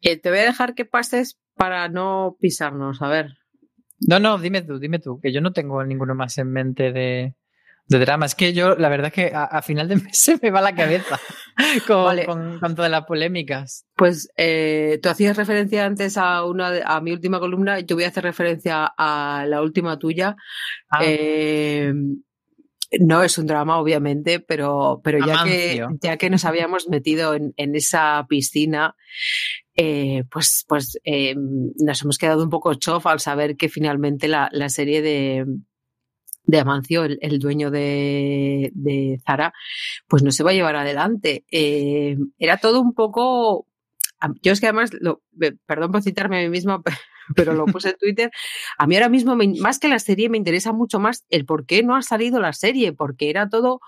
Eh, 0.00 0.18
te 0.18 0.30
voy 0.30 0.40
a 0.40 0.44
dejar 0.44 0.74
que 0.74 0.84
pases 0.84 1.38
para 1.54 1.88
no 1.88 2.36
pisarnos, 2.40 3.00
a 3.00 3.08
ver. 3.08 3.38
No, 4.00 4.18
no, 4.18 4.38
dime 4.38 4.62
tú, 4.62 4.78
dime 4.78 4.98
tú, 4.98 5.20
que 5.20 5.32
yo 5.32 5.40
no 5.40 5.52
tengo 5.52 5.82
ninguno 5.84 6.14
más 6.14 6.36
en 6.38 6.52
mente 6.52 6.92
de, 6.92 7.34
de 7.86 7.98
drama. 7.98 8.26
Es 8.26 8.34
que 8.34 8.52
yo, 8.52 8.76
la 8.76 8.88
verdad 8.88 9.08
es 9.08 9.12
que 9.12 9.34
a, 9.34 9.44
a, 9.44 9.62
final 9.62 9.88
de 9.88 9.96
mes 9.96 10.18
se 10.18 10.38
me 10.40 10.50
va 10.50 10.60
la 10.60 10.74
cabeza 10.74 11.18
con, 11.86 12.04
vale. 12.04 12.26
con, 12.26 12.58
con 12.58 12.74
todas 12.74 12.90
las 12.90 13.04
polémicas. 13.04 13.86
Pues 13.94 14.28
eh, 14.36 14.98
tú 15.02 15.08
hacías 15.08 15.36
referencia 15.36 15.84
antes 15.84 16.16
a 16.16 16.44
una 16.44 16.80
a 16.84 17.00
mi 17.00 17.12
última 17.12 17.40
columna, 17.40 17.80
yo 17.80 17.96
voy 17.96 18.04
a 18.04 18.08
hacer 18.08 18.24
referencia 18.24 18.92
a 18.96 19.44
la 19.46 19.62
última 19.62 19.98
tuya. 19.98 20.36
Ah. 20.90 21.00
Eh, 21.02 21.92
no 23.00 23.24
es 23.24 23.38
un 23.38 23.46
drama, 23.46 23.80
obviamente, 23.80 24.38
pero, 24.38 25.00
pero 25.02 25.18
ya, 25.26 25.42
que, 25.42 25.84
ya 26.00 26.16
que 26.16 26.30
nos 26.30 26.44
habíamos 26.44 26.88
metido 26.88 27.34
en, 27.34 27.52
en 27.56 27.74
esa 27.74 28.24
piscina, 28.28 28.94
eh, 29.74 30.22
pues, 30.30 30.64
pues 30.68 31.00
nos 31.04 32.02
hemos 32.02 32.18
quedado 32.18 32.44
un 32.44 32.50
poco 32.50 32.74
chof 32.74 33.04
al 33.08 33.18
saber 33.18 33.56
que 33.56 33.68
finalmente 33.68 34.28
la, 34.28 34.48
la 34.52 34.68
serie 34.68 35.02
de, 35.02 35.44
de 36.46 36.58
Amancio, 36.58 37.04
el, 37.04 37.38
dueño 37.38 37.70
de, 37.70 39.20
Zara, 39.26 39.52
pues 40.08 40.22
no 40.22 40.30
se 40.30 40.44
va 40.44 40.50
a 40.50 40.54
llevar 40.54 40.76
adelante. 40.76 41.44
Eh, 41.50 42.16
era 42.38 42.58
todo 42.58 42.80
un 42.80 42.94
poco. 42.94 43.66
Yo 44.42 44.52
es 44.52 44.60
que 44.60 44.66
además, 44.66 44.90
lo, 45.00 45.22
perdón 45.66 45.92
por 45.92 46.02
citarme 46.02 46.40
a 46.40 46.42
mí 46.42 46.48
misma, 46.48 46.82
pero 47.36 47.54
lo 47.54 47.66
puse 47.66 47.90
en 47.90 47.96
Twitter. 47.96 48.30
A 48.78 48.86
mí 48.86 48.94
ahora 48.96 49.08
mismo, 49.08 49.36
más 49.60 49.78
que 49.78 49.88
la 49.88 49.98
serie, 49.98 50.28
me 50.28 50.38
interesa 50.38 50.72
mucho 50.72 50.98
más 50.98 51.24
el 51.30 51.44
por 51.44 51.66
qué 51.66 51.82
no 51.82 51.96
ha 51.96 52.02
salido 52.02 52.40
la 52.40 52.52
serie, 52.52 52.92
porque 52.92 53.30
era 53.30 53.48
todo 53.48 53.80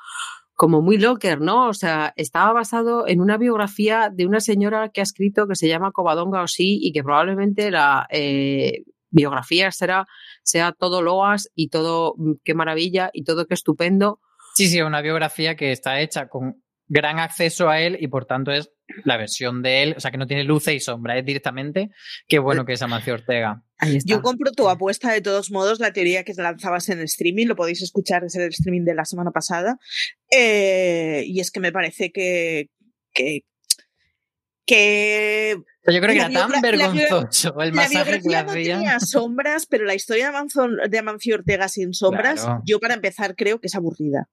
como 0.55 0.81
muy 0.81 0.97
locker, 0.97 1.41
¿no? 1.43 1.69
O 1.69 1.75
sea, 1.75 2.15
estaba 2.17 2.53
basado 2.55 3.07
en 3.07 3.21
una 3.21 3.37
biografía 3.37 4.11
de 4.11 4.27
una 4.27 4.41
señora 4.41 4.89
que 4.89 5.01
ha 5.01 5.05
escrito 5.05 5.47
que 5.47 5.55
se 5.55 5.69
llama 5.69 5.93
Covadonga 5.93 6.43
o 6.43 6.49
sí 6.49 6.79
y 6.81 6.93
que 6.93 7.05
probablemente 7.05 7.71
la 7.71 8.07
eh, 8.11 8.85
biografía 9.11 9.71
será 9.71 10.07
sea 10.47 10.73
todo 10.73 11.03
loas 11.03 11.51
y 11.55 11.69
todo 11.69 12.15
qué 12.45 12.55
maravilla 12.55 13.11
y 13.13 13.25
todo 13.25 13.47
qué 13.47 13.55
estupendo. 13.55 14.21
Sí, 14.55 14.69
sí, 14.69 14.81
una 14.81 15.03
biografía 15.03 15.57
que 15.57 15.73
está 15.73 16.01
hecha 16.01 16.29
con 16.29 16.63
gran 16.89 17.19
acceso 17.19 17.69
a 17.69 17.81
él 17.81 17.99
y 18.01 18.07
por 18.07 18.27
tanto 18.27 18.53
es 18.53 18.71
la 19.05 19.17
versión 19.17 19.61
de 19.61 19.83
él, 19.83 19.95
o 19.97 20.01
sea 20.01 20.13
que 20.13 20.19
no 20.19 20.29
tiene 20.29 20.45
luces 20.45 20.75
y 20.75 20.79
sombra, 20.79 21.19
es 21.19 21.25
directamente 21.25 21.91
qué 22.29 22.39
bueno 22.39 22.65
que 22.65 22.75
es 22.75 22.83
Amancio 22.83 23.15
Ortega. 23.15 23.65
Yo 24.05 24.23
compro 24.23 24.53
tu 24.53 24.69
apuesta 24.69 25.13
de 25.13 25.21
todos 25.21 25.51
modos, 25.51 25.81
la 25.81 25.93
teoría 25.93 26.23
que 26.23 26.33
lanzabas 26.35 26.89
en 26.89 27.01
el 27.01 27.07
streaming, 27.07 27.47
lo 27.47 27.57
podéis 27.57 27.83
escuchar 27.83 28.23
desde 28.23 28.45
el 28.45 28.51
streaming 28.51 28.85
de 28.85 28.95
la 28.95 29.05
semana 29.05 29.33
pasada, 29.33 29.79
eh, 30.31 31.25
y 31.27 31.41
es 31.41 31.51
que 31.51 31.59
me 31.59 31.73
parece 31.73 32.13
que, 32.13 32.71
que 33.13 33.43
que 34.67 35.57
yo 35.93 36.01
creo 36.01 36.13
que 36.15 36.21
La 36.21 36.27
era 36.27 36.49
tan 36.49 36.61
vergonzoso 36.61 37.61
el 37.61 37.73
masaje 37.73 38.05
que 38.05 38.11
le 38.13 38.19
biografía 38.29 38.45
no 38.75 38.81
tenía 38.81 39.01
sombras, 39.01 39.67
pero 39.67 39.85
la 39.85 39.95
historia 39.95 40.25
de, 40.31 40.37
Amanzo, 40.37 40.69
de 40.89 40.99
Amancio 40.99 41.35
Ortega 41.37 41.69
sin 41.69 41.93
sombras, 41.95 42.43
Claro. 42.43 42.63
yo 42.67 42.81
para 42.81 42.95
empezar 42.95 43.35
creo 43.37 43.61
que 43.61 43.67
es 43.69 43.75
aburrida. 43.75 44.29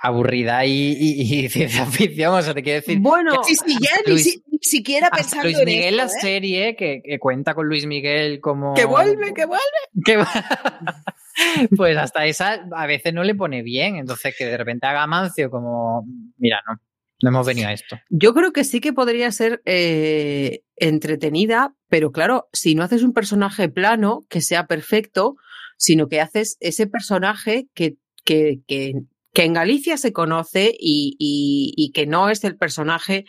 Aburrida 0.00 0.64
y, 0.64 0.92
y- 0.92 1.44
y 1.44 1.48
ciencia 1.48 1.84
ficción, 1.86 2.32
o 2.34 2.42
sea, 2.42 2.54
te 2.54 2.62
quiero 2.62 2.80
decir. 2.80 2.98
Bueno, 3.00 3.32
ya 3.66 3.88
ni, 4.06 4.12
Luis- 4.12 4.22
si- 4.24 4.42
ni 4.50 4.58
siquiera 4.62 5.10
pensando 5.10 5.44
Luis 5.44 5.58
en 5.58 5.64
Miguel, 5.64 5.96
la 5.96 6.04
¿eh? 6.04 6.08
serie 6.20 6.76
que, 6.76 7.02
que 7.04 7.18
cuenta 7.18 7.54
con 7.54 7.66
Luis 7.66 7.84
Miguel 7.86 8.40
como. 8.40 8.74
que 8.74 8.84
vuelve, 8.84 9.34
que 9.34 9.46
vuelve. 9.46 9.62
que 10.04 10.24
pues 11.76 11.96
hasta 11.96 12.24
esa 12.26 12.66
a 12.72 12.86
veces 12.86 13.12
no 13.12 13.24
le 13.24 13.34
pone 13.34 13.62
bien. 13.62 13.96
Entonces, 13.96 14.34
que 14.38 14.46
de 14.46 14.56
repente 14.56 14.86
haga 14.86 15.06
Mancio 15.08 15.50
como. 15.50 16.04
Mira, 16.36 16.60
no. 16.68 16.78
No 17.22 17.30
hemos 17.30 17.46
venido 17.46 17.68
a 17.68 17.72
esto. 17.72 17.98
Yo 18.10 18.32
creo 18.34 18.52
que 18.52 18.64
sí 18.64 18.80
que 18.80 18.92
podría 18.92 19.32
ser 19.32 19.60
eh, 19.64 20.60
entretenida, 20.76 21.74
pero 21.88 22.12
claro, 22.12 22.48
si 22.52 22.74
no 22.74 22.82
haces 22.84 23.02
un 23.02 23.12
personaje 23.12 23.68
plano 23.68 24.24
que 24.28 24.40
sea 24.40 24.66
perfecto, 24.66 25.34
sino 25.76 26.08
que 26.08 26.20
haces 26.20 26.56
ese 26.60 26.86
personaje 26.86 27.68
que, 27.74 27.96
que, 28.24 28.60
que, 28.66 28.92
que 29.32 29.44
en 29.44 29.52
Galicia 29.54 29.96
se 29.96 30.12
conoce 30.12 30.72
y, 30.78 31.16
y- 31.18 31.72
y 31.76 31.92
que 31.92 32.06
no 32.06 32.30
es 32.30 32.44
el 32.44 32.56
personaje 32.56 33.24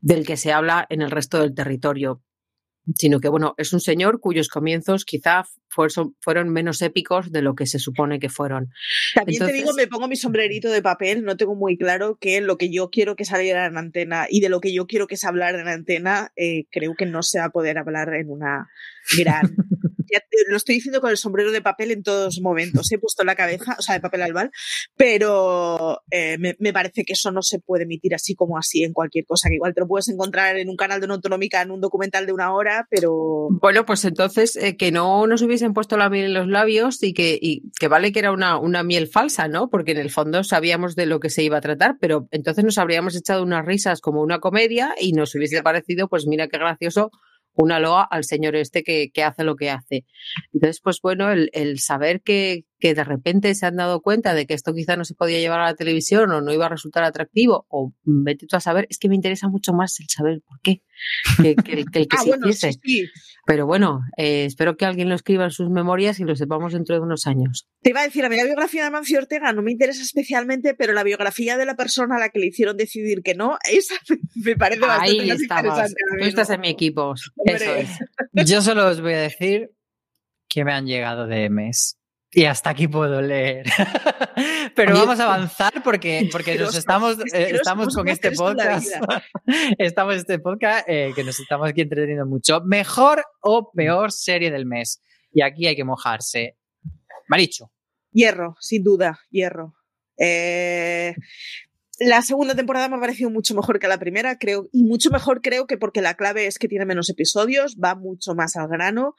del 0.00 0.26
que 0.26 0.36
se 0.36 0.52
habla 0.52 0.86
en 0.90 1.02
el 1.02 1.10
resto 1.10 1.40
del 1.40 1.54
territorio, 1.54 2.22
sino 2.96 3.20
que, 3.20 3.28
bueno, 3.28 3.54
es 3.58 3.72
un 3.72 3.80
señor 3.80 4.20
cuyos 4.20 4.48
comienzos 4.48 5.04
quizá 5.04 5.44
fueron, 5.68 6.48
menos 6.50 6.82
épicos 6.82 7.30
de 7.30 7.42
lo 7.42 7.54
que 7.54 7.66
se 7.66 7.78
supone 7.78 8.18
que 8.18 8.28
fueron. 8.28 8.70
También 9.14 9.38
te 9.38 9.44
Entonces- 9.44 9.56
digo, 9.56 9.74
me 9.74 9.86
pongo 9.86 10.08
mi 10.08 10.16
sombrerito 10.16 10.70
de 10.70 10.82
papel, 10.82 11.24
no 11.24 11.36
tengo 11.36 11.54
muy 11.54 11.76
claro 11.76 12.16
que 12.20 12.40
lo 12.40 12.56
que 12.58 12.70
yo 12.70 12.90
quiero 12.90 13.16
que 13.16 13.24
saliera 13.24 13.66
en 13.66 13.76
antena 13.78 14.26
y 14.30 14.40
de 14.40 14.48
lo 14.48 14.60
que 14.60 14.72
yo 14.72 14.86
quiero 14.86 15.06
que 15.06 15.16
se 15.16 15.26
hablara 15.26 15.60
en 15.60 15.68
antena, 15.68 16.32
eh, 16.36 16.64
creo 16.70 16.94
que 16.94 17.06
no 17.06 17.22
se 17.22 17.38
va 17.38 17.46
a 17.46 17.50
poder 17.50 17.78
hablar 17.78 18.14
en 18.14 18.30
una 18.30 18.68
gran... 19.16 19.42
Ya 20.10 20.20
te- 20.20 20.50
lo 20.50 20.56
estoy 20.56 20.76
diciendo 20.76 21.02
con 21.02 21.10
el 21.10 21.18
sombrero 21.18 21.52
de 21.52 21.60
papel 21.60 21.90
en 21.90 22.02
todos 22.02 22.40
momentos, 22.40 22.90
he 22.92 22.98
puesto 22.98 23.24
la 23.24 23.34
cabeza, 23.34 23.76
o 23.78 23.82
sea, 23.82 23.94
de 23.94 24.00
papel 24.00 24.22
albal, 24.22 24.50
pero 24.96 26.00
eh, 26.10 26.38
me, 26.38 26.56
me 26.60 26.72
parece 26.72 27.04
que 27.04 27.12
eso 27.12 27.30
no 27.30 27.42
se 27.42 27.58
puede 27.58 27.84
emitir 27.84 28.14
así 28.14 28.34
como 28.34 28.56
así 28.56 28.84
en 28.84 28.92
cualquier 28.94 29.26
cosa, 29.26 29.48
que 29.50 29.56
igual 29.56 29.74
te 29.74 29.80
lo 29.82 29.86
puedes 29.86 30.08
encontrar 30.08 30.56
en 30.56 30.68
un 30.70 30.76
canal 30.76 31.00
de 31.00 31.04
una 31.06 31.14
autonómica, 31.16 31.60
en 31.60 31.70
un 31.70 31.80
documental 31.82 32.24
de 32.24 32.32
una 32.32 32.54
hora, 32.54 32.86
pero... 32.90 33.48
Bueno, 33.50 33.84
pues 33.84 34.04
entonces 34.06 34.56
eh, 34.56 34.76
que 34.78 34.90
no 34.92 35.26
nos 35.26 35.42
hubiesen 35.58 35.74
puesto 35.74 35.96
la 35.96 36.08
miel 36.08 36.26
en 36.26 36.34
los 36.34 36.46
labios 36.46 37.02
y 37.02 37.12
que, 37.12 37.60
vale 37.88 38.12
que 38.12 38.18
era 38.20 38.32
una, 38.32 38.58
una 38.58 38.82
miel 38.82 39.08
falsa, 39.08 39.48
¿no? 39.48 39.68
Porque 39.68 39.92
en 39.92 39.98
el 39.98 40.10
fondo 40.10 40.44
sabíamos 40.44 40.94
de 40.94 41.06
lo 41.06 41.20
que 41.20 41.30
se 41.30 41.42
iba 41.42 41.58
a 41.58 41.60
tratar, 41.60 41.96
pero 42.00 42.28
entonces 42.30 42.64
nos 42.64 42.78
habríamos 42.78 43.16
echado 43.16 43.42
unas 43.42 43.66
risas 43.66 44.00
como 44.00 44.22
una 44.22 44.38
comedia 44.38 44.94
y 45.00 45.12
nos 45.12 45.34
hubiese 45.34 45.62
parecido, 45.62 46.08
pues 46.08 46.26
mira 46.26 46.48
qué 46.48 46.58
gracioso, 46.58 47.10
una 47.54 47.80
loa 47.80 48.06
al 48.08 48.24
señor 48.24 48.54
este 48.54 48.84
que, 48.84 49.10
que 49.12 49.24
hace 49.24 49.42
lo 49.42 49.56
que 49.56 49.70
hace. 49.70 50.04
Entonces, 50.52 50.80
pues 50.80 51.00
bueno, 51.02 51.30
el 51.32 51.78
saber 51.80 52.22
que, 52.22 52.64
que 52.78 52.94
de 52.94 53.04
repente 53.04 53.54
se 53.54 53.66
han 53.66 53.76
dado 53.76 54.00
cuenta 54.00 54.34
de 54.34 54.46
que 54.46 54.54
esto 54.54 54.72
quizá 54.74 54.96
no 54.96 55.04
se 55.04 55.14
podía 55.14 55.38
llevar 55.38 55.60
a 55.60 55.66
la 55.66 55.74
televisión 55.74 56.30
o 56.30 56.40
no 56.40 56.52
iba 56.52 56.66
a 56.66 56.70
resultar 56.70 57.04
atractivo, 57.04 57.66
o 57.68 57.92
vete 58.04 58.46
tú 58.46 58.56
a 58.56 58.60
saber, 58.60 58.86
es 58.90 58.98
que 58.98 59.08
me 59.08 59.14
interesa 59.14 59.48
mucho 59.48 59.72
más 59.72 59.98
el 60.00 60.08
saber 60.08 60.34
el 60.34 60.42
por 60.42 60.60
qué 60.62 60.82
que, 61.36 61.54
que 61.56 61.72
el 61.72 61.90
que, 61.90 61.98
el 62.00 62.08
que 62.08 62.16
ah, 62.18 62.22
se 62.22 62.28
bueno, 62.28 62.48
hiciese. 62.48 62.78
sí, 62.82 63.04
sí. 63.04 63.06
Pero 63.46 63.66
bueno, 63.66 64.02
eh, 64.18 64.44
espero 64.44 64.76
que 64.76 64.84
alguien 64.84 65.08
lo 65.08 65.14
escriba 65.14 65.44
en 65.44 65.50
sus 65.50 65.70
memorias 65.70 66.20
y 66.20 66.24
lo 66.24 66.36
sepamos 66.36 66.74
dentro 66.74 66.94
de 66.94 67.00
unos 67.00 67.26
años. 67.26 67.66
Te 67.82 67.90
iba 67.90 68.00
a 68.00 68.04
decir, 68.04 68.24
a 68.24 68.28
mí 68.28 68.36
la 68.36 68.44
biografía 68.44 68.82
de 68.82 68.88
Amancio 68.88 69.18
Ortega 69.18 69.52
no 69.52 69.62
me 69.62 69.72
interesa 69.72 70.02
especialmente, 70.02 70.74
pero 70.74 70.92
la 70.92 71.02
biografía 71.02 71.56
de 71.56 71.64
la 71.64 71.74
persona 71.74 72.16
a 72.16 72.18
la 72.18 72.28
que 72.28 72.40
le 72.40 72.46
hicieron 72.46 72.76
decidir 72.76 73.22
que 73.22 73.34
no, 73.34 73.56
esa 73.70 73.94
me 74.34 74.56
parece 74.56 74.80
bastante 74.82 75.10
Ahí 75.22 75.28
más 75.28 75.40
estabas. 75.40 75.64
interesante. 75.64 75.94
Tú 76.20 76.24
estás 76.26 76.50
en 76.50 76.60
mi 76.60 76.68
equipo. 76.68 77.14
Eso 77.44 77.74
es. 77.74 77.88
Yo 78.50 78.60
solo 78.60 78.86
os 78.86 79.00
voy 79.00 79.14
a 79.14 79.20
decir 79.20 79.70
que 80.48 80.64
me 80.64 80.72
han 80.72 80.86
llegado 80.86 81.26
DMs. 81.26 81.97
Y 82.30 82.44
hasta 82.44 82.70
aquí 82.70 82.88
puedo 82.88 83.22
leer. 83.22 83.66
Pero 84.74 84.94
vamos 84.94 85.18
a 85.18 85.24
avanzar 85.34 85.82
porque, 85.82 86.28
porque 86.30 86.56
nos 86.56 86.74
estamos, 86.76 87.18
eh, 87.32 87.52
estamos 87.54 87.86
¿cómo 87.88 88.04
con 88.04 88.08
este 88.08 88.32
podcast. 88.32 88.88
Estamos 89.78 90.14
en 90.14 90.20
este 90.20 90.38
podcast 90.38 90.88
eh, 90.88 91.12
que 91.16 91.24
nos 91.24 91.40
estamos 91.40 91.68
aquí 91.68 91.80
entreteniendo 91.80 92.26
mucho. 92.26 92.60
Mejor 92.60 93.24
o 93.40 93.72
peor 93.72 94.12
serie 94.12 94.50
del 94.50 94.66
mes. 94.66 95.02
Y 95.32 95.42
aquí 95.42 95.66
hay 95.66 95.74
que 95.74 95.84
mojarse. 95.84 96.56
Maricho. 97.28 97.72
Hierro, 98.12 98.56
sin 98.60 98.84
duda, 98.84 99.20
hierro. 99.30 99.74
Eh, 100.18 101.14
la 101.98 102.22
segunda 102.22 102.54
temporada 102.54 102.88
me 102.88 102.96
ha 102.96 103.00
parecido 103.00 103.30
mucho 103.30 103.54
mejor 103.54 103.78
que 103.78 103.88
la 103.88 103.98
primera, 103.98 104.38
creo, 104.38 104.68
y 104.72 104.84
mucho 104.84 105.10
mejor 105.10 105.42
creo 105.42 105.66
que 105.66 105.78
porque 105.78 106.00
la 106.00 106.14
clave 106.14 106.46
es 106.46 106.58
que 106.58 106.68
tiene 106.68 106.86
menos 106.86 107.10
episodios, 107.10 107.76
va 107.82 107.94
mucho 107.96 108.34
más 108.34 108.56
al 108.56 108.68
grano, 108.68 109.14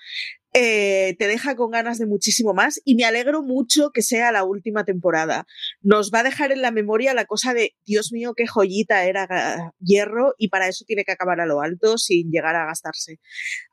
eh, 0.53 1.15
te 1.19 1.27
deja 1.27 1.55
con 1.55 1.71
ganas 1.71 1.99
de 1.99 2.05
muchísimo 2.07 2.53
más 2.53 2.81
y 2.83 2.95
me 2.95 3.05
alegro 3.05 3.43
mucho 3.43 3.91
que 3.93 4.01
sea 4.01 4.31
la 4.31 4.43
última 4.43 4.83
temporada. 4.83 5.45
Nos 5.81 6.11
va 6.13 6.19
a 6.19 6.23
dejar 6.23 6.51
en 6.51 6.61
la 6.61 6.71
memoria 6.71 7.13
la 7.13 7.25
cosa 7.25 7.53
de, 7.53 7.75
Dios 7.85 8.11
mío, 8.11 8.33
qué 8.35 8.47
joyita 8.47 9.05
era 9.05 9.27
Ga- 9.27 9.71
Hierro 9.79 10.33
y 10.37 10.49
para 10.49 10.67
eso 10.67 10.85
tiene 10.87 11.03
que 11.03 11.11
acabar 11.11 11.39
a 11.39 11.45
lo 11.45 11.61
alto 11.61 11.97
sin 11.97 12.31
llegar 12.31 12.55
a 12.55 12.65
gastarse. 12.65 13.19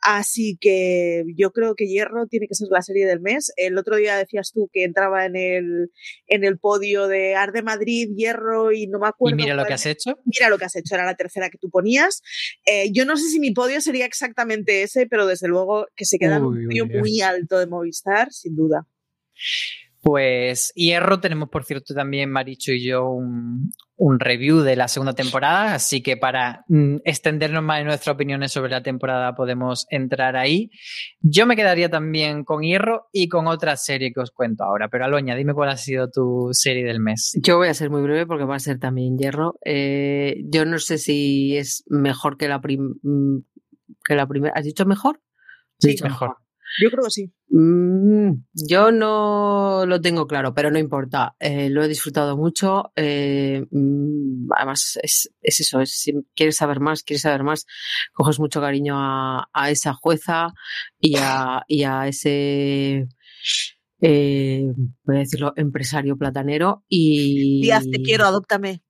Así 0.03 0.57
que 0.61 1.25
yo 1.37 1.51
creo 1.53 1.75
que 1.75 1.87
Hierro 1.87 2.27
tiene 2.27 2.47
que 2.47 2.55
ser 2.55 2.69
la 2.71 2.83
serie 2.83 3.07
del 3.07 3.21
mes. 3.21 3.53
El 3.57 3.79
otro 3.79 3.97
día 3.97 4.17
decías 4.17 4.53
tú 4.53 4.69
que 4.73 4.85
entraba 4.85 5.25
en 5.25 5.37
el, 5.37 5.91
en 6.27 6.45
el 6.45 6.59
podio 6.59 7.09
de 7.09 7.35
Arde 7.35 7.63
Madrid, 7.63 8.11
Hierro 8.15 8.73
y 8.73 8.87
no 8.87 8.99
me 8.99 9.07
Y 9.07 9.09
acuerdo. 9.09 9.37
mira 9.37 9.55
lo 9.55 9.65
que 9.65 9.73
has 9.75 9.87
hecho. 9.87 10.19
Mira 10.25 10.49
lo 10.51 10.59
que 10.59 10.67
has 10.67 10.77
hecho, 10.77 10.95
era 10.95 11.05
la 11.05 11.17
tercera 11.17 11.51
que 11.51 11.59
tú 11.59 11.71
ponías. 11.71 12.23
Eh, 12.67 12.91
yo 12.93 13.05
no 13.05 13.17
sé 13.17 13.29
si 13.31 13.41
mi 13.41 13.53
podio 13.53 13.81
sería 13.81 14.07
exactamente 14.07 14.83
ese, 14.83 15.07
pero 15.07 15.27
desde 15.27 15.49
luego 15.49 15.87
que 15.97 16.05
se 16.05 16.19
queda 16.19 16.37
en 16.37 16.45
un 16.45 16.57
Uy, 16.59 16.66
muy 17.01 17.21
alto 17.21 17.59
de 17.59 17.67
Movistar, 17.67 18.33
sin 18.33 18.57
duda. 18.57 18.87
Pues 20.03 20.73
Hierro 20.77 21.19
tenemos, 21.19 21.49
por 21.49 21.65
cierto, 21.65 21.93
también 21.93 22.31
Maricho 22.31 22.71
y 22.71 22.85
yo 22.87 23.09
un, 23.09 23.73
un 23.97 24.21
review 24.21 24.61
de 24.61 24.77
la 24.77 24.87
segunda 24.87 25.15
temporada, 25.15 25.75
así 25.75 26.01
que 26.01 26.17
para 26.17 26.65
mm, 26.69 26.99
extendernos 27.05 27.65
más 27.65 27.81
en 27.81 27.87
nuestras 27.87 28.15
opiniones 28.15 28.53
sobre 28.53 28.71
la 28.71 28.85
temporada 28.85 29.35
podemos 29.35 29.85
entrar 29.91 30.37
ahí. 30.37 30.71
Yo 31.21 31.45
me 31.45 31.57
quedaría 31.57 31.91
también 31.91 32.45
con 32.45 32.63
Hierro 32.63 33.09
y 33.11 33.29
con 33.29 33.49
otra 33.49 33.77
serie 33.77 34.13
que 34.13 34.21
os 34.21 34.31
cuento 34.31 34.63
ahora, 34.63 34.89
pero 34.89 35.07
Aloña, 35.07 35.35
dime 35.35 35.55
cuál 35.55 35.71
ha 35.71 35.77
sido 35.77 36.09
tu 36.09 36.51
serie 36.53 36.85
del 36.85 37.01
mes. 37.01 37.33
Yo 37.43 37.57
voy 37.57 37.67
a 37.67 37.75
ser 37.75 37.91
muy 37.91 38.03
breve 38.03 38.27
porque 38.27 38.45
va 38.45 38.55
a 38.57 38.61
ser 38.61 38.79
también 38.79 39.19
hierro. 39.19 39.59
Eh, 39.65 40.37
yo 40.45 40.65
no 40.67 40.79
sé 40.79 40.99
si 40.99 41.57
es 41.57 41.83
mejor 41.89 42.37
que 42.37 42.47
la, 42.47 42.61
prim- 42.61 43.01
mm, 43.03 43.39
que 44.05 44.15
la 44.15 44.29
primera. 44.29 44.53
¿Has 44.55 44.65
dicho 44.65 44.87
mejor? 44.87 45.21
Sí, 45.81 45.89
He 45.89 45.91
dicho 45.93 46.05
mejor. 46.05 46.37
Yo 46.83 46.91
creo 46.91 47.05
que 47.05 47.11
sí. 47.11 47.33
Mm, 47.49 48.45
yo 48.69 48.91
no 48.93 49.87
lo 49.87 50.01
tengo 50.01 50.27
claro, 50.27 50.53
pero 50.53 50.71
no 50.71 50.79
importa. 50.79 51.37
Eh, 51.39 51.71
lo 51.71 51.83
he 51.83 51.89
disfrutado 51.89 52.37
mucho. 52.37 52.93
eh, 52.97 53.65
mm, 53.71 54.49
además, 54.57 54.99
es, 55.03 55.31
es 55.41 55.61
eso. 55.61 55.81
Es, 55.81 55.93
si 55.93 56.13
quieres 56.35 56.57
saber 56.57 56.81
más, 56.81 57.03
quieres 57.03 57.23
saber 57.23 57.43
más, 57.43 57.67
coges 58.13 58.39
mucho 58.39 58.61
cariño 58.61 58.95
a, 58.97 59.49
a 59.53 59.71
esa 59.71 59.95
jueza 59.95 60.49
y 60.99 61.17
a, 61.17 61.63
y 61.69 61.85
a 61.85 62.09
ese, 62.09 63.09
eh, 64.01 64.73
voy 65.05 65.17
a 65.17 65.21
decirlo, 65.21 65.53
empresario 65.57 66.17
platanero. 66.17 66.85
Y... 66.89 67.63
Díaz, 67.63 67.85
te 67.91 68.03
quiero, 68.03 68.25
adóptame. 68.25 68.83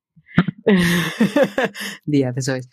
Díaz, 2.05 2.35
eso 2.37 2.55
es. 2.55 2.69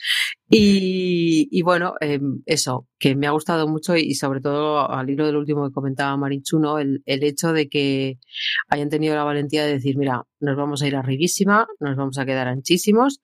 Y, 0.50 1.48
y 1.50 1.62
bueno, 1.62 1.94
eh, 2.00 2.20
eso, 2.44 2.86
que 2.98 3.16
me 3.16 3.26
ha 3.26 3.30
gustado 3.30 3.66
mucho 3.66 3.96
y 3.96 4.14
sobre 4.14 4.40
todo 4.40 4.90
al 4.90 5.08
hilo 5.08 5.26
del 5.26 5.36
último 5.36 5.66
que 5.66 5.72
comentaba 5.72 6.16
Marichu, 6.18 6.58
¿no? 6.58 6.78
El, 6.78 7.02
el 7.06 7.24
hecho 7.24 7.52
de 7.54 7.68
que 7.68 8.18
hayan 8.68 8.90
tenido 8.90 9.14
la 9.16 9.24
valentía 9.24 9.64
de 9.64 9.72
decir, 9.72 9.96
mira, 9.96 10.24
nos 10.40 10.56
vamos 10.56 10.82
a 10.82 10.86
ir 10.86 10.96
arribísima, 10.96 11.66
nos 11.80 11.96
vamos 11.96 12.18
a 12.18 12.26
quedar 12.26 12.46
anchísimos 12.48 13.20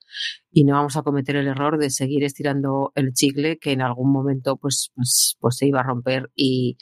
y 0.51 0.63
no 0.65 0.73
vamos 0.73 0.97
a 0.97 1.03
cometer 1.03 1.35
el 1.35 1.47
error 1.47 1.77
de 1.77 1.91
seguir 1.91 2.23
estirando 2.23 2.91
el 2.95 3.13
chicle 3.13 3.59
que 3.59 3.71
en 3.71 3.81
algún 3.81 4.11
momento 4.11 4.57
pues, 4.57 4.91
pues, 4.95 5.37
pues 5.39 5.57
se 5.57 5.67
iba 5.67 5.81
a 5.81 5.83
romper 5.83 6.31
y 6.35 6.77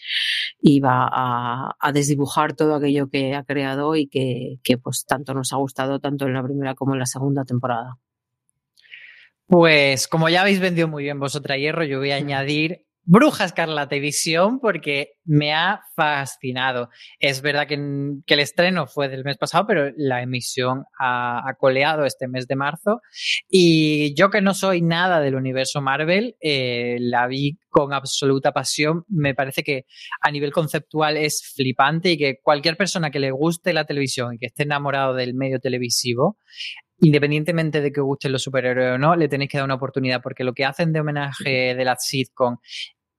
iba 0.62 1.08
a, 1.12 1.76
a 1.80 1.92
desdibujar 1.92 2.54
todo 2.56 2.76
aquello 2.76 3.10
que 3.10 3.36
ha 3.36 3.44
creado 3.44 3.96
y 3.96 4.08
que, 4.08 4.60
que 4.64 4.78
pues 4.78 5.06
tanto 5.06 5.34
nos 5.34 5.52
ha 5.54 5.58
gustado 5.58 6.00
tanto 6.00 6.26
en 6.28 6.34
la 6.34 6.44
primera 6.44 6.76
como 6.76 6.94
en 6.94 7.00
la 7.00 7.06
segunda 7.06 7.44
temporada. 7.44 7.98
Pues 9.50 10.08
como 10.08 10.30
ya 10.30 10.42
habéis 10.42 10.60
vendido 10.60 10.88
muy 10.88 11.02
bien 11.02 11.20
vosotras 11.20 11.58
Hierro, 11.58 11.84
yo 11.84 11.98
voy 11.98 12.12
a 12.12 12.18
añadir 12.18 12.86
Bruja 13.04 13.46
Escarlata 13.46 13.96
y 13.96 14.00
Visión 14.00 14.60
porque 14.60 15.14
me 15.26 15.56
ha 15.56 15.82
fascinado. 15.96 16.90
Es 17.20 17.42
verdad 17.42 17.66
que, 17.66 17.76
que 18.28 18.36
el 18.36 18.42
estreno 18.42 18.86
fue 18.86 19.10
del 19.10 19.24
mes 19.24 19.40
pasado, 19.40 19.66
pero 19.66 19.92
la 19.98 20.22
emisión 20.22 20.84
ha, 21.00 21.50
ha, 21.50 21.56
coleado 21.56 22.06
este 22.06 22.28
mes 22.28 22.46
de 22.46 22.56
marzo. 22.56 23.02
Y 23.50 24.14
yo 24.14 24.30
que 24.30 24.42
no 24.42 24.54
soy 24.54 24.84
nada 24.84 25.20
del 25.20 25.34
universo 25.34 25.82
Marvel, 25.82 26.36
eh, 26.40 26.98
la 27.00 27.26
vi 27.26 27.58
con 27.70 27.92
absoluta 27.92 28.52
pasión. 28.52 29.04
Me 29.08 29.34
parece 29.34 29.64
que 29.64 29.86
a 30.22 30.30
nivel 30.30 30.52
conceptual 30.52 31.18
es 31.18 31.42
flipante 31.56 32.12
y 32.12 32.18
que 32.20 32.38
cualquier 32.44 32.78
persona 32.78 33.10
que 33.10 33.20
le 33.20 33.32
guste 33.32 33.74
la 33.74 33.86
televisión 33.86 34.36
y 34.36 34.38
que 34.38 34.46
esté 34.46 34.62
enamorado 34.62 35.16
del 35.16 35.34
medio 35.34 35.60
televisivo 35.60 36.38
independientemente 37.02 37.82
de 37.82 37.92
que 37.92 38.02
os 38.02 38.06
gusten 38.06 38.32
los 38.32 38.44
superhéroes 38.44 38.96
o 38.96 38.98
no, 38.98 39.16
le 39.16 39.28
tenéis 39.28 39.50
que 39.50 39.58
dar 39.58 39.66
una 39.66 39.76
oportunidad, 39.76 40.22
porque 40.22 40.44
lo 40.44 40.54
que 40.54 40.66
hacen 40.66 40.94
de 40.94 41.00
homenaje 41.00 41.76
de 41.76 41.86
la 41.86 41.96
sitcom 41.98 42.58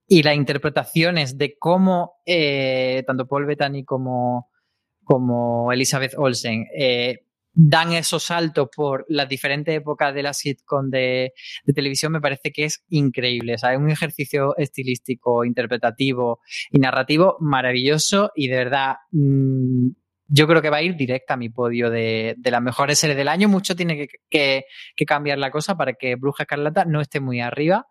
y 0.07 0.23
las 0.23 0.35
interpretaciones 0.35 1.37
de 1.37 1.55
cómo 1.57 2.15
eh, 2.25 3.03
tanto 3.07 3.27
Paul 3.27 3.45
Bettany 3.45 3.85
como, 3.85 4.49
como 5.03 5.71
Elizabeth 5.71 6.13
Olsen 6.17 6.65
eh, 6.77 7.19
dan 7.53 7.93
esos 7.93 8.23
saltos 8.23 8.69
por 8.73 9.05
las 9.09 9.27
diferentes 9.27 9.75
épocas 9.75 10.13
de 10.13 10.23
la 10.23 10.33
sitcom 10.33 10.89
de, 10.89 11.33
televisión 11.73 12.11
me 12.11 12.21
parece 12.21 12.51
que 12.51 12.65
es 12.65 12.83
increíble. 12.89 13.53
es 13.53 13.63
un 13.77 13.89
ejercicio 13.89 14.55
estilístico, 14.57 15.43
interpretativo 15.43 16.39
y 16.71 16.79
narrativo 16.79 17.37
maravilloso 17.39 18.31
y 18.35 18.47
de 18.47 18.57
verdad 18.57 18.95
mm, 19.11 19.89
yo 20.33 20.47
creo 20.47 20.61
que 20.61 20.69
va 20.69 20.77
a 20.77 20.81
ir 20.81 20.95
directa 20.95 21.33
a 21.33 21.37
mi 21.37 21.49
podio 21.49 21.89
de, 21.89 22.37
las 22.41 22.61
mejores 22.61 22.97
series 22.97 23.17
del 23.17 23.27
año. 23.27 23.49
Mucho 23.49 23.75
tiene 23.75 24.07
que, 24.29 24.63
cambiar 25.05 25.37
la 25.37 25.51
cosa 25.51 25.75
para 25.75 25.93
que 25.93 26.15
Bruja 26.15 26.43
Escarlata 26.43 26.85
no 26.85 27.01
esté 27.01 27.19
muy 27.19 27.41
arriba. 27.41 27.85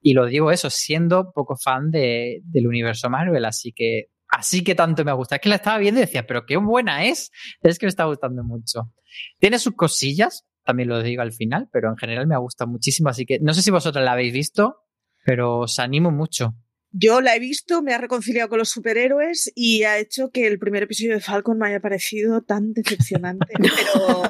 Y 0.00 0.12
lo 0.12 0.26
digo 0.26 0.50
eso, 0.50 0.68
siendo 0.68 1.32
poco 1.32 1.56
fan 1.56 1.90
de, 1.90 2.42
del 2.44 2.66
universo 2.66 3.08
Marvel. 3.08 3.46
Así 3.46 3.72
que, 3.72 4.10
así 4.28 4.62
que 4.62 4.74
tanto 4.74 5.06
me 5.06 5.12
gusta. 5.14 5.36
Es 5.36 5.40
que 5.40 5.48
la 5.48 5.54
estaba 5.54 5.78
viendo 5.78 5.98
y 5.98 6.04
decía, 6.04 6.26
pero 6.26 6.44
qué 6.44 6.58
buena 6.58 7.06
es. 7.06 7.30
Es 7.62 7.78
que 7.78 7.86
me 7.86 7.90
está 7.90 8.04
gustando 8.04 8.44
mucho. 8.44 8.92
Tiene 9.38 9.58
sus 9.58 9.74
cosillas, 9.74 10.46
también 10.64 10.90
lo 10.90 11.02
digo 11.02 11.22
al 11.22 11.32
final, 11.32 11.70
pero 11.72 11.88
en 11.88 11.96
general 11.96 12.26
me 12.26 12.34
ha 12.34 12.38
gustado 12.38 12.70
muchísimo. 12.70 13.08
Así 13.08 13.24
que 13.24 13.38
no 13.40 13.54
sé 13.54 13.62
si 13.62 13.70
vosotros 13.70 14.04
la 14.04 14.12
habéis 14.12 14.34
visto, 14.34 14.82
pero 15.24 15.60
os 15.60 15.78
animo 15.78 16.10
mucho. 16.10 16.54
Yo 16.92 17.20
la 17.20 17.36
he 17.36 17.38
visto, 17.38 17.82
me 17.82 17.92
ha 17.92 17.98
reconciliado 17.98 18.48
con 18.48 18.58
los 18.58 18.70
superhéroes 18.70 19.52
y 19.54 19.82
ha 19.82 19.98
hecho 19.98 20.30
que 20.30 20.46
el 20.46 20.58
primer 20.58 20.84
episodio 20.84 21.14
de 21.14 21.20
Falcon 21.20 21.58
me 21.58 21.68
haya 21.68 21.80
parecido 21.80 22.42
tan 22.42 22.72
decepcionante. 22.72 23.46
pero, 23.58 24.22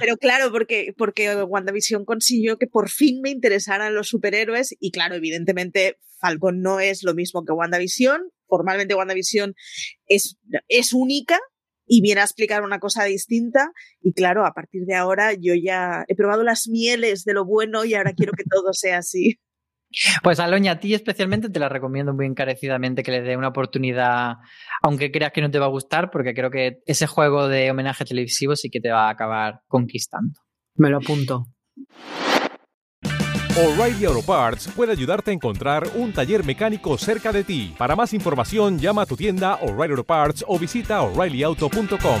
pero 0.00 0.16
claro, 0.16 0.52
porque, 0.52 0.92
porque 0.96 1.34
WandaVision 1.34 2.04
consiguió 2.04 2.58
que 2.58 2.66
por 2.66 2.90
fin 2.90 3.20
me 3.22 3.30
interesaran 3.30 3.94
los 3.94 4.08
superhéroes 4.08 4.74
y 4.78 4.90
claro, 4.90 5.14
evidentemente 5.14 5.98
Falcon 6.20 6.60
no 6.60 6.80
es 6.80 7.02
lo 7.04 7.14
mismo 7.14 7.44
que 7.44 7.52
WandaVision. 7.52 8.30
Formalmente 8.46 8.94
WandaVision 8.94 9.54
es, 10.06 10.36
es 10.68 10.92
única, 10.92 11.38
y 11.86 12.00
viene 12.00 12.20
a 12.20 12.24
explicar 12.24 12.62
una 12.62 12.78
cosa 12.78 13.04
distinta. 13.04 13.72
Y 14.00 14.12
claro, 14.12 14.46
a 14.46 14.52
partir 14.52 14.84
de 14.86 14.94
ahora 14.94 15.32
yo 15.34 15.54
ya 15.54 16.04
he 16.08 16.14
probado 16.14 16.42
las 16.42 16.68
mieles 16.68 17.24
de 17.24 17.34
lo 17.34 17.44
bueno 17.44 17.84
y 17.84 17.94
ahora 17.94 18.14
quiero 18.14 18.32
que 18.32 18.44
todo 18.44 18.72
sea 18.72 18.98
así. 18.98 19.38
Pues 20.22 20.40
Aloña, 20.40 20.72
a 20.72 20.80
ti 20.80 20.94
especialmente 20.94 21.50
te 21.50 21.58
la 21.58 21.68
recomiendo 21.68 22.14
muy 22.14 22.26
encarecidamente 22.26 23.02
que 23.02 23.10
le 23.10 23.22
dé 23.22 23.36
una 23.36 23.48
oportunidad, 23.48 24.36
aunque 24.82 25.10
creas 25.10 25.32
que 25.32 25.40
no 25.40 25.50
te 25.50 25.58
va 25.58 25.66
a 25.66 25.70
gustar, 25.70 26.10
porque 26.10 26.34
creo 26.34 26.50
que 26.50 26.80
ese 26.86 27.06
juego 27.06 27.48
de 27.48 27.70
homenaje 27.70 28.04
televisivo 28.04 28.56
sí 28.56 28.70
que 28.70 28.80
te 28.80 28.90
va 28.90 29.06
a 29.06 29.10
acabar 29.10 29.60
conquistando. 29.66 30.40
Me 30.76 30.90
lo 30.90 30.98
apunto. 30.98 31.46
O'Reilly 33.56 34.06
Auto 34.06 34.22
Parts 34.22 34.66
puede 34.74 34.90
ayudarte 34.90 35.30
a 35.30 35.34
encontrar 35.34 35.86
un 35.94 36.12
taller 36.12 36.44
mecánico 36.44 36.98
cerca 36.98 37.30
de 37.30 37.44
ti. 37.44 37.72
Para 37.78 37.94
más 37.94 38.12
información, 38.12 38.80
llama 38.80 39.02
a 39.02 39.06
tu 39.06 39.16
tienda 39.16 39.54
O'Reilly 39.62 39.92
Auto 39.92 40.02
Parts 40.02 40.44
o 40.48 40.58
visita 40.58 41.02
oreillyauto.com. 41.02 42.20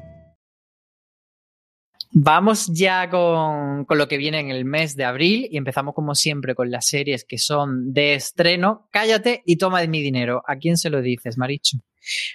Vamos 2.13 2.69
ya 2.73 3.09
con, 3.09 3.85
lo 3.89 4.07
que 4.07 4.17
viene 4.17 4.39
en 4.39 4.51
el 4.51 4.65
mes 4.65 4.95
de 4.97 5.05
abril 5.05 5.47
y 5.49 5.57
empezamos 5.57 5.95
como 5.95 6.13
siempre 6.13 6.55
con 6.55 6.69
las 6.69 6.87
series 6.87 7.23
que 7.23 7.37
son 7.37 7.93
de 7.93 8.15
estreno. 8.15 8.89
Cállate 8.91 9.43
y 9.45 9.57
toma 9.57 9.79
de 9.79 9.87
mi 9.87 10.01
dinero. 10.01 10.43
¿A 10.45 10.57
quién 10.57 10.77
se 10.77 10.89
lo 10.89 11.01
dices, 11.01 11.37
Maricho? 11.37 11.77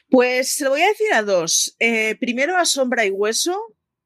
Pues 0.08 0.54
se 0.54 0.64
lo 0.64 0.70
voy 0.70 0.80
a 0.80 0.88
decir 0.88 1.12
a 1.12 1.22
dos. 1.22 1.76
Eh, 1.78 2.16
primero 2.18 2.56
a 2.56 2.64
Sombra 2.64 3.04
y 3.04 3.10
Hueso. 3.10 3.54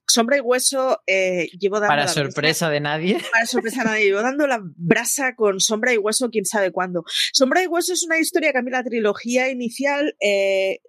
Sombra 0.09 0.39
y 0.39 0.41
Hueso 0.41 1.01
eh, 1.07 1.49
llevo 1.57 1.79
dando. 1.79 1.91
Para 1.91 2.09
sorpresa 2.09 2.69
de 2.69 2.81
nadie. 2.81 3.19
Para 3.33 3.47
sorpresa 3.47 3.85
de 3.85 3.91
nadie. 3.91 4.05
Llevo 4.07 4.23
dando 4.23 4.49
la 4.49 4.61
brasa 4.77 5.37
con 5.37 5.61
Sombra 5.61 5.95
y 5.95 5.99
Hueso, 5.99 6.31
quién 6.31 6.47
sabe 6.47 6.73
cuándo. 6.73 7.05
Sombra 7.33 7.63
y 7.63 7.69
Hueso 7.69 7.93
es 7.93 8.03
una 8.03 8.19
historia 8.19 8.51
que 8.51 8.59
a 8.59 8.63
mí 8.63 8.73
la 8.73 8.83
trilogía 8.83 9.51
inicial 9.51 10.17
eh, 10.21 10.81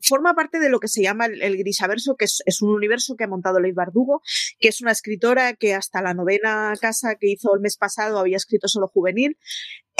forma 0.00 0.34
parte 0.34 0.58
de 0.58 0.68
lo 0.68 0.80
que 0.80 0.88
se 0.88 1.02
llama 1.02 1.26
el, 1.26 1.56
Grisaverso, 1.56 2.16
que 2.16 2.24
es, 2.24 2.62
un 2.62 2.70
universo 2.70 3.16
que 3.16 3.24
ha 3.24 3.28
montado 3.28 3.60
Leigh 3.60 3.74
Bardugo, 3.74 4.22
que 4.58 4.68
es 4.68 4.80
una 4.80 4.92
escritora 4.92 5.54
que 5.54 5.74
hasta 5.74 6.02
la 6.02 6.14
novena 6.14 6.72
casa 6.80 7.16
que 7.16 7.30
hizo 7.30 7.54
el 7.54 7.60
mes 7.60 7.76
pasado 7.76 8.18
había 8.18 8.36
escrito 8.36 8.68
solo 8.68 8.88
juvenil. 8.88 9.36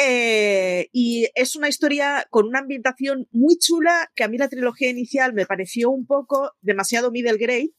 Eh, 0.00 0.88
y 0.92 1.28
es 1.34 1.56
una 1.56 1.68
historia 1.68 2.26
con 2.30 2.46
una 2.46 2.60
ambientación 2.60 3.26
muy 3.32 3.56
chula 3.58 4.10
que 4.14 4.22
a 4.22 4.28
mí 4.28 4.38
la 4.38 4.48
trilogía 4.48 4.90
inicial 4.90 5.32
me 5.32 5.44
pareció 5.44 5.90
un 5.90 6.06
poco 6.06 6.52
demasiado 6.60 7.10
middle 7.10 7.36
grade 7.36 7.72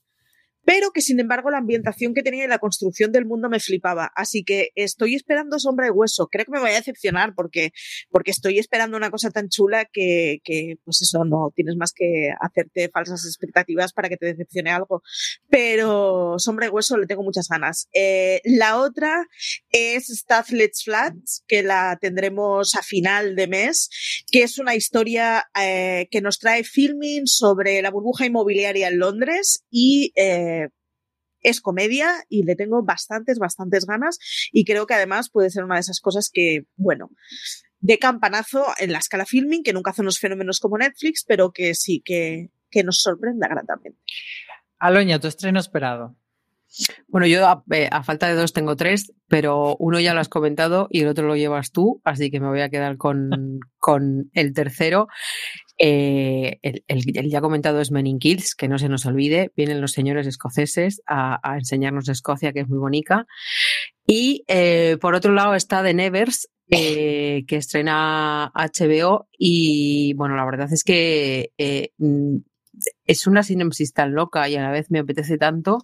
pero 0.70 0.92
que 0.92 1.02
sin 1.02 1.20
embargo 1.20 1.50
la 1.50 1.58
ambientación 1.58 2.14
que 2.14 2.22
tenía 2.22 2.46
y 2.46 2.48
la 2.48 2.60
construcción 2.60 3.12
del 3.12 3.26
mundo 3.26 3.50
me 3.50 3.60
flipaba. 3.60 4.12
Así 4.16 4.44
que 4.44 4.70
estoy 4.76 5.16
esperando 5.16 5.58
Sombra 5.58 5.88
y 5.88 5.90
Hueso. 5.90 6.28
Creo 6.28 6.46
que 6.46 6.52
me 6.52 6.60
voy 6.60 6.70
a 6.70 6.76
decepcionar 6.76 7.34
porque, 7.34 7.72
porque 8.12 8.30
estoy 8.30 8.60
esperando 8.60 8.96
una 8.96 9.10
cosa 9.10 9.32
tan 9.32 9.50
chula 9.50 9.86
que, 9.92 10.42
que, 10.44 10.76
pues 10.86 11.02
eso, 11.02 11.26
no 11.26 11.52
tienes 11.56 11.76
más 11.76 11.92
que 11.92 12.30
hacerte 12.40 12.92
falsas 12.94 13.26
expectativas 13.26 13.94
para 13.94 14.10
que 14.10 14.18
te 14.18 14.28
decepcione 14.28 14.70
algo. 14.70 15.02
Pero 15.50 16.36
Sombra 16.38 16.68
y 16.68 16.70
Hueso 16.70 17.00
le 17.00 17.08
tengo 17.08 17.24
muchas 17.24 17.48
ganas. 17.50 17.88
Eh, 17.92 18.40
la 18.44 18.78
otra 18.78 19.26
es 19.72 20.06
Stuff 20.06 20.52
Let's 20.52 20.84
Flats, 20.84 21.44
que 21.48 21.64
la 21.64 21.98
tendremos 22.00 22.76
a 22.76 22.84
final 22.84 23.36
de 23.36 23.48
mes, 23.48 23.90
que 24.32 24.44
es 24.44 24.60
una 24.60 24.76
historia 24.76 25.46
eh, 25.60 26.08
que 26.12 26.22
nos 26.22 26.38
trae 26.38 26.64
filming 26.64 27.26
sobre 27.26 27.82
la 27.82 27.90
burbuja 27.90 28.28
inmobiliaria 28.28 28.90
en 28.90 29.00
Londres 29.00 29.66
y 29.72 30.14
eh, 30.16 30.59
es 31.42 31.62
comedia 31.62 32.12
y 32.30 32.44
le 32.44 32.56
tengo 32.56 32.84
bastantes, 32.84 33.40
bastantes 33.40 33.86
ganas 33.86 34.20
y 34.52 34.66
creo 34.66 34.88
que 34.88 34.94
además 34.94 35.30
puede 35.30 35.50
ser 35.50 35.64
una 35.64 35.76
de 35.76 35.82
esas 35.82 36.00
cosas 36.00 36.30
que, 36.32 36.66
bueno, 36.76 37.12
de 37.80 37.98
campanazo 37.98 38.66
en 38.80 38.92
la 38.92 39.00
escala 39.00 39.26
filming, 39.26 39.64
que 39.64 39.74
nunca 39.74 39.92
hace 39.92 40.02
unos 40.02 40.20
fenómenos 40.20 40.60
como 40.60 40.78
Netflix, 40.78 41.24
pero 41.26 41.52
que 41.52 41.76
sí 41.76 42.02
que, 42.04 42.50
que 42.70 42.84
nos 42.84 43.02
sorprenda 43.02 43.48
gratamente. 43.48 44.00
Aloña, 44.80 45.20
tu 45.20 45.28
estreno 45.28 45.60
esperado. 45.60 46.16
Bueno, 47.08 47.28
yo 47.28 47.48
a, 47.48 47.64
eh, 47.72 47.90
falta 48.04 48.28
de 48.28 48.36
dos 48.36 48.54
tengo 48.54 48.76
tres, 48.76 49.12
pero 49.28 49.76
uno 49.78 50.00
ya 50.00 50.14
lo 50.14 50.20
has 50.20 50.30
comentado 50.30 50.88
y 50.90 51.02
el 51.02 51.08
otro 51.08 51.28
lo 51.28 51.36
llevas 51.36 51.72
tú, 51.72 52.02
así 52.04 52.30
que 52.30 52.40
me 52.40 52.48
voy 52.48 52.62
a 52.62 52.70
quedar 52.70 52.98
con, 52.98 53.60
con 53.80 54.30
el 54.34 54.54
tercero. 54.54 55.08
Eh, 55.78 56.60
el, 56.62 57.30
ya 57.30 57.42
comentado 57.42 57.80
es 57.80 57.92
Men 57.92 58.08
in 58.08 58.20
Kills, 58.20 58.54
que 58.56 58.68
no 58.68 58.78
se 58.78 58.90
nos 58.90 59.06
olvide. 59.06 59.52
Vienen 59.56 59.82
los 59.82 59.94
señores 59.94 60.28
escoceses 60.28 61.02
a, 61.08 61.40
enseñarnos 61.58 62.10
Escocia, 62.10 62.54
que 62.54 62.62
es 62.62 62.68
muy 62.68 62.80
bonita. 62.80 63.26
Y 64.06 64.44
eh, 64.48 64.98
por 65.00 65.16
otro 65.16 65.34
lado 65.34 65.56
está 65.56 65.84
The 65.84 65.94
Nevers, 65.94 66.50
que 66.70 67.46
estrena 67.50 68.52
HBO. 68.54 69.28
Y 69.38 70.14
bueno, 70.14 70.36
la 70.36 70.46
verdad 70.46 70.72
es 70.72 70.84
que 70.84 71.52
es 73.06 73.28
una 73.28 73.44
sinopsis 73.44 73.94
tan 73.94 74.14
loca 74.14 74.48
y 74.50 74.56
a 74.56 74.62
la 74.62 74.72
vez 74.72 74.90
me 74.90 75.00
apetece 75.00 75.38
tanto 75.38 75.80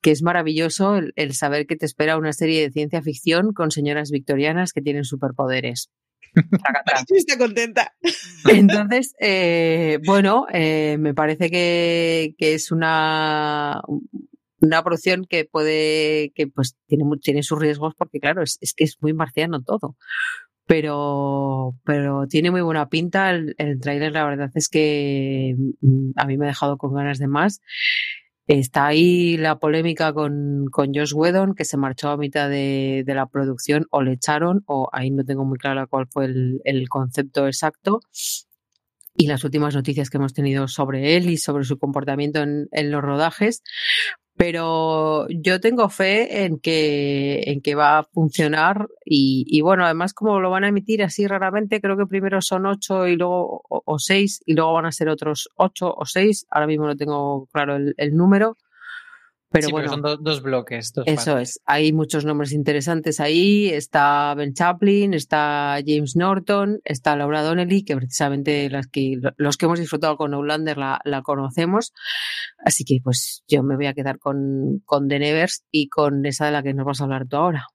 que 0.00 0.10
es 0.10 0.22
maravilloso 0.22 1.00
el, 1.14 1.34
saber 1.34 1.66
que 1.66 1.76
te 1.76 1.86
espera 1.86 2.16
una 2.16 2.32
serie 2.32 2.62
de 2.62 2.72
ciencia 2.72 3.02
ficción 3.02 3.52
con 3.52 3.70
señoras 3.70 4.10
victorianas 4.10 4.72
que 4.72 4.82
tienen 4.82 5.04
superpoderes. 5.04 5.90
Estoy 7.14 7.36
contenta. 7.36 7.94
Entonces, 8.48 9.14
eh, 9.20 9.98
bueno, 10.04 10.46
eh, 10.52 10.96
me 10.98 11.14
parece 11.14 11.50
que, 11.50 12.34
es 12.38 12.72
una, 12.72 13.82
una 14.60 14.82
producción 14.82 15.26
que 15.28 15.44
puede, 15.44 16.32
que 16.34 16.46
pues 16.46 16.76
tiene, 16.86 17.04
tiene 17.20 17.42
sus 17.42 17.58
riesgos 17.58 17.94
porque 17.96 18.18
claro, 18.18 18.42
es, 18.42 18.58
es 18.60 18.72
que 18.74 18.84
es 18.84 18.96
muy 19.00 19.12
marciano 19.12 19.62
todo 19.62 19.96
pero, 20.66 21.74
pero 21.84 22.26
tiene 22.28 22.50
muy 22.50 22.60
buena 22.62 22.88
pinta. 22.88 23.30
El, 23.30 23.54
el 23.58 23.80
tráiler, 23.80 24.12
la 24.12 24.24
verdad 24.24 24.50
es 24.54 24.68
que 24.68 25.54
mm, 25.80 26.12
a 26.16 26.26
mí 26.26 26.38
me 26.38 26.46
ha 26.46 26.48
dejado 26.48 26.78
con 26.78 26.94
ganas 26.94 27.18
de 27.18 27.28
más. 27.28 27.60
Está 28.48 28.86
ahí 28.86 29.36
la 29.36 29.58
polémica 29.58 30.12
con, 30.12 30.66
con 30.70 30.92
Josh 30.94 31.14
Whedon, 31.14 31.54
que 31.54 31.64
se 31.64 31.76
marchó 31.76 32.10
a 32.10 32.16
mitad 32.16 32.48
de, 32.50 33.04
de, 33.06 33.14
la 33.14 33.26
producción, 33.26 33.86
o 33.90 34.02
le 34.02 34.12
echaron, 34.12 34.64
o 34.66 34.88
ahí 34.92 35.10
no 35.10 35.24
tengo 35.24 35.44
muy 35.44 35.58
claro 35.58 35.86
cuál 35.88 36.06
fue 36.10 36.26
el, 36.26 36.60
el 36.64 36.88
concepto 36.88 37.46
exacto. 37.46 38.00
Y 39.14 39.26
las 39.26 39.44
últimas 39.44 39.74
noticias 39.74 40.10
que 40.10 40.16
hemos 40.18 40.32
tenido 40.32 40.68
sobre 40.68 41.16
él 41.16 41.30
y 41.30 41.36
sobre 41.36 41.64
su 41.64 41.78
comportamiento 41.78 42.42
en, 42.42 42.90
los 42.90 43.02
rodajes. 43.02 43.62
Pero 44.34 45.26
yo 45.28 45.60
tengo 45.60 45.90
fe 45.90 46.44
en 46.44 46.58
que, 46.58 47.42
en 47.46 47.60
que 47.60 47.74
va 47.74 47.98
a 47.98 48.04
funcionar 48.04 48.88
y, 49.04 49.44
y, 49.46 49.60
bueno, 49.60 49.84
además 49.84 50.14
como 50.14 50.40
lo 50.40 50.50
van 50.50 50.64
a 50.64 50.68
emitir 50.68 51.02
así 51.02 51.26
raramente, 51.26 51.82
creo 51.82 51.98
que 51.98 52.06
primero 52.06 52.40
son 52.40 52.64
ocho 52.64 53.06
y 53.06 53.16
luego 53.16 53.62
o, 53.68 53.98
seis 53.98 54.40
y 54.46 54.54
luego 54.54 54.72
van 54.72 54.86
a 54.86 54.92
ser 54.92 55.10
otros 55.10 55.50
ocho 55.56 55.92
o 55.94 56.06
seis. 56.06 56.46
Ahora 56.50 56.66
mismo 56.66 56.86
no 56.86 56.96
tengo 56.96 57.46
claro 57.52 57.76
el 57.76 58.16
número. 58.16 58.56
Pero 59.52 59.66
sí, 59.66 59.72
bueno, 59.72 59.90
son 59.90 60.02
dos, 60.02 60.18
dos 60.22 60.42
bloques. 60.42 60.92
Dos 60.92 61.06
eso 61.06 61.32
partes. 61.32 61.50
es. 61.50 61.60
Hay 61.66 61.92
muchos 61.92 62.24
nombres 62.24 62.52
interesantes 62.52 63.20
ahí. 63.20 63.68
Está 63.68 64.34
Ben 64.34 64.54
Chaplin, 64.54 65.14
está 65.14 65.78
James 65.86 66.16
Norton, 66.16 66.80
está 66.84 67.16
Laura 67.16 67.42
Donnelly, 67.42 67.84
que 67.84 67.96
precisamente 67.96 68.70
las 68.70 68.86
que, 68.86 69.18
los 69.36 69.56
que 69.56 69.66
hemos 69.66 69.78
disfrutado 69.78 70.16
con 70.16 70.32
Outlander 70.34 70.78
la, 70.78 71.00
la 71.04 71.22
conocemos. 71.22 71.92
Así 72.64 72.84
que 72.84 72.98
pues 73.02 73.44
yo 73.46 73.62
me 73.62 73.76
voy 73.76 73.86
a 73.86 73.94
quedar 73.94 74.18
con, 74.18 74.80
con 74.84 75.08
The 75.08 75.18
Nevers 75.18 75.64
y 75.70 75.88
con 75.88 76.24
esa 76.24 76.46
de 76.46 76.52
la 76.52 76.62
que 76.62 76.74
nos 76.74 76.86
vas 76.86 77.00
a 77.00 77.04
hablar 77.04 77.26
tú 77.28 77.36
ahora. 77.36 77.66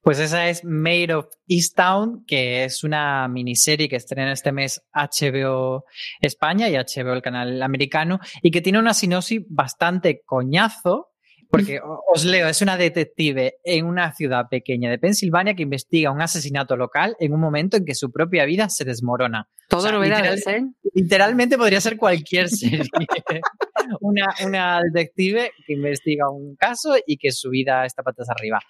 Pues 0.00 0.18
esa 0.18 0.48
es 0.48 0.64
Made 0.64 1.14
of 1.14 1.26
Easttown, 1.46 2.24
que 2.26 2.64
es 2.64 2.84
una 2.84 3.28
miniserie 3.28 3.88
que 3.88 3.96
estrena 3.96 4.32
este 4.32 4.52
mes 4.52 4.82
HBO 4.92 5.84
España 6.20 6.68
y 6.68 6.74
HBO 6.74 7.12
el 7.12 7.22
canal 7.22 7.62
americano, 7.62 8.20
y 8.42 8.50
que 8.50 8.60
tiene 8.60 8.78
una 8.78 8.94
sinopsis 8.94 9.42
bastante 9.48 10.22
coñazo, 10.24 11.08
porque 11.50 11.80
os 12.12 12.24
leo, 12.24 12.46
es 12.46 12.60
una 12.60 12.76
detective 12.76 13.54
en 13.64 13.86
una 13.86 14.12
ciudad 14.12 14.48
pequeña 14.50 14.90
de 14.90 14.98
Pensilvania 14.98 15.54
que 15.54 15.62
investiga 15.62 16.10
un 16.10 16.20
asesinato 16.20 16.76
local 16.76 17.16
en 17.20 17.32
un 17.32 17.40
momento 17.40 17.78
en 17.78 17.86
que 17.86 17.94
su 17.94 18.12
propia 18.12 18.44
vida 18.44 18.68
se 18.68 18.84
desmorona. 18.84 19.48
Todo 19.68 19.80
O 19.80 19.82
sea, 19.84 19.92
novedades, 19.92 20.46
¿eh? 20.46 20.62
Literalmente 20.94 21.56
podría 21.56 21.80
ser 21.80 21.96
cualquier 21.96 22.50
serie. 22.50 22.82
una, 24.00 24.26
una 24.44 24.80
detective 24.82 25.52
que 25.66 25.72
investiga 25.72 26.30
un 26.30 26.54
caso 26.56 26.96
y 27.06 27.16
que 27.16 27.32
su 27.32 27.48
vida 27.50 27.86
está 27.86 28.02
patas 28.02 28.28
arriba. 28.28 28.60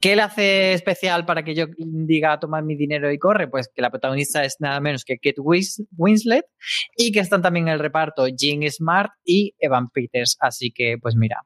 ¿Qué 0.00 0.14
le 0.14 0.22
hace 0.22 0.74
especial 0.74 1.26
para 1.26 1.42
que 1.42 1.54
yo 1.54 1.66
diga 1.76 2.38
tomar 2.38 2.62
mi 2.62 2.76
dinero 2.76 3.10
y 3.10 3.18
corre? 3.18 3.48
Pues 3.48 3.68
que 3.74 3.82
la 3.82 3.90
protagonista 3.90 4.44
es 4.44 4.56
nada 4.60 4.78
menos 4.80 5.04
que 5.04 5.18
Kate 5.18 5.40
Winslet 5.40 6.44
y 6.96 7.10
que 7.10 7.18
están 7.18 7.42
también 7.42 7.66
en 7.66 7.74
el 7.74 7.80
reparto 7.80 8.28
Jean 8.28 8.62
Smart 8.70 9.10
y 9.24 9.54
Evan 9.58 9.88
Peters. 9.88 10.36
Así 10.38 10.70
que, 10.70 10.98
pues 11.02 11.16
mira, 11.16 11.42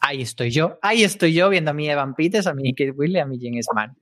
ahí 0.00 0.22
estoy 0.22 0.50
yo, 0.50 0.78
ahí 0.80 1.04
estoy 1.04 1.34
yo 1.34 1.50
viendo 1.50 1.72
a 1.72 1.74
mi 1.74 1.86
Evan 1.88 2.14
Peters, 2.14 2.46
a 2.46 2.54
mi 2.54 2.74
Kate 2.74 2.92
Winslet, 2.92 3.24
a 3.24 3.26
mi 3.26 3.38
Jean 3.38 3.62
Smart. 3.62 3.92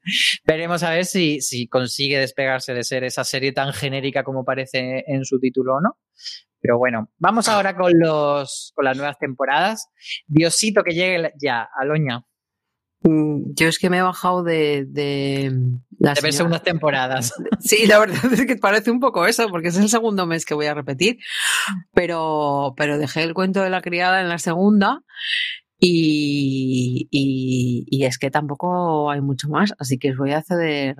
Veremos 0.45 0.85
a 0.85 0.91
ver 0.91 1.05
si, 1.05 1.41
si 1.41 1.67
consigue 1.67 2.19
despegarse 2.19 2.73
de 2.73 2.85
ser 2.85 3.03
esa 3.03 3.25
serie 3.25 3.51
tan 3.51 3.73
genérica 3.73 4.23
como 4.23 4.45
parece 4.45 5.03
en 5.09 5.25
su 5.25 5.41
título 5.41 5.75
o 5.75 5.81
no. 5.81 5.99
Pero 6.61 6.79
bueno, 6.79 7.11
vamos 7.19 7.49
ahora 7.49 7.75
con, 7.75 7.93
los, 7.99 8.73
con 8.77 8.85
las 8.85 8.97
nuevas 8.97 9.19
temporadas. 9.19 9.89
Diosito 10.27 10.85
que 10.85 10.95
llegue 10.95 11.33
ya, 11.43 11.69
Aloña. 11.75 12.25
Mm, 13.03 13.53
Yo 13.55 13.69
es 13.69 13.79
que 13.79 13.89
me 13.91 13.99
he 13.99 14.03
bajado 14.03 14.43
de, 14.43 14.85
de 14.87 15.53
las 15.99 16.17
de 16.17 16.23
ver 16.23 16.33
segundas 16.33 16.63
temporadas. 16.63 17.33
Sí, 17.61 17.87
la 17.87 17.99
verdad 17.99 18.33
es 18.33 18.47
que 18.47 18.57
parece 18.57 18.91
un 18.91 19.01
poco 19.01 19.27
eso, 19.27 19.49
porque 19.49 19.69
es 19.69 19.77
el 19.77 19.89
segundo 19.89 20.27
mes 20.27 20.45
que 20.45 20.55
voy 20.55 20.67
a 20.67 20.75
repetir. 20.75 21.19
Pero, 21.93 22.75
pero 22.77 22.99
dejé 22.99 23.23
el 23.23 23.35
cuento 23.35 23.63
de 23.63 23.71
la 23.71 23.83
criada 23.83 24.21
en 24.21 24.29
la 24.29 24.39
segunda 24.39 25.03
y, 25.79 27.09
y, 27.11 27.87
y 27.91 28.05
es 28.05 28.19
que 28.19 28.31
tampoco 28.31 29.11
hay 29.11 29.21
mucho 29.21 29.49
más, 29.49 29.75
así 29.79 29.99
que 29.99 30.13
os 30.13 30.17
voy 30.19 30.33
a 30.33 30.43
ceder 30.43 30.97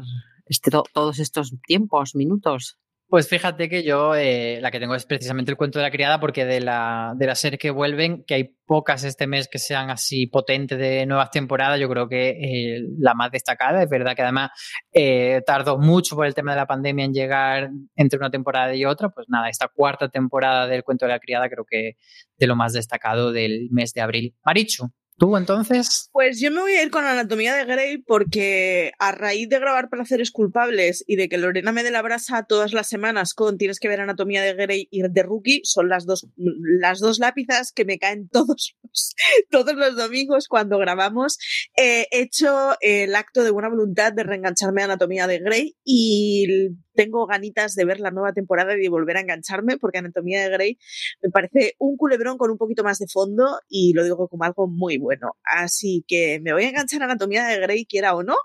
este, 0.47 0.71
todos 0.93 1.19
estos 1.19 1.55
tiempos, 1.67 2.15
minutos. 2.15 2.79
Pues 3.11 3.29
fíjate 3.29 3.69
que 3.69 3.83
yo 3.83 4.15
eh, 4.15 4.61
la 4.63 4.71
que 4.71 4.79
tengo 4.79 4.95
es 4.95 5.05
precisamente 5.05 5.51
el 5.51 5.57
cuento 5.57 5.81
de 5.81 5.83
la 5.83 5.91
criada 5.91 6.21
porque 6.21 6.45
de 6.45 6.61
la, 6.61 7.13
de 7.17 7.35
serie 7.35 7.59
que 7.59 7.73
vuelven, 7.73 8.23
que 8.25 8.35
hay 8.35 8.45
pocas 8.65 9.03
este 9.03 9.27
mes 9.27 9.49
que 9.49 9.59
sean 9.59 9.91
así 9.91 10.29
potentes 10.29 10.79
de 10.79 11.07
nuevas 11.07 11.33
temporadas, 11.33 11.81
yo 11.81 11.89
creo 11.89 12.09
que 12.09 12.29
eh, 12.29 12.83
la 13.01 13.15
más 13.15 13.33
destacada, 13.33 13.83
es 13.83 13.91
verdad 13.91 14.15
que 14.15 14.23
además 14.23 14.53
eh, 14.93 15.43
tardó 15.45 15.77
mucho 15.77 16.15
por 16.15 16.25
el 16.25 16.37
tema 16.37 16.53
de 16.53 16.59
la 16.59 16.67
pandemia 16.69 17.05
en 17.05 17.13
llegar 17.13 17.71
entre 17.97 18.17
una 18.17 18.31
temporada 18.31 18.77
y 18.77 18.85
otra, 18.85 19.09
pues 19.09 19.27
nada, 19.29 19.49
esta 19.49 19.67
cuarta 19.67 20.09
temporada 20.09 20.69
del 20.69 20.85
cuento 20.85 21.07
de 21.07 21.11
la 21.11 21.19
criada 21.19 21.49
creo 21.49 21.65
que 21.69 21.97
de 22.39 22.47
lo 22.47 22.55
más 22.55 22.75
destacado 22.75 23.33
del 23.33 23.71
mes 23.73 23.93
de 23.93 24.03
abril. 24.03 24.37
Marichu. 24.45 24.89
¿Tú 25.21 25.37
entonces? 25.37 26.09
Pues 26.13 26.41
yo 26.41 26.51
me 26.51 26.63
voy 26.63 26.73
a 26.73 26.83
ir 26.83 26.91
con 26.91 27.05
Anatomía 27.05 27.55
de 27.55 27.67
Grey 27.67 27.99
porque 27.99 28.93
a 28.99 29.13
raíz 29.13 29.51
de 29.51 29.59
grabar 29.59 29.91
Placeres 29.91 30.31
Culpables 30.31 31.05
y 31.07 31.17
de 31.17 31.29
que 31.29 31.37
Lorena 31.37 31.73
me 31.73 31.83
dé 31.83 31.91
la 31.91 32.01
brasa 32.01 32.47
todas 32.49 32.73
las 32.73 32.89
semanas 32.89 33.35
con 33.35 33.59
Tienes 33.59 33.81
que 33.81 33.89
ver 33.89 34.01
Anatomía 34.01 34.41
de 34.41 34.55
Grey 34.55 34.89
y 34.91 35.03
The 35.03 35.23
Rookie, 35.25 35.61
son 35.65 35.91
las 35.91 36.07
dos, 36.07 36.27
las 36.37 37.01
dos 37.01 37.19
lápidas 37.19 37.71
que 37.71 37.85
me 37.85 37.99
caen 37.99 38.31
todos 38.31 38.75
los, 38.83 39.15
todos 39.51 39.75
los 39.75 39.95
domingos 39.95 40.49
cuando 40.49 40.79
grabamos. 40.79 41.37
Eh, 41.77 42.07
he 42.13 42.23
hecho 42.23 42.79
el 42.81 43.15
acto 43.15 43.45
de 43.45 43.51
buena 43.51 43.69
voluntad 43.69 44.15
de 44.15 44.23
reengancharme 44.23 44.81
a 44.81 44.87
Anatomía 44.87 45.27
de 45.27 45.41
Grey 45.41 45.77
y 45.85 46.71
tengo 47.01 47.27
ganitas 47.27 47.75
de 47.77 47.87
ver 47.87 47.99
la 47.99 48.11
nueva 48.11 48.35
temporada 48.35 48.77
y 48.77 48.83
de 48.83 48.91
volver 48.91 49.17
a 49.17 49.21
engancharme 49.21 49.79
porque 49.79 49.97
Anatomía 49.97 50.43
de 50.43 50.51
Grey 50.51 50.79
me 51.23 51.31
parece 51.31 51.75
un 51.79 51.97
culebrón 51.97 52.37
con 52.37 52.51
un 52.51 52.59
poquito 52.59 52.85
más 52.85 52.99
de 52.99 53.07
fondo 53.11 53.59
y 53.71 53.95
lo 53.95 54.05
digo 54.05 54.29
como 54.29 54.45
algo 54.45 54.69
muy 54.69 54.99
bueno. 54.99 55.31
Así 55.43 56.05
que 56.07 56.41
me 56.43 56.53
voy 56.53 56.65
a 56.65 56.69
enganchar 56.69 57.01
a 57.01 57.07
Anatomía 57.07 57.47
de 57.47 57.59
Grey, 57.59 57.87
quiera 57.87 58.15
o 58.15 58.23
no, 58.23 58.37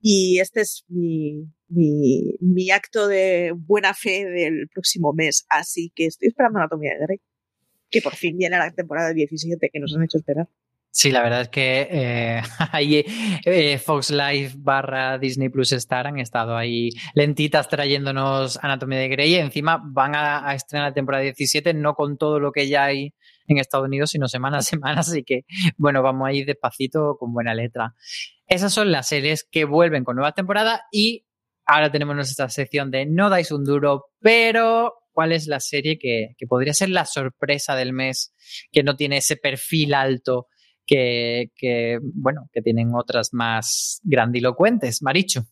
y 0.00 0.38
este 0.38 0.60
es 0.60 0.84
mi, 0.86 1.48
mi, 1.66 2.36
mi 2.38 2.70
acto 2.70 3.08
de 3.08 3.52
buena 3.56 3.92
fe 3.92 4.24
del 4.24 4.68
próximo 4.72 5.12
mes. 5.12 5.44
Así 5.48 5.90
que 5.92 6.06
estoy 6.06 6.28
esperando 6.28 6.60
Anatomía 6.60 6.92
de 6.92 7.06
Grey, 7.06 7.20
que 7.90 8.02
por 8.02 8.14
fin 8.14 8.38
viene 8.38 8.56
la 8.56 8.70
temporada 8.70 9.12
17 9.12 9.68
que 9.68 9.80
nos 9.80 9.96
han 9.96 10.04
hecho 10.04 10.18
esperar. 10.18 10.48
Sí, 10.98 11.10
la 11.10 11.22
verdad 11.22 11.42
es 11.42 11.48
que 11.50 11.88
eh, 11.90 12.42
ahí 12.72 13.04
eh, 13.44 13.76
Fox 13.76 14.08
Live 14.08 14.52
barra 14.56 15.18
Disney 15.18 15.50
Plus 15.50 15.72
Star 15.72 16.06
han 16.06 16.18
estado 16.18 16.56
ahí 16.56 16.88
lentitas 17.14 17.68
trayéndonos 17.68 18.58
Anatomía 18.62 19.00
de 19.00 19.08
Grey. 19.08 19.34
Encima 19.34 19.78
van 19.84 20.14
a, 20.16 20.54
estrenar 20.54 20.88
la 20.88 20.94
temporada 20.94 21.22
17, 21.22 21.74
no 21.74 21.92
con 21.92 22.16
todo 22.16 22.40
lo 22.40 22.50
que 22.50 22.66
ya 22.66 22.84
hay 22.84 23.12
en 23.46 23.58
Estados 23.58 23.84
Unidos, 23.84 24.12
sino 24.12 24.26
semana 24.26 24.56
a 24.56 24.62
semana. 24.62 25.00
Así 25.00 25.22
que, 25.22 25.44
bueno, 25.76 26.02
vamos 26.02 26.28
a 26.28 26.32
ir 26.32 26.46
despacito 26.46 27.18
con 27.18 27.34
buena 27.34 27.52
letra. 27.52 27.94
Esas 28.46 28.72
son 28.72 28.90
las 28.90 29.06
series 29.06 29.46
que 29.50 29.66
vuelven 29.66 30.02
con 30.02 30.16
nueva 30.16 30.32
temporada 30.32 30.84
y 30.90 31.26
ahora 31.66 31.92
tenemos 31.92 32.16
nuestra 32.16 32.48
sección 32.48 32.90
de 32.90 33.04
No 33.04 33.28
dais 33.28 33.52
un 33.52 33.64
duro, 33.66 34.06
pero 34.18 34.94
cuál 35.12 35.32
es 35.32 35.46
la 35.46 35.60
serie 35.60 35.98
que, 35.98 36.36
que 36.38 36.46
podría 36.46 36.72
ser 36.72 36.88
la 36.88 37.04
sorpresa 37.04 37.76
del 37.76 37.92
mes, 37.92 38.32
que 38.72 38.82
no 38.82 38.96
tiene 38.96 39.18
ese 39.18 39.36
perfil 39.36 39.92
alto 39.92 40.48
que, 40.86 41.50
que, 41.56 41.98
bueno, 42.02 42.48
que 42.52 42.62
tienen 42.62 42.94
otras 42.94 43.32
más 43.32 44.00
grandilocuentes. 44.04 45.02
Maricho. 45.02 45.46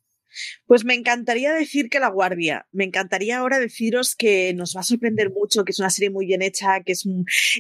Pues 0.67 0.85
me 0.85 0.95
encantaría 0.95 1.53
decir 1.53 1.89
que 1.89 2.01
La 2.01 2.09
Guardia. 2.09 2.67
Me 2.73 2.85
encantaría 2.85 3.39
ahora 3.39 3.59
deciros 3.59 4.17
que 4.17 4.53
nos 4.55 4.75
va 4.77 4.81
a 4.81 4.85
sorprender 4.85 5.31
mucho, 5.31 5.65
que 5.65 5.73
es 5.73 5.79
una 5.79 5.91
serie 5.91 6.11
muy 6.11 6.27
bien 6.27 6.43
hecha, 6.43 6.81
que 6.81 6.93
es, 6.93 7.05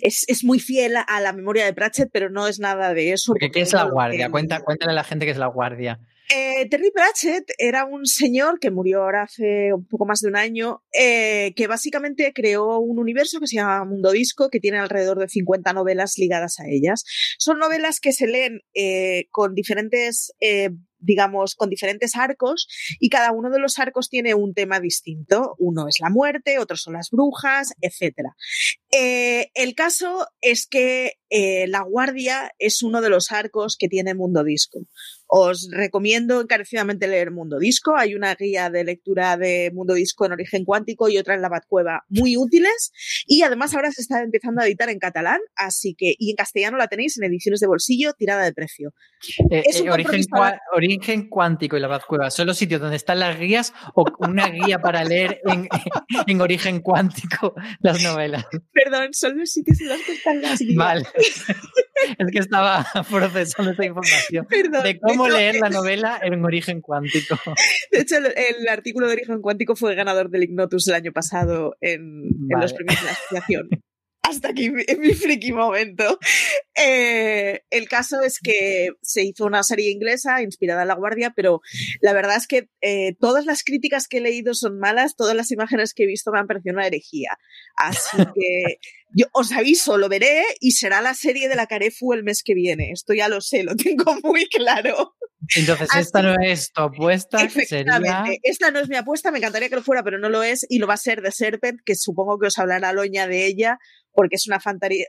es, 0.02 0.24
es 0.28 0.44
muy 0.44 0.58
fiel 0.58 0.96
a 0.96 1.20
la 1.20 1.32
memoria 1.32 1.64
de 1.64 1.72
Pratchett, 1.72 2.10
pero 2.12 2.30
no 2.30 2.48
es 2.48 2.58
nada 2.58 2.94
de 2.94 3.12
eso. 3.12 3.32
Porque, 3.32 3.50
¿Qué 3.50 3.60
es 3.60 3.72
La 3.72 3.84
Guardia? 3.84 4.26
Que... 4.26 4.32
Cuenta, 4.32 4.60
cuéntale 4.60 4.92
a 4.92 4.94
la 4.96 5.04
gente 5.04 5.24
qué 5.24 5.32
es 5.32 5.38
La 5.38 5.46
Guardia. 5.46 6.00
Eh, 6.30 6.66
Terry 6.70 6.90
Pratchett 6.90 7.52
era 7.58 7.84
un 7.84 8.06
señor 8.06 8.58
que 8.58 8.70
murió 8.70 9.02
ahora 9.02 9.24
hace 9.24 9.74
un 9.74 9.86
poco 9.86 10.06
más 10.06 10.20
de 10.20 10.28
un 10.28 10.36
año, 10.36 10.82
eh, 10.92 11.52
que 11.54 11.66
básicamente 11.66 12.32
creó 12.32 12.78
un 12.78 12.98
universo 12.98 13.40
que 13.40 13.46
se 13.46 13.56
llama 13.56 13.84
Mundo 13.84 14.10
Disco, 14.10 14.48
que 14.48 14.60
tiene 14.60 14.78
alrededor 14.78 15.18
de 15.18 15.28
50 15.28 15.72
novelas 15.74 16.14
ligadas 16.16 16.60
a 16.60 16.64
ellas. 16.66 17.04
Son 17.38 17.58
novelas 17.58 18.00
que 18.00 18.12
se 18.12 18.26
leen 18.26 18.62
eh, 18.74 19.26
con 19.30 19.54
diferentes 19.54 20.32
digamos, 21.06 21.54
con 21.54 21.68
diferentes 21.68 22.16
arcos 22.16 22.66
y 22.98 23.10
cada 23.10 23.30
uno 23.30 23.50
de 23.50 23.58
los 23.58 23.78
arcos 23.78 24.08
tiene 24.08 24.32
un 24.32 24.54
tema 24.54 24.80
distinto. 24.80 25.54
Uno 25.58 25.86
es 25.86 25.96
la 26.00 26.08
muerte, 26.08 26.58
otros 26.58 26.80
son 26.80 26.94
las 26.94 27.10
brujas, 27.10 27.74
etc. 27.82 28.30
El 28.90 29.74
caso 29.74 30.26
es 30.40 30.66
que 30.66 31.12
La 31.68 31.82
Guardia 31.82 32.52
es 32.58 32.82
uno 32.82 33.02
de 33.02 33.10
los 33.10 33.32
arcos 33.32 33.76
que 33.78 33.88
tiene 33.88 34.14
Mundo 34.14 34.44
Disco. 34.44 34.80
Os 35.26 35.68
recomiendo 35.70 36.40
encarecidamente 36.40 37.08
leer 37.08 37.30
Mundo 37.30 37.58
Disco. 37.58 37.96
Hay 37.96 38.14
una 38.14 38.34
guía 38.34 38.70
de 38.70 38.84
lectura 38.84 39.36
de 39.36 39.70
Mundo 39.74 39.94
Disco 39.94 40.26
en 40.26 40.32
origen 40.32 40.64
cuántico 40.64 41.08
y 41.08 41.18
otra 41.18 41.34
en 41.34 41.42
la 41.42 41.48
Batcueva 41.48 42.04
muy 42.08 42.36
útiles. 42.36 42.92
Y 43.26 43.42
además 43.42 43.74
ahora 43.74 43.90
se 43.90 44.02
está 44.02 44.22
empezando 44.22 44.62
a 44.62 44.66
editar 44.66 44.88
en 44.88 44.98
catalán, 44.98 45.40
así 45.56 45.94
que, 45.96 46.14
y 46.18 46.30
en 46.30 46.36
castellano 46.36 46.76
la 46.76 46.88
tenéis 46.88 47.16
en 47.18 47.24
ediciones 47.24 47.60
de 47.60 47.66
bolsillo, 47.66 48.12
tirada 48.12 48.44
de 48.44 48.52
precio. 48.52 48.92
Eh, 49.50 49.62
es 49.64 49.80
un 49.80 49.90
origen, 49.90 50.24
cua 50.30 50.58
origen, 50.74 51.28
cuántico 51.28 51.76
y 51.76 51.80
la 51.80 51.88
Batcueva, 51.88 52.30
¿son 52.30 52.46
los 52.46 52.58
sitios 52.58 52.80
donde 52.80 52.96
están 52.96 53.18
las 53.18 53.38
guías 53.38 53.72
o 53.94 54.04
una 54.18 54.48
guía 54.48 54.78
para 54.78 55.04
leer 55.04 55.40
en, 55.44 55.68
en 56.26 56.40
origen 56.40 56.80
cuántico 56.80 57.54
las 57.80 58.02
novelas? 58.02 58.44
Perdón, 58.72 59.08
son 59.12 59.38
los 59.38 59.50
sitios 59.50 59.80
en 59.80 59.88
los 59.88 60.00
que 60.02 60.12
están 60.12 60.42
las 60.42 60.60
guías. 60.60 60.76
Vale. 60.76 61.06
es 62.18 62.30
que 62.32 62.38
estaba 62.38 62.86
procesando 63.10 63.72
esa 63.72 63.84
información 63.84 64.46
Perdón, 64.46 64.82
de 64.82 64.98
cómo 64.98 65.13
hecho, 65.14 65.28
leer 65.28 65.56
la 65.56 65.70
novela 65.70 66.20
en 66.22 66.44
origen 66.44 66.80
cuántico. 66.80 67.38
De 67.90 68.00
hecho, 68.00 68.16
el, 68.18 68.26
el 68.26 68.68
artículo 68.68 69.06
de 69.06 69.14
origen 69.14 69.40
cuántico 69.40 69.76
fue 69.76 69.94
ganador 69.94 70.30
del 70.30 70.44
Ignotus 70.44 70.88
el 70.88 70.94
año 70.94 71.12
pasado 71.12 71.76
en, 71.80 72.28
en 72.48 72.60
los 72.60 72.72
premios 72.72 73.00
de 73.00 73.06
la 73.06 73.12
asociación. 73.12 73.68
Hasta 74.24 74.48
aquí 74.48 74.70
mi, 74.70 74.84
mi 74.98 75.12
friki 75.12 75.52
momento. 75.52 76.18
Eh, 76.74 77.60
el 77.68 77.88
caso 77.88 78.22
es 78.22 78.38
que 78.40 78.92
se 79.02 79.22
hizo 79.22 79.44
una 79.44 79.62
serie 79.62 79.90
inglesa 79.90 80.40
inspirada 80.40 80.82
en 80.82 80.88
La 80.88 80.94
Guardia, 80.94 81.34
pero 81.36 81.60
la 82.00 82.14
verdad 82.14 82.36
es 82.38 82.46
que 82.46 82.70
eh, 82.80 83.14
todas 83.20 83.44
las 83.44 83.62
críticas 83.62 84.08
que 84.08 84.18
he 84.18 84.20
leído 84.22 84.54
son 84.54 84.78
malas, 84.78 85.14
todas 85.14 85.36
las 85.36 85.50
imágenes 85.50 85.92
que 85.92 86.04
he 86.04 86.06
visto 86.06 86.32
me 86.32 86.38
han 86.38 86.46
parecido 86.46 86.74
una 86.74 86.86
herejía. 86.86 87.36
Así 87.76 88.16
que 88.34 88.78
yo 89.14 89.26
os 89.32 89.52
aviso, 89.52 89.96
lo 89.96 90.08
veré 90.08 90.42
y 90.60 90.72
será 90.72 91.00
la 91.00 91.14
serie 91.14 91.48
de 91.48 91.56
la 91.56 91.66
Carefu 91.66 92.12
el 92.12 92.24
mes 92.24 92.42
que 92.44 92.54
viene. 92.54 92.90
Esto 92.90 93.14
ya 93.14 93.28
lo 93.28 93.40
sé, 93.40 93.62
lo 93.62 93.76
tengo 93.76 94.04
muy 94.22 94.46
claro. 94.48 95.14
Entonces, 95.56 95.88
Así- 95.90 96.00
esta 96.00 96.22
no 96.22 96.34
es 96.42 96.72
tu 96.72 96.82
apuesta, 96.82 97.38
sería... 97.48 98.24
Esta 98.42 98.70
no 98.70 98.80
es 98.80 98.88
mi 98.88 98.96
apuesta, 98.96 99.30
me 99.30 99.38
encantaría 99.38 99.68
que 99.68 99.76
lo 99.76 99.82
fuera, 99.82 100.02
pero 100.02 100.18
no 100.18 100.28
lo 100.28 100.42
es, 100.42 100.66
y 100.68 100.78
lo 100.78 100.86
va 100.86 100.94
a 100.94 100.98
ser 100.98 101.22
The 101.22 101.32
Serpent, 101.32 101.80
que 101.84 101.94
supongo 101.94 102.38
que 102.38 102.46
os 102.48 102.58
hablará 102.58 102.88
Aloña 102.88 103.26
de 103.26 103.46
ella, 103.46 103.78
porque 104.12 104.36
es 104.36 104.46
una, 104.46 104.58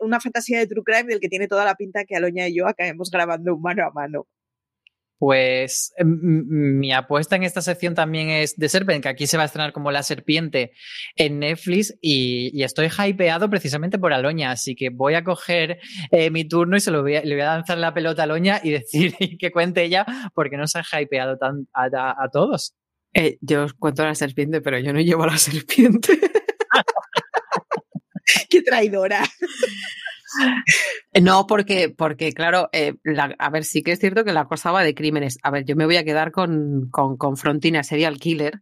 una 0.02 0.20
fantasía 0.20 0.60
de 0.60 0.68
True 0.68 0.84
Crime 0.84 1.06
del 1.06 1.20
que 1.20 1.30
tiene 1.30 1.48
toda 1.48 1.64
la 1.64 1.76
pinta 1.76 2.04
que 2.06 2.16
Aloña 2.16 2.48
y 2.48 2.58
yo 2.58 2.68
acabemos 2.68 3.10
grabando 3.10 3.58
mano 3.58 3.86
a 3.86 3.92
mano. 3.92 4.28
Pues 5.28 5.92
m- 5.98 6.20
m- 6.22 6.44
mi 6.80 6.94
apuesta 6.94 7.36
en 7.36 7.42
esta 7.42 7.60
sección 7.64 7.96
también 7.96 8.30
es 8.30 8.56
de 8.58 8.70
Serpent, 8.70 9.02
que 9.02 9.10
aquí 9.10 9.26
se 9.26 9.38
va 9.38 9.44
a 9.44 9.46
estrenar 9.48 9.74
como 9.74 9.90
La 9.92 10.04
Serpiente 10.04 10.74
en 11.16 11.40
Netflix 11.40 11.98
y, 12.00 12.52
y 12.54 12.62
estoy 12.62 12.90
hypeado 12.96 13.50
precisamente 13.50 13.98
por 13.98 14.14
Aloña, 14.14 14.52
así 14.52 14.76
que 14.76 14.90
voy 14.92 15.16
a 15.16 15.24
coger 15.24 15.80
eh, 16.12 16.30
mi 16.30 16.48
turno 16.48 16.78
y 16.78 16.80
se 16.80 16.92
lo 16.92 17.02
voy 17.02 17.16
a, 17.16 17.22
le 17.24 17.34
voy 17.34 17.42
a 17.42 17.56
lanzar 17.56 17.80
la 17.80 17.92
pelota 17.92 18.22
a 18.22 18.26
Aloña 18.26 18.62
y 18.64 18.70
decir 18.80 19.16
que 19.40 19.52
cuente 19.52 19.82
ella 19.84 20.06
porque 20.36 20.58
no 20.58 20.68
se 20.68 20.78
ha 20.92 21.02
hypeado 21.02 21.40
tan, 21.40 21.68
a, 21.74 21.86
a- 21.86 22.24
a 22.24 22.30
todos. 22.32 22.76
Eh, 23.16 23.40
yo 23.42 23.64
os 23.64 23.74
cuento 23.74 24.04
la 24.06 24.14
serpiente, 24.14 24.62
pero 24.62 24.78
yo 24.78 24.94
no 24.94 25.00
llevo 25.02 25.24
a 25.24 25.28
la 25.28 25.38
serpiente. 25.40 26.20
¡Qué 28.50 28.62
traidora! 28.62 29.24
No, 31.22 31.48
porque, 31.48 31.90
porque 31.90 32.34
claro, 32.34 32.70
eh, 32.74 32.94
a 33.40 33.50
ver, 33.50 33.64
sí 33.64 33.82
que 33.82 33.94
es 33.94 34.00
cierto 34.00 34.26
que 34.26 34.34
la 34.34 34.46
cosa 34.46 34.72
va 34.72 34.84
de 34.84 34.94
crímenes. 34.94 35.38
A 35.44 35.52
ver, 35.52 35.66
yo 35.66 35.76
me 35.76 35.86
voy 35.86 35.98
a 35.98 36.04
quedar 36.04 36.32
con, 36.32 36.90
con, 36.90 37.38
Frontina 37.38 37.84
Serial 37.84 38.18
Killer, 38.18 38.62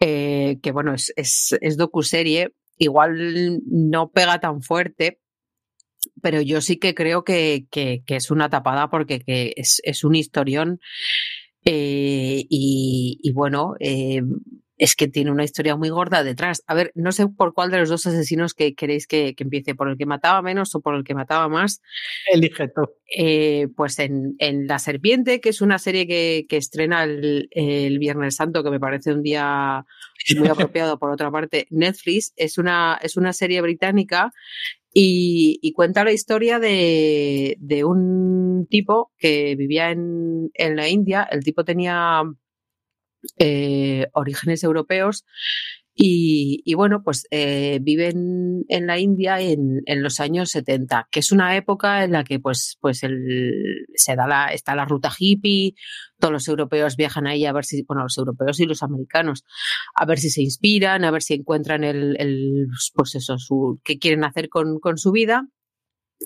eh, 0.00 0.58
que 0.62 0.72
bueno, 0.72 0.94
es, 0.94 1.12
es, 1.16 1.56
es 1.60 1.76
docuserie, 1.76 2.52
igual 2.76 3.60
no 3.66 4.10
pega 4.10 4.40
tan 4.40 4.62
fuerte, 4.62 5.20
pero 6.22 6.40
yo 6.40 6.60
sí 6.60 6.76
que 6.76 6.94
creo 6.94 7.24
que, 7.24 7.66
que, 7.70 8.02
que 8.06 8.16
es 8.16 8.30
una 8.30 8.50
tapada 8.50 8.90
porque 8.90 9.20
que 9.20 9.52
es, 9.56 9.80
es 9.84 10.04
un 10.04 10.14
historión 10.14 10.80
eh, 11.64 12.44
y, 12.48 13.18
y 13.22 13.32
bueno, 13.32 13.74
es 14.76 14.94
que 14.94 15.08
tiene 15.08 15.30
una 15.30 15.44
historia 15.44 15.76
muy 15.76 15.88
gorda 15.88 16.22
detrás. 16.22 16.62
A 16.66 16.74
ver, 16.74 16.92
no 16.94 17.12
sé 17.12 17.26
por 17.28 17.54
cuál 17.54 17.70
de 17.70 17.78
los 17.78 17.88
dos 17.88 18.06
asesinos 18.06 18.54
que 18.54 18.74
queréis 18.74 19.06
que, 19.06 19.34
que 19.34 19.44
empiece, 19.44 19.74
por 19.74 19.88
el 19.88 19.96
que 19.96 20.06
mataba 20.06 20.42
menos 20.42 20.74
o 20.74 20.80
por 20.80 20.94
el 20.94 21.04
que 21.04 21.14
mataba 21.14 21.48
más. 21.48 21.80
Elige 22.30 22.68
tú. 22.68 22.82
Eh, 23.16 23.68
pues 23.74 23.98
en, 23.98 24.34
en 24.38 24.66
La 24.66 24.78
Serpiente, 24.78 25.40
que 25.40 25.48
es 25.48 25.60
una 25.60 25.78
serie 25.78 26.06
que, 26.06 26.46
que 26.48 26.58
estrena 26.58 27.04
el, 27.04 27.48
el 27.52 27.98
Viernes 27.98 28.36
Santo, 28.36 28.62
que 28.62 28.70
me 28.70 28.80
parece 28.80 29.12
un 29.12 29.22
día 29.22 29.84
muy 30.36 30.48
apropiado 30.48 30.98
por 30.98 31.10
otra 31.10 31.30
parte, 31.30 31.66
Netflix, 31.70 32.32
es 32.36 32.58
una, 32.58 32.98
es 33.02 33.16
una 33.16 33.32
serie 33.32 33.62
británica 33.62 34.32
y, 34.92 35.58
y 35.62 35.72
cuenta 35.72 36.04
la 36.04 36.12
historia 36.12 36.58
de, 36.58 37.56
de 37.60 37.84
un 37.84 38.66
tipo 38.68 39.12
que 39.18 39.54
vivía 39.56 39.90
en, 39.90 40.50
en 40.54 40.76
la 40.76 40.88
India. 40.88 41.26
El 41.30 41.44
tipo 41.44 41.64
tenía 41.64 42.22
eh, 43.38 44.06
orígenes 44.12 44.62
europeos 44.64 45.24
y, 45.98 46.60
y 46.66 46.74
bueno, 46.74 47.02
pues 47.02 47.26
eh, 47.30 47.78
vive 47.80 48.10
en, 48.10 48.86
la 48.86 48.98
India 48.98 49.40
en, 49.40 49.80
en 49.86 50.02
los 50.02 50.20
años 50.20 50.50
70, 50.50 51.08
que 51.10 51.20
es 51.20 51.32
una 51.32 51.56
época 51.56 52.04
en 52.04 52.12
la 52.12 52.22
que 52.22 52.38
pues, 52.38 52.76
pues 52.82 53.02
el, 53.02 53.86
se 53.94 54.14
da 54.14 54.26
la, 54.26 54.48
está 54.48 54.74
la 54.74 54.84
ruta 54.84 55.10
hippie, 55.18 55.72
todos 56.18 56.32
los 56.32 56.48
europeos 56.48 56.96
viajan 56.96 57.26
ahí 57.26 57.46
a 57.46 57.52
ver 57.54 57.64
si, 57.64 57.82
bueno, 57.84 58.02
los 58.02 58.18
europeos 58.18 58.60
y 58.60 58.66
los 58.66 58.82
americanos, 58.82 59.44
a 59.94 60.04
ver 60.04 60.18
si 60.18 60.28
se 60.28 60.42
inspiran, 60.42 61.02
a 61.02 61.10
ver 61.10 61.22
si 61.22 61.32
encuentran 61.32 61.82
el, 61.82 62.14
el 62.20 62.66
pues 62.94 63.14
eso, 63.14 63.38
su, 63.38 63.80
qué 63.82 63.98
quieren 63.98 64.24
hacer 64.24 64.50
con, 64.50 64.78
con 64.80 64.98
su 64.98 65.12
vida. 65.12 65.48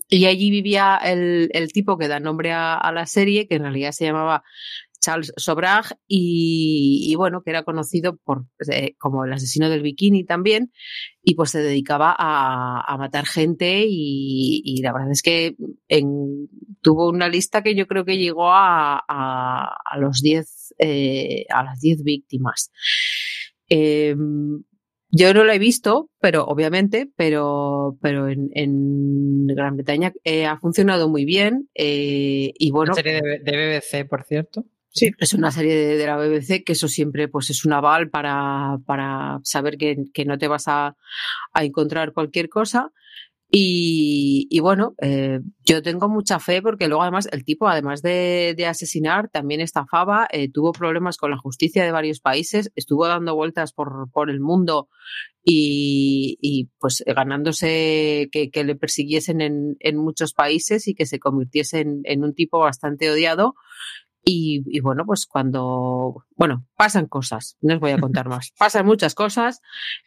Y 0.09 0.26
allí 0.26 0.51
vivía 0.51 0.96
el, 0.96 1.48
el 1.53 1.72
tipo 1.72 1.96
que 1.98 2.09
da 2.09 2.20
nombre 2.20 2.53
a, 2.53 2.74
a 2.74 2.92
la 2.92 3.07
serie, 3.07 3.46
que 3.46 3.57
en 3.57 3.62
realidad 3.62 3.92
se 3.92 4.05
llamaba 4.05 4.42
Charles 5.01 5.32
Sobrag 5.36 5.98
y, 6.07 7.14
bueno, 7.16 7.42
que 7.42 7.51
era 7.51 7.64
conocido 7.64 8.16
por, 8.18 8.44
eh, 8.70 8.94
como 8.98 9.24
el 9.24 9.32
asesino 9.32 9.68
del 9.68 9.82
bikini 9.82 10.24
también 10.24 10.72
y 11.22 11.34
pues 11.34 11.51
se 11.51 11.61
dedicaba 11.61 12.14
a, 12.18 12.96
matar 12.98 13.26
gente 13.26 13.84
y, 13.86 14.80
la 14.82 14.92
verdad 14.92 15.11
es 15.11 15.22
que 15.22 15.57
en- 15.88 16.48
tuvo 16.82 17.09
una 17.09 17.28
lista 17.28 17.62
que 17.62 17.74
yo 17.74 17.86
creo 17.86 18.05
que 18.05 18.18
llegó 18.18 18.51
a, 18.53 19.03
los 19.98 20.20
10 20.22 20.74
eh, 20.78 21.46
a 21.51 21.64
las 21.64 21.80
10 21.80 22.03
víctimas. 22.03 22.70
Eh, 23.68 24.14
yo 25.12 25.34
no 25.34 25.42
lo 25.42 25.53
he 25.53 25.59
visto, 25.59 26.09
pero 26.20 26.44
obviamente, 26.44 27.11
pero, 27.16 27.98
pero 28.01 28.28
en, 28.28 28.51
en 28.55 29.46
Gran 29.48 29.76
Bretaña 29.76 30.12
eh, 30.22 30.46
ha 30.46 30.59
funcionado 30.59 31.09
muy 31.09 31.24
bien 31.24 31.68
eh, 31.74 32.53
y 32.57 32.70
bueno, 32.70 32.94
serie 32.94 33.20
de 33.20 33.40
BBC, 33.40 34.09
por 34.09 34.22
cierto. 34.24 34.64
Es 34.93 35.34
una 35.34 35.51
serie 35.51 35.74
de, 35.74 35.97
de 35.97 36.07
la 36.07 36.16
BBC 36.16 36.64
que 36.64 36.72
eso 36.72 36.88
siempre 36.88 37.28
pues 37.28 37.51
es 37.51 37.64
un 37.64 37.72
aval 37.72 38.11
para, 38.11 38.78
para 38.86 39.41
saber 39.45 39.76
que, 39.76 39.97
que 40.12 40.24
no 40.24 40.38
te 40.38 40.49
vas 40.49 40.68
a, 40.68 40.97
a 41.53 41.64
encontrar 41.64 42.12
cualquier 42.12 42.49
cosa. 42.49 42.93
Y, 43.53 44.47
y 44.49 44.61
bueno, 44.61 44.95
eh, 45.03 45.41
yo 45.64 45.82
tengo 45.82 46.09
mucha 46.09 46.38
fe 46.38 46.62
porque 46.62 46.86
luego 46.86 47.03
además 47.03 47.28
el 47.32 47.45
tipo, 47.45 47.66
además 47.66 48.01
de, 48.01 48.55
de 48.57 48.66
asesinar, 48.66 49.28
también 49.28 49.61
estafaba, 49.61 50.28
eh, 50.30 50.49
tuvo 50.53 50.70
problemas 50.70 51.16
con 51.16 51.32
la 51.32 51.36
justicia 51.36 51.82
de 51.82 51.91
varios 51.91 52.20
países, 52.20 52.70
estuvo 52.76 53.09
dando 53.09 53.34
vueltas 53.34 53.72
por, 53.72 54.09
por 54.12 54.30
el 54.30 54.38
mundo 54.38 54.88
y, 55.43 56.38
y, 56.41 56.68
pues 56.78 57.03
ganándose 57.05 58.28
que, 58.30 58.51
que 58.53 58.62
le 58.62 58.76
persiguiesen 58.76 59.41
en, 59.41 59.76
en 59.80 59.97
muchos 59.97 60.32
países 60.32 60.86
y 60.86 60.95
que 60.95 61.07
se 61.07 61.18
convirtiese 61.18 61.80
en 62.05 62.22
un 62.22 62.34
tipo 62.34 62.61
bastante 62.61 63.11
odiado. 63.11 63.57
Y, 64.22 64.62
y 64.66 64.80
bueno, 64.80 65.04
pues 65.06 65.24
cuando, 65.26 66.26
bueno, 66.36 66.66
pasan 66.76 67.06
cosas, 67.06 67.56
no 67.62 67.74
os 67.74 67.80
voy 67.80 67.92
a 67.92 67.98
contar 67.98 68.28
más, 68.28 68.52
pasan 68.58 68.84
muchas 68.84 69.14
cosas 69.14 69.60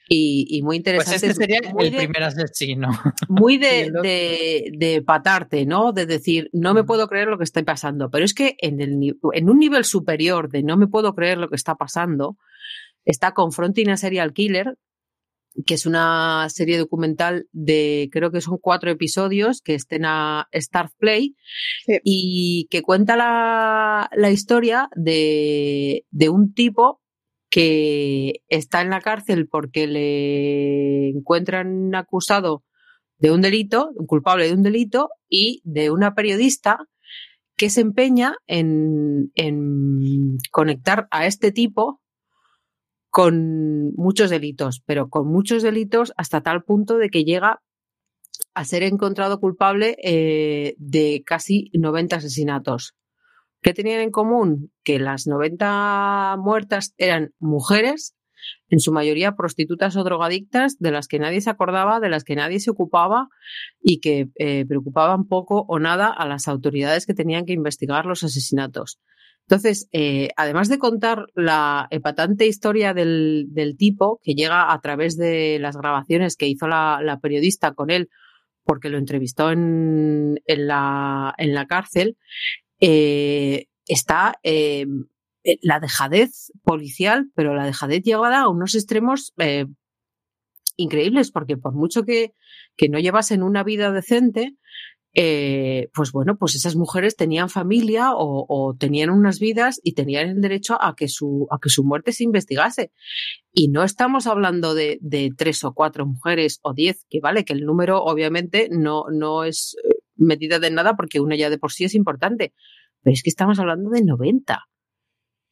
y, 0.07 0.45
y 0.49 0.61
muy 0.61 0.78
Pues 0.82 0.95
interesantes. 0.97 1.24
este 1.24 1.34
sería 1.45 1.72
muy 1.74 1.86
el 1.88 1.91
de- 1.91 1.97
primer 1.97 2.24
asesino. 2.24 2.89
muy 3.28 3.57
de, 3.57 3.91
de, 4.03 4.72
de 4.78 5.01
patarte, 5.01 5.66
¿no? 5.66 5.93
De 5.93 6.05
decir, 6.05 6.49
no 6.53 6.74
me 6.76 6.84
Mm. 6.84 6.86
puedo 6.86 7.07
creer 7.07 7.28
lo 7.28 7.38
que 7.39 7.43
está 7.43 7.64
pasando. 7.64 8.09
Pero 8.11 8.24
es 8.26 8.34
que 8.36 8.55
en, 8.59 8.82
el, 8.82 9.16
en 9.34 9.49
un 9.49 9.57
nivel 9.59 9.84
superior 9.84 10.49
de 10.49 10.61
no 10.64 10.78
me 10.78 10.88
puedo 10.88 11.16
creer 11.16 11.38
lo 11.39 11.49
que 11.49 11.55
está 11.55 11.76
pasando, 11.76 12.38
está 13.05 13.34
Confronting 13.34 13.89
a 13.89 13.97
Serial 13.97 14.32
Killer, 14.34 14.78
que 15.66 15.76
es 15.76 15.86
una 15.86 16.47
serie 16.49 16.78
documental 16.78 17.47
de, 17.51 18.10
creo 18.12 18.32
que 18.32 18.41
son 18.41 18.58
cuatro 18.62 18.89
episodios, 18.91 19.62
que 19.62 19.76
estén 19.76 20.06
a 20.06 20.47
Star 20.51 20.89
Play, 20.97 21.36
Sí. 21.86 21.99
y 22.04 22.68
que 22.70 22.82
cuenta 22.82 23.16
la, 23.16 24.10
la 24.16 24.32
historia 24.32 24.89
de, 24.95 26.06
de 26.12 26.30
un 26.30 26.54
tipo 26.54 27.01
que 27.49 28.41
está 28.49 28.82
en 28.82 28.89
la 28.89 28.99
cárcel 29.01 29.47
porque 29.47 29.86
le 29.86 31.10
encuentran 31.10 31.93
acusado 31.93 32.64
de 33.20 33.32
un 33.32 33.41
delito, 33.41 33.91
culpable 34.08 34.47
de 34.47 34.54
un 34.54 34.64
delito, 34.64 35.10
y 35.30 35.62
de 35.64 35.91
una 35.91 36.16
periodista 36.16 36.80
que 37.56 37.70
se 37.70 37.82
empeña 37.82 38.36
en, 38.47 39.32
en 39.36 40.38
conectar 40.51 41.08
a 41.12 41.28
este 41.28 41.51
tipo 41.51 42.01
con 43.14 43.93
muchos 43.93 44.32
delitos, 44.32 44.82
pero 44.88 45.07
con 45.07 45.28
muchos 45.28 45.61
delitos 45.61 46.14
hasta 46.18 46.41
tal 46.41 46.64
punto 46.64 46.97
de 46.97 47.11
que 47.11 47.24
llega 47.24 47.61
a 48.55 48.66
ser 48.66 48.82
encontrado 48.82 49.39
culpable 49.39 49.95
eh, 50.03 50.74
de 50.80 51.22
casi 51.24 51.70
90 51.74 52.16
asesinatos. 52.16 52.95
¿Qué 53.61 53.76
tenían 53.76 54.01
en 54.01 54.09
común? 54.09 54.72
Que 54.84 54.97
las 54.97 55.28
90 55.28 56.38
muertas 56.39 56.95
eran 56.97 57.36
mujeres, 57.38 58.16
en 58.70 58.80
su 58.80 58.91
mayoría 58.91 59.36
prostitutas 59.36 59.95
o 59.95 60.03
drogadictas, 60.03 60.80
de 60.80 60.89
las 60.89 61.07
que 61.07 61.20
nadie 61.20 61.41
se 61.41 61.51
acordaba, 61.51 61.99
de 61.99 62.09
las 62.09 62.24
que 62.24 62.36
nadie 62.36 62.59
se 62.59 62.72
ocupaba 62.72 63.28
y 63.80 63.99
que 63.99 64.30
eh, 64.39 64.66
preocupaban 64.66 65.28
poco 65.28 65.66
o 65.68 65.78
nada 65.78 66.07
a 66.07 66.28
las 66.28 66.47
autoridades 66.47 67.05
que 67.05 67.14
tenían 67.14 67.45
que 67.45 67.53
investigar 67.53 68.07
los 68.07 68.24
asesinatos. 68.24 68.99
Entonces, 69.48 69.89
eh, 69.91 70.30
además 70.38 70.70
de 70.70 70.80
contar 70.80 71.26
la 71.36 71.88
epatante 71.91 72.48
historia 72.48 72.94
del, 72.94 73.48
del 73.50 73.78
tipo 73.78 74.20
que 74.24 74.34
llega 74.36 74.72
a 74.72 74.82
través 74.82 75.18
de 75.18 75.60
las 75.60 75.76
grabaciones 75.76 76.38
que 76.38 76.48
hizo 76.48 76.68
la, 76.68 77.00
la 77.04 77.20
periodista 77.20 77.74
con 77.74 77.89
él 77.89 78.10
porque 78.64 78.89
lo 78.89 78.98
entrevistó 78.98 79.52
en, 79.52 80.39
en, 80.46 80.68
la, 80.68 81.34
en 81.38 81.54
la 81.54 81.66
cárcel, 81.68 82.18
eh, 82.80 83.66
está 83.88 84.36
eh, 84.44 84.86
la 85.62 85.80
dejadez 85.80 86.52
policial, 86.64 87.30
pero 87.36 87.54
la 87.54 87.66
dejadez 87.66 88.04
llevada 88.04 88.41
a 88.41 88.50
unos 88.50 88.76
extremos 88.76 89.34
eh, 89.38 89.66
increíbles, 90.78 91.32
porque 91.32 91.58
por 91.58 91.74
mucho 91.74 92.04
que, 92.04 92.34
que 92.76 92.89
no 92.89 93.00
llevasen 93.00 93.44
una 93.44 93.64
vida 93.64 93.91
decente, 93.91 94.56
eh, 95.16 95.89
pues 95.93 96.11
bueno, 96.11 96.38
pues 96.38 96.55
esas 96.55 96.76
mujeres 96.76 97.16
tenían 97.16 97.49
familia 97.49 98.11
o, 98.16 98.76
tenían 98.80 99.11
unas 99.11 99.39
vidas 99.39 99.80
y 99.84 99.93
tenían 99.93 100.30
el 100.30 100.41
derecho 100.41 100.78
a 100.82 100.95
que 100.95 101.07
su, 101.07 101.47
a 101.51 101.59
que 101.61 101.70
su 101.70 101.84
muerte 101.84 102.11
se 102.14 102.24
investigase. 102.24 102.91
Y 103.51 103.70
no 103.70 103.84
estamos 103.84 104.26
hablando 104.26 104.74
de, 104.74 104.97
de 105.01 105.32
tres 105.38 105.64
o 105.64 105.74
cuatro 105.74 106.05
mujeres 106.05 106.59
o 106.64 106.74
diez, 106.74 107.05
que 107.09 107.20
vale, 107.20 107.45
que 107.45 107.53
el 107.53 107.66
número 107.66 108.03
obviamente 108.03 108.70
no, 108.72 109.05
no 109.11 109.43
es 109.43 109.76
eh, 109.84 109.95
medida 110.16 110.59
de 110.59 110.72
nada 110.72 110.95
porque 110.95 111.20
una 111.20 111.36
ya 111.36 111.49
de 111.49 111.59
por 111.59 111.72
sí 111.72 111.84
es 111.84 111.93
importante, 111.93 112.53
pero 113.01 113.14
es 113.14 113.22
que 113.22 113.30
estamos 113.30 113.59
hablando 113.59 113.91
de 113.91 114.03
90. 114.03 114.64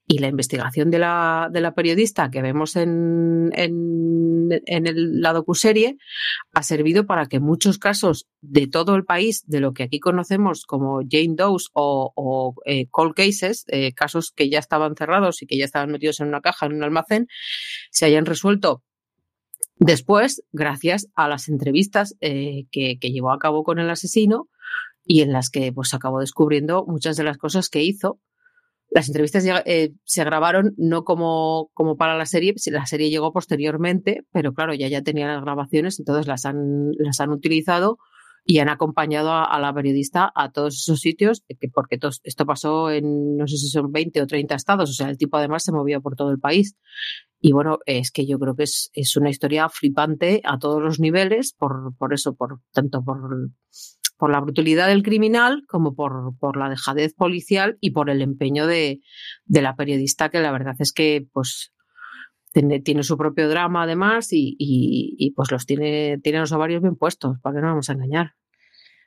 Y 0.08 0.18
la 0.18 0.28
investigación 0.28 0.91
de 0.91 0.99
la, 0.99 1.49
de 1.52 1.62
la 1.62 1.74
periodista 1.74 2.30
que 2.30 2.41
vemos 2.41 2.76
en, 2.76 3.49
en, 3.54 4.49
en 4.66 4.88
el, 4.88 5.22
la 5.22 5.32
docuserie 5.32 5.97
ha 6.54 6.64
servido 6.64 7.06
para 7.06 7.28
que 7.28 7.39
muchos 7.39 7.78
casos 7.78 8.28
de 8.41 8.68
todo 8.68 8.95
el 8.95 9.06
país, 9.06 9.43
de 9.47 9.62
lo 9.62 9.74
que 9.74 9.84
aquí 9.84 9.99
conocemos 9.99 10.66
como 10.66 10.99
Jane 11.10 11.36
Doe's 11.36 11.70
o, 11.74 12.12
o 12.16 12.56
eh, 12.66 12.88
cold 12.89 13.14
cases, 13.14 13.64
eh, 13.68 13.93
casos 13.93 14.34
que 14.36 14.49
ya 14.49 14.60
estaban 14.60 14.95
cerrados 14.95 15.41
y 15.41 15.47
que 15.47 15.58
ya 15.58 15.66
estaban 15.66 15.91
metidos 15.91 16.20
en 16.20 16.28
una 16.28 16.41
caja, 16.41 16.66
en 16.66 16.74
un 16.74 16.84
almacén, 16.84 17.28
se 17.91 18.06
hayan 18.06 18.26
resuelto 18.26 18.84
después 19.78 20.43
gracias 20.52 21.08
a 21.16 21.28
las 21.28 21.49
entrevistas 21.49 22.16
eh, 22.22 22.66
que, 22.72 22.97
que 22.99 23.12
llevó 23.12 23.32
a 23.32 23.39
cabo 23.39 23.64
con 23.64 23.80
el 23.80 23.89
asesino 23.89 24.47
y 25.04 25.22
en 25.22 25.34
las 25.34 25.49
que 25.49 25.74
pues 25.74 25.93
acabó 25.93 26.20
descubriendo 26.20 26.86
muchas 26.86 27.18
de 27.18 27.24
las 27.24 27.38
cosas 27.38 27.70
que 27.70 27.84
hizo 27.84 28.20
las 28.92 29.08
entrevistas 29.08 29.46
eh, 29.66 29.94
se 30.04 30.24
grabaron 30.24 30.74
no 30.78 31.04
como, 31.04 31.72
como 31.74 31.96
para 31.96 32.18
la 32.18 32.26
serie, 32.26 32.54
la 32.68 32.86
serie 32.86 33.10
llegó 33.10 33.32
posteriormente, 33.32 34.26
pero 34.32 34.54
claro, 34.54 34.74
ya 34.74 34.89
ya 34.89 35.02
tenían 35.02 35.30
las 35.30 35.42
grabaciones, 35.42 35.98
entonces 35.98 36.28
las 36.28 36.46
han, 36.46 36.92
las 36.98 37.22
han 37.22 37.32
utilizado 37.32 37.98
y 38.44 38.60
han 38.60 38.70
acompañado 38.70 39.32
a, 39.32 39.60
la 39.60 39.74
periodista 39.74 40.32
a 40.36 40.52
todos 40.52 40.76
esos 40.76 41.00
sitios, 41.00 41.44
eh, 41.48 41.56
porque 41.74 42.00
esto 42.24 42.46
pasó 42.46 42.92
en, 42.92 43.38
no 43.38 43.48
sé 43.48 43.58
si 43.58 43.70
son 43.70 43.92
20 43.92 44.22
o 44.22 44.28
30 44.28 44.56
estados, 44.56 44.89
o 44.89 44.94
sea, 44.94 45.10
el 45.10 45.18
tipo 45.18 45.38
además 45.38 45.64
se 45.64 45.72
movía 45.72 46.00
por 46.00 46.16
todo 46.16 46.32
el 46.32 46.39
país. 46.39 46.76
Y 47.39 47.54
bueno, 47.54 47.80
es 47.86 48.12
que 48.12 48.28
yo 48.28 48.38
creo 48.39 48.56
que 48.56 48.64
es, 48.64 48.92
es 48.94 49.16
una 49.16 49.30
historia 49.30 49.70
flipante 49.70 50.42
a 50.44 50.60
todos 50.60 50.82
los 50.82 51.00
niveles, 51.00 51.54
por, 51.58 51.96
por 51.98 52.14
eso, 52.14 52.36
por 52.36 52.60
tanto 52.72 53.04
por 53.04 53.52
por 54.22 54.32
la 54.32 54.39
brutalidad 54.39 54.88
del 54.88 55.01
criminal 55.01 55.63
como 55.67 55.95
por, 55.95 56.38
por 56.38 56.55
la 56.55 56.69
dejadez 56.69 57.15
policial 57.15 57.80
y 57.82 57.89
por 57.89 58.07
el 58.11 58.22
empeño 58.22 58.67
de, 58.67 58.99
de, 59.45 59.61
la 59.63 59.76
periodista, 59.76 60.30
que 60.30 60.39
la 60.39 60.51
verdad 60.51 60.76
es 60.78 60.93
que 60.93 61.26
pues 61.34 61.74
tiene, 62.53 62.80
tiene 62.82 63.01
su 63.01 63.17
propio 63.17 63.49
drama 63.49 63.82
además 63.82 64.28
y, 64.32 64.55
y, 64.59 65.32
pues 65.32 65.49
los 65.49 65.65
tiene, 65.65 66.19
tiene 66.22 66.38
los 66.38 66.51
ovarios 66.51 66.84
bien 66.84 66.97
puestos, 66.97 67.39
para 67.41 67.55
que 67.55 67.61
no 67.61 67.69
vamos 67.69 67.89
a 67.89 67.93
engañar. 67.93 68.34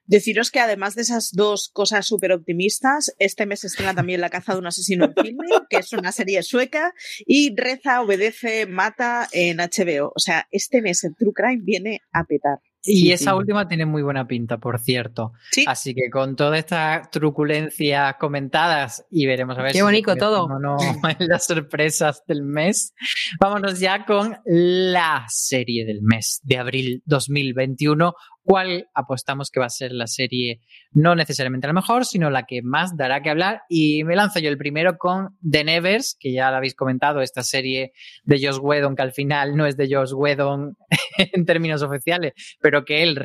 Deciros 0.04 0.50
que 0.50 0.58
además 0.58 0.96
de 0.96 1.02
esas 1.02 1.30
dos 1.30 1.70
cosas 1.72 2.08
súper 2.08 2.32
optimistas, 2.32 3.14
este 3.20 3.46
mes 3.46 3.62
estrena 3.62 3.94
también 3.94 4.20
La 4.20 4.30
caza 4.30 4.54
de 4.54 4.58
un 4.58 4.66
asesino 4.66 5.04
en 5.04 5.14
filme, 5.14 5.46
que 5.70 5.76
es 5.76 5.92
una 5.92 6.10
serie 6.10 6.42
sueca, 6.42 6.92
y 7.24 7.54
Reza, 7.54 8.02
Obedece, 8.02 8.66
Mata 8.66 9.28
en 9.30 9.58
HBO. 9.58 10.12
O 10.12 10.18
sea, 10.18 10.48
este 10.50 10.82
mes 10.82 11.04
el 11.04 11.14
True 11.14 11.32
Crime 11.32 11.62
viene 11.62 12.00
a 12.10 12.24
petar. 12.24 12.58
Y 12.86 13.12
esa 13.12 13.34
última 13.34 13.66
tiene 13.66 13.86
muy 13.86 14.02
buena 14.02 14.26
pinta, 14.26 14.58
por 14.58 14.78
cierto. 14.78 15.32
Así 15.66 15.94
que 15.94 16.10
con 16.10 16.36
todas 16.36 16.58
estas 16.58 17.10
truculencias 17.10 18.16
comentadas 18.20 19.06
y 19.10 19.26
veremos 19.26 19.58
a 19.58 19.62
ver 19.62 19.72
Qué 19.72 19.82
bonito 19.82 20.14
todo. 20.16 20.48
no 20.58 20.76
las 21.18 21.46
sorpresas 21.46 22.24
del 22.26 22.42
mes. 22.42 22.94
Vámonos 23.40 23.80
ya 23.80 24.04
con 24.04 24.36
la 24.44 25.24
serie 25.28 25.86
del 25.86 26.02
mes 26.02 26.40
de 26.44 26.58
abril 26.58 27.02
2021, 27.06 28.14
cuál 28.42 28.88
apostamos 28.94 29.50
que 29.50 29.60
va 29.60 29.66
a 29.66 29.70
ser 29.70 29.92
la 29.92 30.06
serie, 30.06 30.60
no 30.92 31.14
necesariamente 31.14 31.66
la 31.66 31.72
mejor, 31.72 32.04
sino 32.04 32.30
la 32.30 32.44
que 32.44 32.60
más 32.62 32.96
dará 32.96 33.22
que 33.22 33.30
hablar. 33.30 33.62
Y 33.68 34.04
me 34.04 34.16
lanzo 34.16 34.40
yo 34.40 34.50
el 34.50 34.58
primero 34.58 34.98
con 34.98 35.36
The 35.48 35.64
Nevers, 35.64 36.16
que 36.20 36.32
ya 36.32 36.50
lo 36.50 36.58
habéis 36.58 36.74
comentado, 36.74 37.22
esta 37.22 37.42
serie 37.42 37.92
de 38.24 38.46
Josh 38.46 38.58
Whedon, 38.60 38.94
que 38.94 39.02
al 39.02 39.12
final 39.12 39.56
no 39.56 39.66
es 39.66 39.76
de 39.76 39.88
Josh 39.90 40.12
Whedon 40.12 40.76
en 41.32 41.44
términos 41.44 41.82
oficiales, 41.82 42.32
pero 42.60 42.84
que 42.84 43.02
él, 43.02 43.18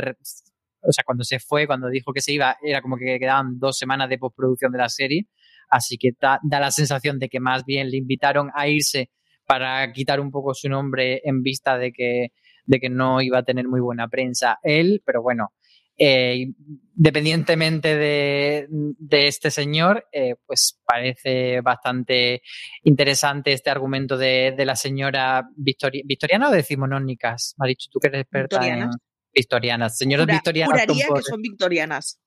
o 0.81 0.91
sea, 0.91 1.03
cuando 1.05 1.23
se 1.23 1.39
fue, 1.39 1.67
cuando 1.67 1.89
dijo 1.89 2.13
que 2.13 2.21
se 2.21 2.33
iba, 2.33 2.57
era 2.61 2.81
como 2.81 2.97
que 2.97 3.19
quedaban 3.19 3.59
dos 3.59 3.77
semanas 3.77 4.09
de 4.09 4.17
postproducción 4.17 4.71
de 4.71 4.77
la 4.77 4.89
serie. 4.89 5.27
Así 5.69 5.97
que 5.97 6.11
da, 6.19 6.39
da 6.43 6.59
la 6.59 6.71
sensación 6.71 7.19
de 7.19 7.29
que 7.29 7.39
más 7.39 7.63
bien 7.63 7.91
le 7.91 7.97
invitaron 7.97 8.49
a 8.55 8.67
irse 8.67 9.11
para 9.45 9.91
quitar 9.91 10.19
un 10.19 10.31
poco 10.31 10.53
su 10.53 10.67
nombre 10.69 11.21
en 11.23 11.41
vista 11.41 11.77
de 11.77 11.91
que 11.91 12.29
de 12.69 12.79
que 12.79 12.89
no 12.89 13.19
iba 13.19 13.39
a 13.39 13.43
tener 13.43 13.67
muy 13.67 13.81
buena 13.81 14.07
prensa 14.07 14.59
él, 14.61 15.01
pero 15.03 15.23
bueno, 15.23 15.53
eh, 15.99 16.53
dependientemente 16.95 17.95
de, 17.95 18.67
este 19.11 19.51
señor, 19.51 20.07
eh, 20.11 20.35
pues 20.45 20.79
parece 20.85 21.61
bastante 21.61 22.41
interesante 22.83 23.53
este 23.53 23.69
argumento 23.69 24.17
de, 24.17 24.53
de 24.57 24.65
la 24.65 24.75
señora 24.75 25.47
Victoria, 25.55 26.01
victoriana 26.05 26.49
o 26.49 26.51
decimonónicas. 26.51 27.55
Me 27.57 27.65
ha 27.65 27.67
dicho 27.67 27.89
tú 27.91 27.99
que 27.99 28.07
eres 28.07 28.21
experta 28.21 28.65
en 28.65 28.89
victorianas. 29.33 29.97
Señoras 29.97 30.25
Jura, 30.25 30.35
victorianas. 30.35 30.81
Juraría 30.81 31.07
que 31.15 31.21
son 31.23 31.41
victorianas. 31.41 32.19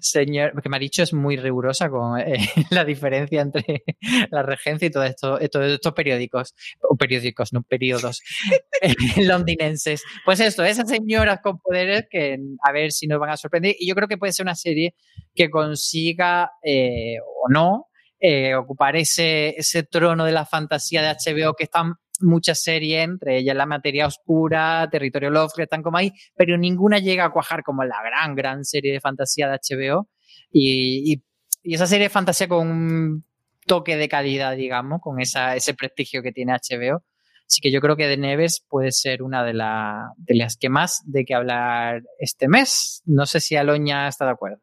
Señor, 0.00 0.52
porque 0.52 0.68
me 0.68 0.76
ha 0.76 0.80
dicho 0.80 1.02
es 1.02 1.12
muy 1.12 1.36
rigurosa 1.36 1.88
con 1.90 2.18
eh, 2.18 2.36
la 2.70 2.84
diferencia 2.84 3.40
entre 3.40 3.84
la 4.30 4.42
regencia 4.42 4.86
y 4.86 4.90
todo 4.90 5.04
esto, 5.04 5.38
todos 5.50 5.72
estos 5.72 5.92
periódicos, 5.92 6.54
o 6.82 6.96
periódicos, 6.96 7.52
no 7.52 7.62
periodos 7.62 8.22
eh, 8.82 8.94
londinenses. 9.22 10.02
Pues 10.24 10.40
esto, 10.40 10.64
esas 10.64 10.88
señoras 10.88 11.40
con 11.42 11.58
poderes 11.58 12.06
que 12.10 12.38
a 12.62 12.72
ver 12.72 12.92
si 12.92 13.06
nos 13.06 13.20
van 13.20 13.30
a 13.30 13.36
sorprender. 13.36 13.74
Y 13.78 13.88
yo 13.88 13.94
creo 13.94 14.08
que 14.08 14.18
puede 14.18 14.32
ser 14.32 14.44
una 14.44 14.54
serie 14.54 14.94
que 15.34 15.50
consiga 15.50 16.50
eh, 16.62 17.16
o 17.20 17.48
no 17.48 17.88
eh, 18.24 18.54
ocupar 18.54 18.94
ese, 18.94 19.48
ese 19.56 19.82
trono 19.82 20.24
de 20.24 20.30
la 20.30 20.46
fantasía 20.46 21.02
de 21.02 21.08
HBO 21.08 21.54
que 21.54 21.64
están 21.64 21.94
muchas 22.22 22.62
series, 22.62 23.04
entre 23.04 23.38
ellas 23.38 23.56
La 23.56 23.66
Materia 23.66 24.06
Oscura, 24.06 24.88
Territorio 24.90 25.30
Love, 25.30 25.52
que 25.54 25.62
están 25.64 25.82
como 25.82 25.98
ahí, 25.98 26.12
pero 26.36 26.56
ninguna 26.56 26.98
llega 26.98 27.24
a 27.24 27.30
cuajar 27.30 27.62
como 27.62 27.84
la 27.84 28.02
gran, 28.02 28.34
gran 28.34 28.64
serie 28.64 28.92
de 28.92 29.00
fantasía 29.00 29.48
de 29.48 29.58
HBO. 29.58 30.08
Y, 30.50 31.12
y, 31.12 31.22
y 31.62 31.74
esa 31.74 31.86
serie 31.86 32.06
de 32.06 32.10
fantasía 32.10 32.48
con 32.48 32.68
un 32.68 33.24
toque 33.66 33.96
de 33.96 34.08
calidad, 34.08 34.56
digamos, 34.56 35.00
con 35.00 35.20
esa, 35.20 35.56
ese 35.56 35.74
prestigio 35.74 36.22
que 36.22 36.32
tiene 36.32 36.52
HBO. 36.52 37.04
Así 37.46 37.60
que 37.60 37.70
yo 37.70 37.80
creo 37.80 37.96
que 37.96 38.08
The 38.08 38.16
Neves 38.16 38.64
puede 38.66 38.92
ser 38.92 39.22
una 39.22 39.44
de, 39.44 39.52
la, 39.52 40.12
de 40.16 40.36
las 40.36 40.56
que 40.56 40.70
más 40.70 41.02
de 41.04 41.24
que 41.24 41.34
hablar 41.34 42.02
este 42.18 42.48
mes. 42.48 43.02
No 43.04 43.26
sé 43.26 43.40
si 43.40 43.56
Aloña 43.56 44.08
está 44.08 44.24
de 44.24 44.30
acuerdo. 44.30 44.62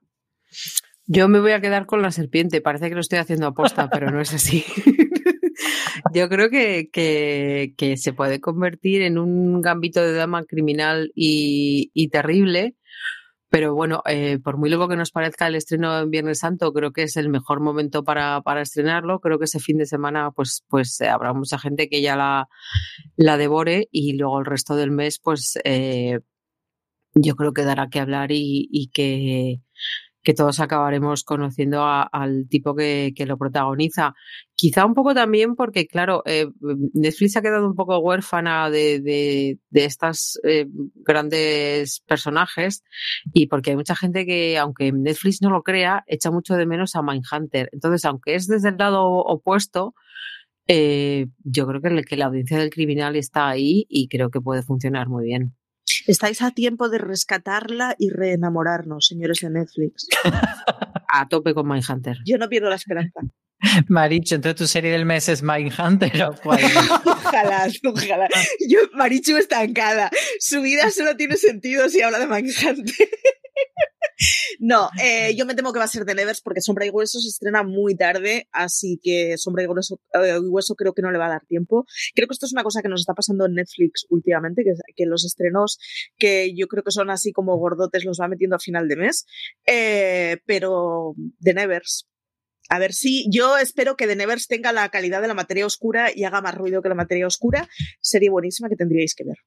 Yo 1.05 1.28
me 1.28 1.39
voy 1.39 1.51
a 1.51 1.62
quedar 1.62 1.86
con 1.86 2.01
la 2.01 2.12
serpiente. 2.12 2.62
Parece 2.62 2.89
que 2.89 2.95
lo 2.95 3.01
estoy 3.01 3.20
haciendo 3.20 3.47
aposta, 3.47 3.89
pero 3.89 4.12
no 4.12 4.20
es 4.20 4.34
así. 4.34 4.66
Yo 6.14 6.30
creo 6.30 6.49
que, 6.49 6.89
que, 6.91 7.97
se 7.97 8.14
puede 8.14 8.39
convertir 8.39 9.01
en 9.01 9.18
un 9.18 9.62
gambito 9.62 10.01
de 10.01 10.14
dama 10.14 10.43
criminal 10.45 11.12
y, 11.16 12.10
terrible. 12.10 12.76
Pero 13.51 13.74
bueno, 13.74 14.03
eh, 14.05 14.38
por 14.43 14.57
muy 14.57 14.70
luego 14.70 14.88
que 14.88 14.95
nos 14.95 15.10
parezca 15.12 15.47
el 15.47 15.55
estreno 15.55 15.99
en 15.99 16.12
Viernes 16.12 16.39
Santo, 16.39 16.72
creo 16.72 16.91
que 16.91 17.03
es 17.03 17.18
el 17.18 17.30
mejor 17.30 17.62
momento 17.62 18.03
para, 18.03 18.41
para 18.41 18.62
estrenarlo. 18.62 19.20
Creo 19.20 19.39
que 19.39 19.45
ese 19.45 19.60
fin 19.60 19.80
de 19.80 19.88
semana, 19.88 20.30
pues, 20.32 20.64
pues 20.70 21.01
habrá 21.01 21.34
mucha 21.34 21.57
gente 21.57 21.89
que 21.89 22.01
ya 22.01 22.16
la, 22.16 22.47
la 23.16 23.38
devore 23.38 23.88
y 23.91 24.14
luego 24.14 24.39
el 24.39 24.45
resto 24.45 24.76
del 24.76 24.91
mes, 24.91 25.20
pues 25.20 25.57
eh, 25.64 26.20
yo 27.16 27.36
creo 27.36 27.53
que 27.53 27.64
dará 27.64 27.89
que 27.89 27.99
hablar 27.99 28.30
y 28.32 28.91
que 28.93 29.62
que 30.22 30.34
todos 30.34 30.59
acabaremos 30.59 31.24
conociendo 31.24 31.84
a, 31.84 32.03
al 32.03 32.47
tipo 32.49 32.76
que, 32.76 33.13
que, 33.15 33.26
lo 33.26 33.38
protagoniza. 33.38 34.13
Quizá 34.55 34.86
un 34.86 34.93
poco 34.93 35.13
también 35.13 35.55
porque, 35.55 35.88
claro, 35.88 36.24
eh, 36.26 36.47
Netflix 36.93 37.38
ha 37.38 37.41
quedado 37.41 37.67
un 37.67 37.76
poco 37.76 37.99
huérfana 37.99 38.70
de, 38.70 38.99
de, 38.99 39.59
de 39.70 39.86
estas 39.86 40.39
eh, 40.43 40.67
grandes 40.95 42.01
personajes 42.01 42.84
y 43.34 43.47
porque 43.47 43.72
hay 43.72 43.78
mucha 43.78 43.95
gente 43.95 44.26
que, 44.26 44.57
aunque 44.57 44.91
Netflix 44.91 45.41
no 45.41 45.49
lo 45.49 45.63
crea, 45.63 46.03
echa 46.07 46.32
mucho 46.32 46.55
de 46.55 46.65
menos 46.65 46.95
a 46.95 47.01
Mindhunter. 47.01 47.70
Entonces, 47.72 48.03
aunque 48.05 48.36
es 48.36 48.47
desde 48.47 48.70
el 48.70 48.78
lado 48.78 49.05
opuesto, 49.05 49.95
eh, 50.67 51.28
yo 51.43 51.65
creo 51.65 51.82
que, 51.82 52.03
que 52.03 52.17
la 52.17 52.26
audiencia 52.26 52.59
del 52.59 52.70
criminal 52.70 53.15
está 53.15 53.47
ahí 53.47 53.86
y 53.89 54.07
creo 54.07 54.30
que 54.30 54.41
puede 54.41 54.63
funcionar 54.63 55.07
muy 55.07 55.26
bien. 55.26 55.55
Estáis 56.10 56.41
a 56.41 56.49
tiempo 56.49 56.89
de 56.89 56.97
rescatarla 56.97 57.95
y 57.99 58.10
reenamorarnos, 58.10 59.05
señores 59.05 59.41
de 59.41 59.51
Netflix. 59.51 60.07
a 61.07 61.28
tope 61.30 61.53
con 61.53 61.68
Mindhunter. 61.68 62.18
Yo 62.26 62.39
no 62.39 62.49
pierdo 62.49 62.68
la 62.68 62.78
esperanza. 62.78 63.20
Marichu, 63.89 64.34
entonces 64.34 64.55
tu 64.55 64.66
serie 64.66 64.91
del 64.91 65.05
mes 65.05 65.30
es 65.30 65.43
Mindhunter 65.43 66.24
o 66.24 66.34
cuál? 66.34 66.62
ojalá, 67.05 67.68
ojalá. 67.84 68.28
Yo, 68.68 68.80
Marichu 68.93 69.38
estancada. 69.38 70.10
Su 70.39 70.64
vida 70.64 70.89
solo 70.89 71.16
tiene 71.16 71.38
sentido 71.38 71.88
si 71.89 72.01
habla 72.01 72.18
de 72.18 72.26
Mindhunter. 72.26 73.07
No, 74.60 74.89
eh, 75.01 75.34
yo 75.36 75.45
me 75.45 75.55
temo 75.55 75.72
que 75.72 75.80
va 75.80 75.86
a 75.86 75.89
ser 75.89 76.03
de 76.03 76.14
Nevers 76.14 76.41
porque 76.41 76.60
Sombra 76.60 76.86
y 76.86 76.89
Hueso 76.89 77.20
se 77.20 77.30
estrena 77.30 77.64
muy 77.64 77.95
tarde, 77.95 78.49
así 78.51 78.99
que 79.01 79.38
Sombra 79.38 79.64
y 79.64 79.68
Hueso, 79.68 80.01
eh, 80.14 80.38
Hueso, 80.39 80.76
creo 80.76 80.93
que 80.93 81.01
no 81.01 81.12
le 81.12 81.18
va 81.18 81.28
a 81.28 81.30
dar 81.30 81.45
tiempo. 81.45 81.86
Creo 82.14 82.28
que 82.28 82.34
esto 82.34 82.45
es 82.45 82.51
una 82.51 82.64
cosa 82.64 82.82
que 82.82 82.89
nos 82.89 83.01
está 83.01 83.14
pasando 83.14 83.45
en 83.45 83.53
Netflix 83.53 84.05
últimamente, 84.10 84.64
que, 84.64 84.74
que 84.95 85.05
los 85.05 85.24
estrenos 85.24 85.80
que 86.18 86.53
yo 86.53 86.68
creo 86.68 86.84
que 86.84 86.91
son 86.91 87.10
así 87.10 87.32
como 87.32 87.57
gordotes 87.57 88.03
los 88.03 88.20
va 88.20 88.28
metiendo 88.28 88.57
a 88.57 88.60
final 88.60 88.88
de 88.89 88.95
mes. 88.97 89.26
Eh, 89.66 90.38
pero 90.45 91.14
de 91.18 91.53
Nevers, 91.53 92.07
a 92.70 92.80
ver 92.80 92.93
si 92.93 93.30
yo 93.32 93.57
espero 93.57 93.95
que 93.95 94.07
The 94.07 94.16
Nevers 94.16 94.47
tenga 94.47 94.74
la 94.74 94.89
calidad 94.89 95.22
de 95.22 95.28
la 95.28 95.34
materia 95.34 95.66
oscura 95.66 96.12
y 96.14 96.24
haga 96.26 96.41
más 96.41 96.55
ruido 96.55 96.82
que 96.82 96.89
la 96.89 96.95
materia 96.95 97.28
oscura. 97.28 97.68
Sería 98.01 98.32
buenísima 98.32 98.70
que 98.70 98.76
tendríais 98.76 99.16
que 99.16 99.24
ver. 99.24 99.38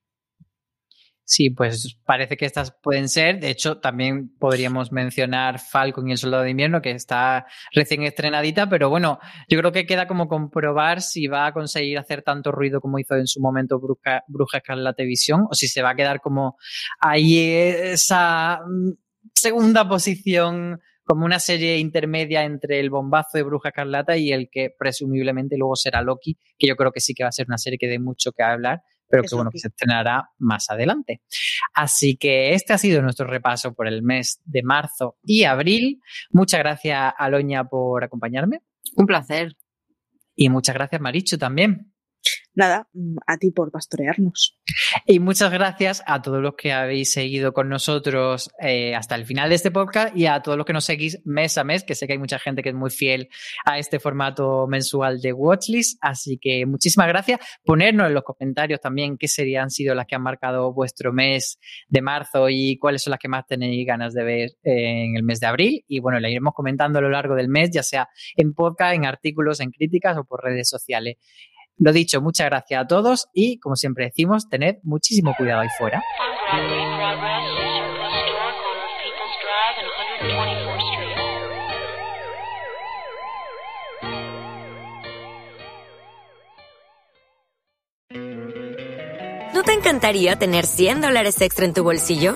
Sí, 1.25 1.49
pues 1.49 1.97
parece 2.05 2.35
que 2.35 2.45
estas 2.45 2.71
pueden 2.71 3.07
ser. 3.07 3.39
De 3.39 3.49
hecho, 3.49 3.77
también 3.79 4.35
podríamos 4.37 4.91
mencionar 4.91 5.59
Falcon 5.59 6.09
y 6.09 6.11
el 6.11 6.17
Soldado 6.17 6.43
de 6.43 6.49
Invierno, 6.49 6.81
que 6.81 6.91
está 6.91 7.45
recién 7.73 8.03
estrenadita, 8.03 8.67
pero 8.67 8.89
bueno, 8.89 9.19
yo 9.47 9.57
creo 9.59 9.71
que 9.71 9.85
queda 9.85 10.05
como 10.05 10.27
comprobar 10.27 11.01
si 11.01 11.27
va 11.27 11.45
a 11.47 11.53
conseguir 11.53 11.97
hacer 11.97 12.23
tanto 12.23 12.51
ruido 12.51 12.81
como 12.81 12.99
hizo 12.99 13.15
en 13.15 13.27
su 13.27 13.39
momento 13.39 13.79
Bruja, 13.79 14.23
Bruja 14.27 14.61
Visión, 14.97 15.47
o 15.49 15.53
si 15.53 15.67
se 15.67 15.81
va 15.81 15.91
a 15.91 15.95
quedar 15.95 16.19
como 16.19 16.57
ahí 16.99 17.39
esa 17.39 18.59
mm, 18.67 18.91
segunda 19.33 19.87
posición 19.87 20.81
como 21.05 21.25
una 21.25 21.39
serie 21.39 21.77
intermedia 21.77 22.43
entre 22.43 22.79
el 22.79 22.89
bombazo 22.89 23.37
de 23.37 23.43
Bruja 23.43 23.69
Escarlata 23.69 24.17
y 24.17 24.31
el 24.31 24.49
que 24.49 24.73
presumiblemente 24.77 25.57
luego 25.57 25.75
será 25.75 26.01
Loki, 26.01 26.37
que 26.57 26.67
yo 26.67 26.75
creo 26.75 26.91
que 26.91 27.01
sí 27.01 27.13
que 27.13 27.23
va 27.23 27.29
a 27.29 27.33
ser 27.33 27.45
una 27.47 27.57
serie 27.57 27.77
que 27.77 27.87
dé 27.87 27.99
mucho 27.99 28.31
que 28.31 28.43
hablar, 28.43 28.81
pero 29.07 29.23
que 29.23 29.35
bueno, 29.35 29.51
que 29.51 29.59
se 29.59 29.67
estrenará 29.67 30.29
más 30.39 30.69
adelante. 30.69 31.21
Así 31.73 32.17
que 32.17 32.53
este 32.53 32.73
ha 32.73 32.77
sido 32.77 33.01
nuestro 33.01 33.27
repaso 33.27 33.73
por 33.73 33.87
el 33.87 34.03
mes 34.03 34.41
de 34.45 34.63
marzo 34.63 35.17
y 35.23 35.43
abril. 35.43 36.01
Muchas 36.31 36.59
gracias, 36.59 37.13
Aloña, 37.17 37.65
por 37.65 38.03
acompañarme. 38.03 38.61
Un 38.95 39.05
placer. 39.05 39.55
Y 40.35 40.49
muchas 40.49 40.75
gracias, 40.75 40.99
Marichu, 40.99 41.37
también 41.37 41.92
nada, 42.55 42.87
a 43.27 43.37
ti 43.37 43.51
por 43.51 43.71
pastorearnos. 43.71 44.59
Y 45.05 45.19
muchas 45.19 45.51
gracias 45.51 46.03
a 46.05 46.21
todos 46.21 46.41
los 46.41 46.55
que 46.55 46.71
habéis 46.71 47.11
seguido 47.11 47.53
con 47.53 47.69
nosotros 47.69 48.51
eh, 48.59 48.95
hasta 48.95 49.15
el 49.15 49.25
final 49.25 49.49
de 49.49 49.55
este 49.55 49.71
podcast 49.71 50.15
y 50.15 50.27
a 50.27 50.41
todos 50.41 50.57
los 50.57 50.65
que 50.65 50.73
nos 50.73 50.85
seguís 50.85 51.19
mes 51.25 51.57
a 51.57 51.63
mes, 51.63 51.83
que 51.83 51.95
sé 51.95 52.07
que 52.07 52.13
hay 52.13 52.19
mucha 52.19 52.39
gente 52.39 52.61
que 52.61 52.69
es 52.69 52.75
muy 52.75 52.89
fiel 52.89 53.29
a 53.65 53.79
este 53.79 53.99
formato 53.99 54.67
mensual 54.67 55.19
de 55.21 55.33
Watchlist. 55.33 55.97
Así 56.01 56.37
que 56.37 56.65
muchísimas 56.65 57.07
gracias. 57.07 57.39
Ponernos 57.63 58.07
en 58.07 58.13
los 58.13 58.23
comentarios 58.23 58.79
también 58.79 59.17
qué 59.17 59.27
serían 59.27 59.69
sido 59.69 59.95
las 59.95 60.05
que 60.07 60.15
han 60.15 60.23
marcado 60.23 60.73
vuestro 60.73 61.13
mes 61.13 61.59
de 61.87 62.01
marzo 62.01 62.49
y 62.49 62.77
cuáles 62.77 63.03
son 63.03 63.11
las 63.11 63.19
que 63.19 63.27
más 63.27 63.45
tenéis 63.45 63.85
ganas 63.85 64.13
de 64.13 64.23
ver 64.23 64.49
en 64.63 65.15
el 65.15 65.23
mes 65.23 65.39
de 65.39 65.47
abril. 65.47 65.83
Y 65.87 65.99
bueno, 65.99 66.19
la 66.19 66.29
iremos 66.29 66.53
comentando 66.53 66.99
a 66.99 67.01
lo 67.01 67.09
largo 67.09 67.35
del 67.35 67.49
mes, 67.49 67.71
ya 67.71 67.83
sea 67.83 68.09
en 68.35 68.53
podcast, 68.53 68.95
en 68.95 69.05
artículos, 69.05 69.59
en 69.59 69.71
críticas 69.71 70.17
o 70.17 70.23
por 70.23 70.43
redes 70.43 70.69
sociales. 70.69 71.17
Lo 71.77 71.91
dicho, 71.91 72.21
muchas 72.21 72.47
gracias 72.47 72.83
a 72.83 72.87
todos 72.87 73.27
y, 73.33 73.59
como 73.59 73.75
siempre 73.75 74.05
decimos, 74.05 74.47
tened 74.47 74.77
muchísimo 74.83 75.33
cuidado 75.37 75.61
ahí 75.61 75.69
fuera. 75.77 76.01
¿No 89.53 89.63
te 89.63 89.73
encantaría 89.73 90.35
tener 90.35 90.65
100 90.65 91.01
dólares 91.01 91.41
extra 91.41 91.65
en 91.65 91.73
tu 91.73 91.83
bolsillo? 91.83 92.35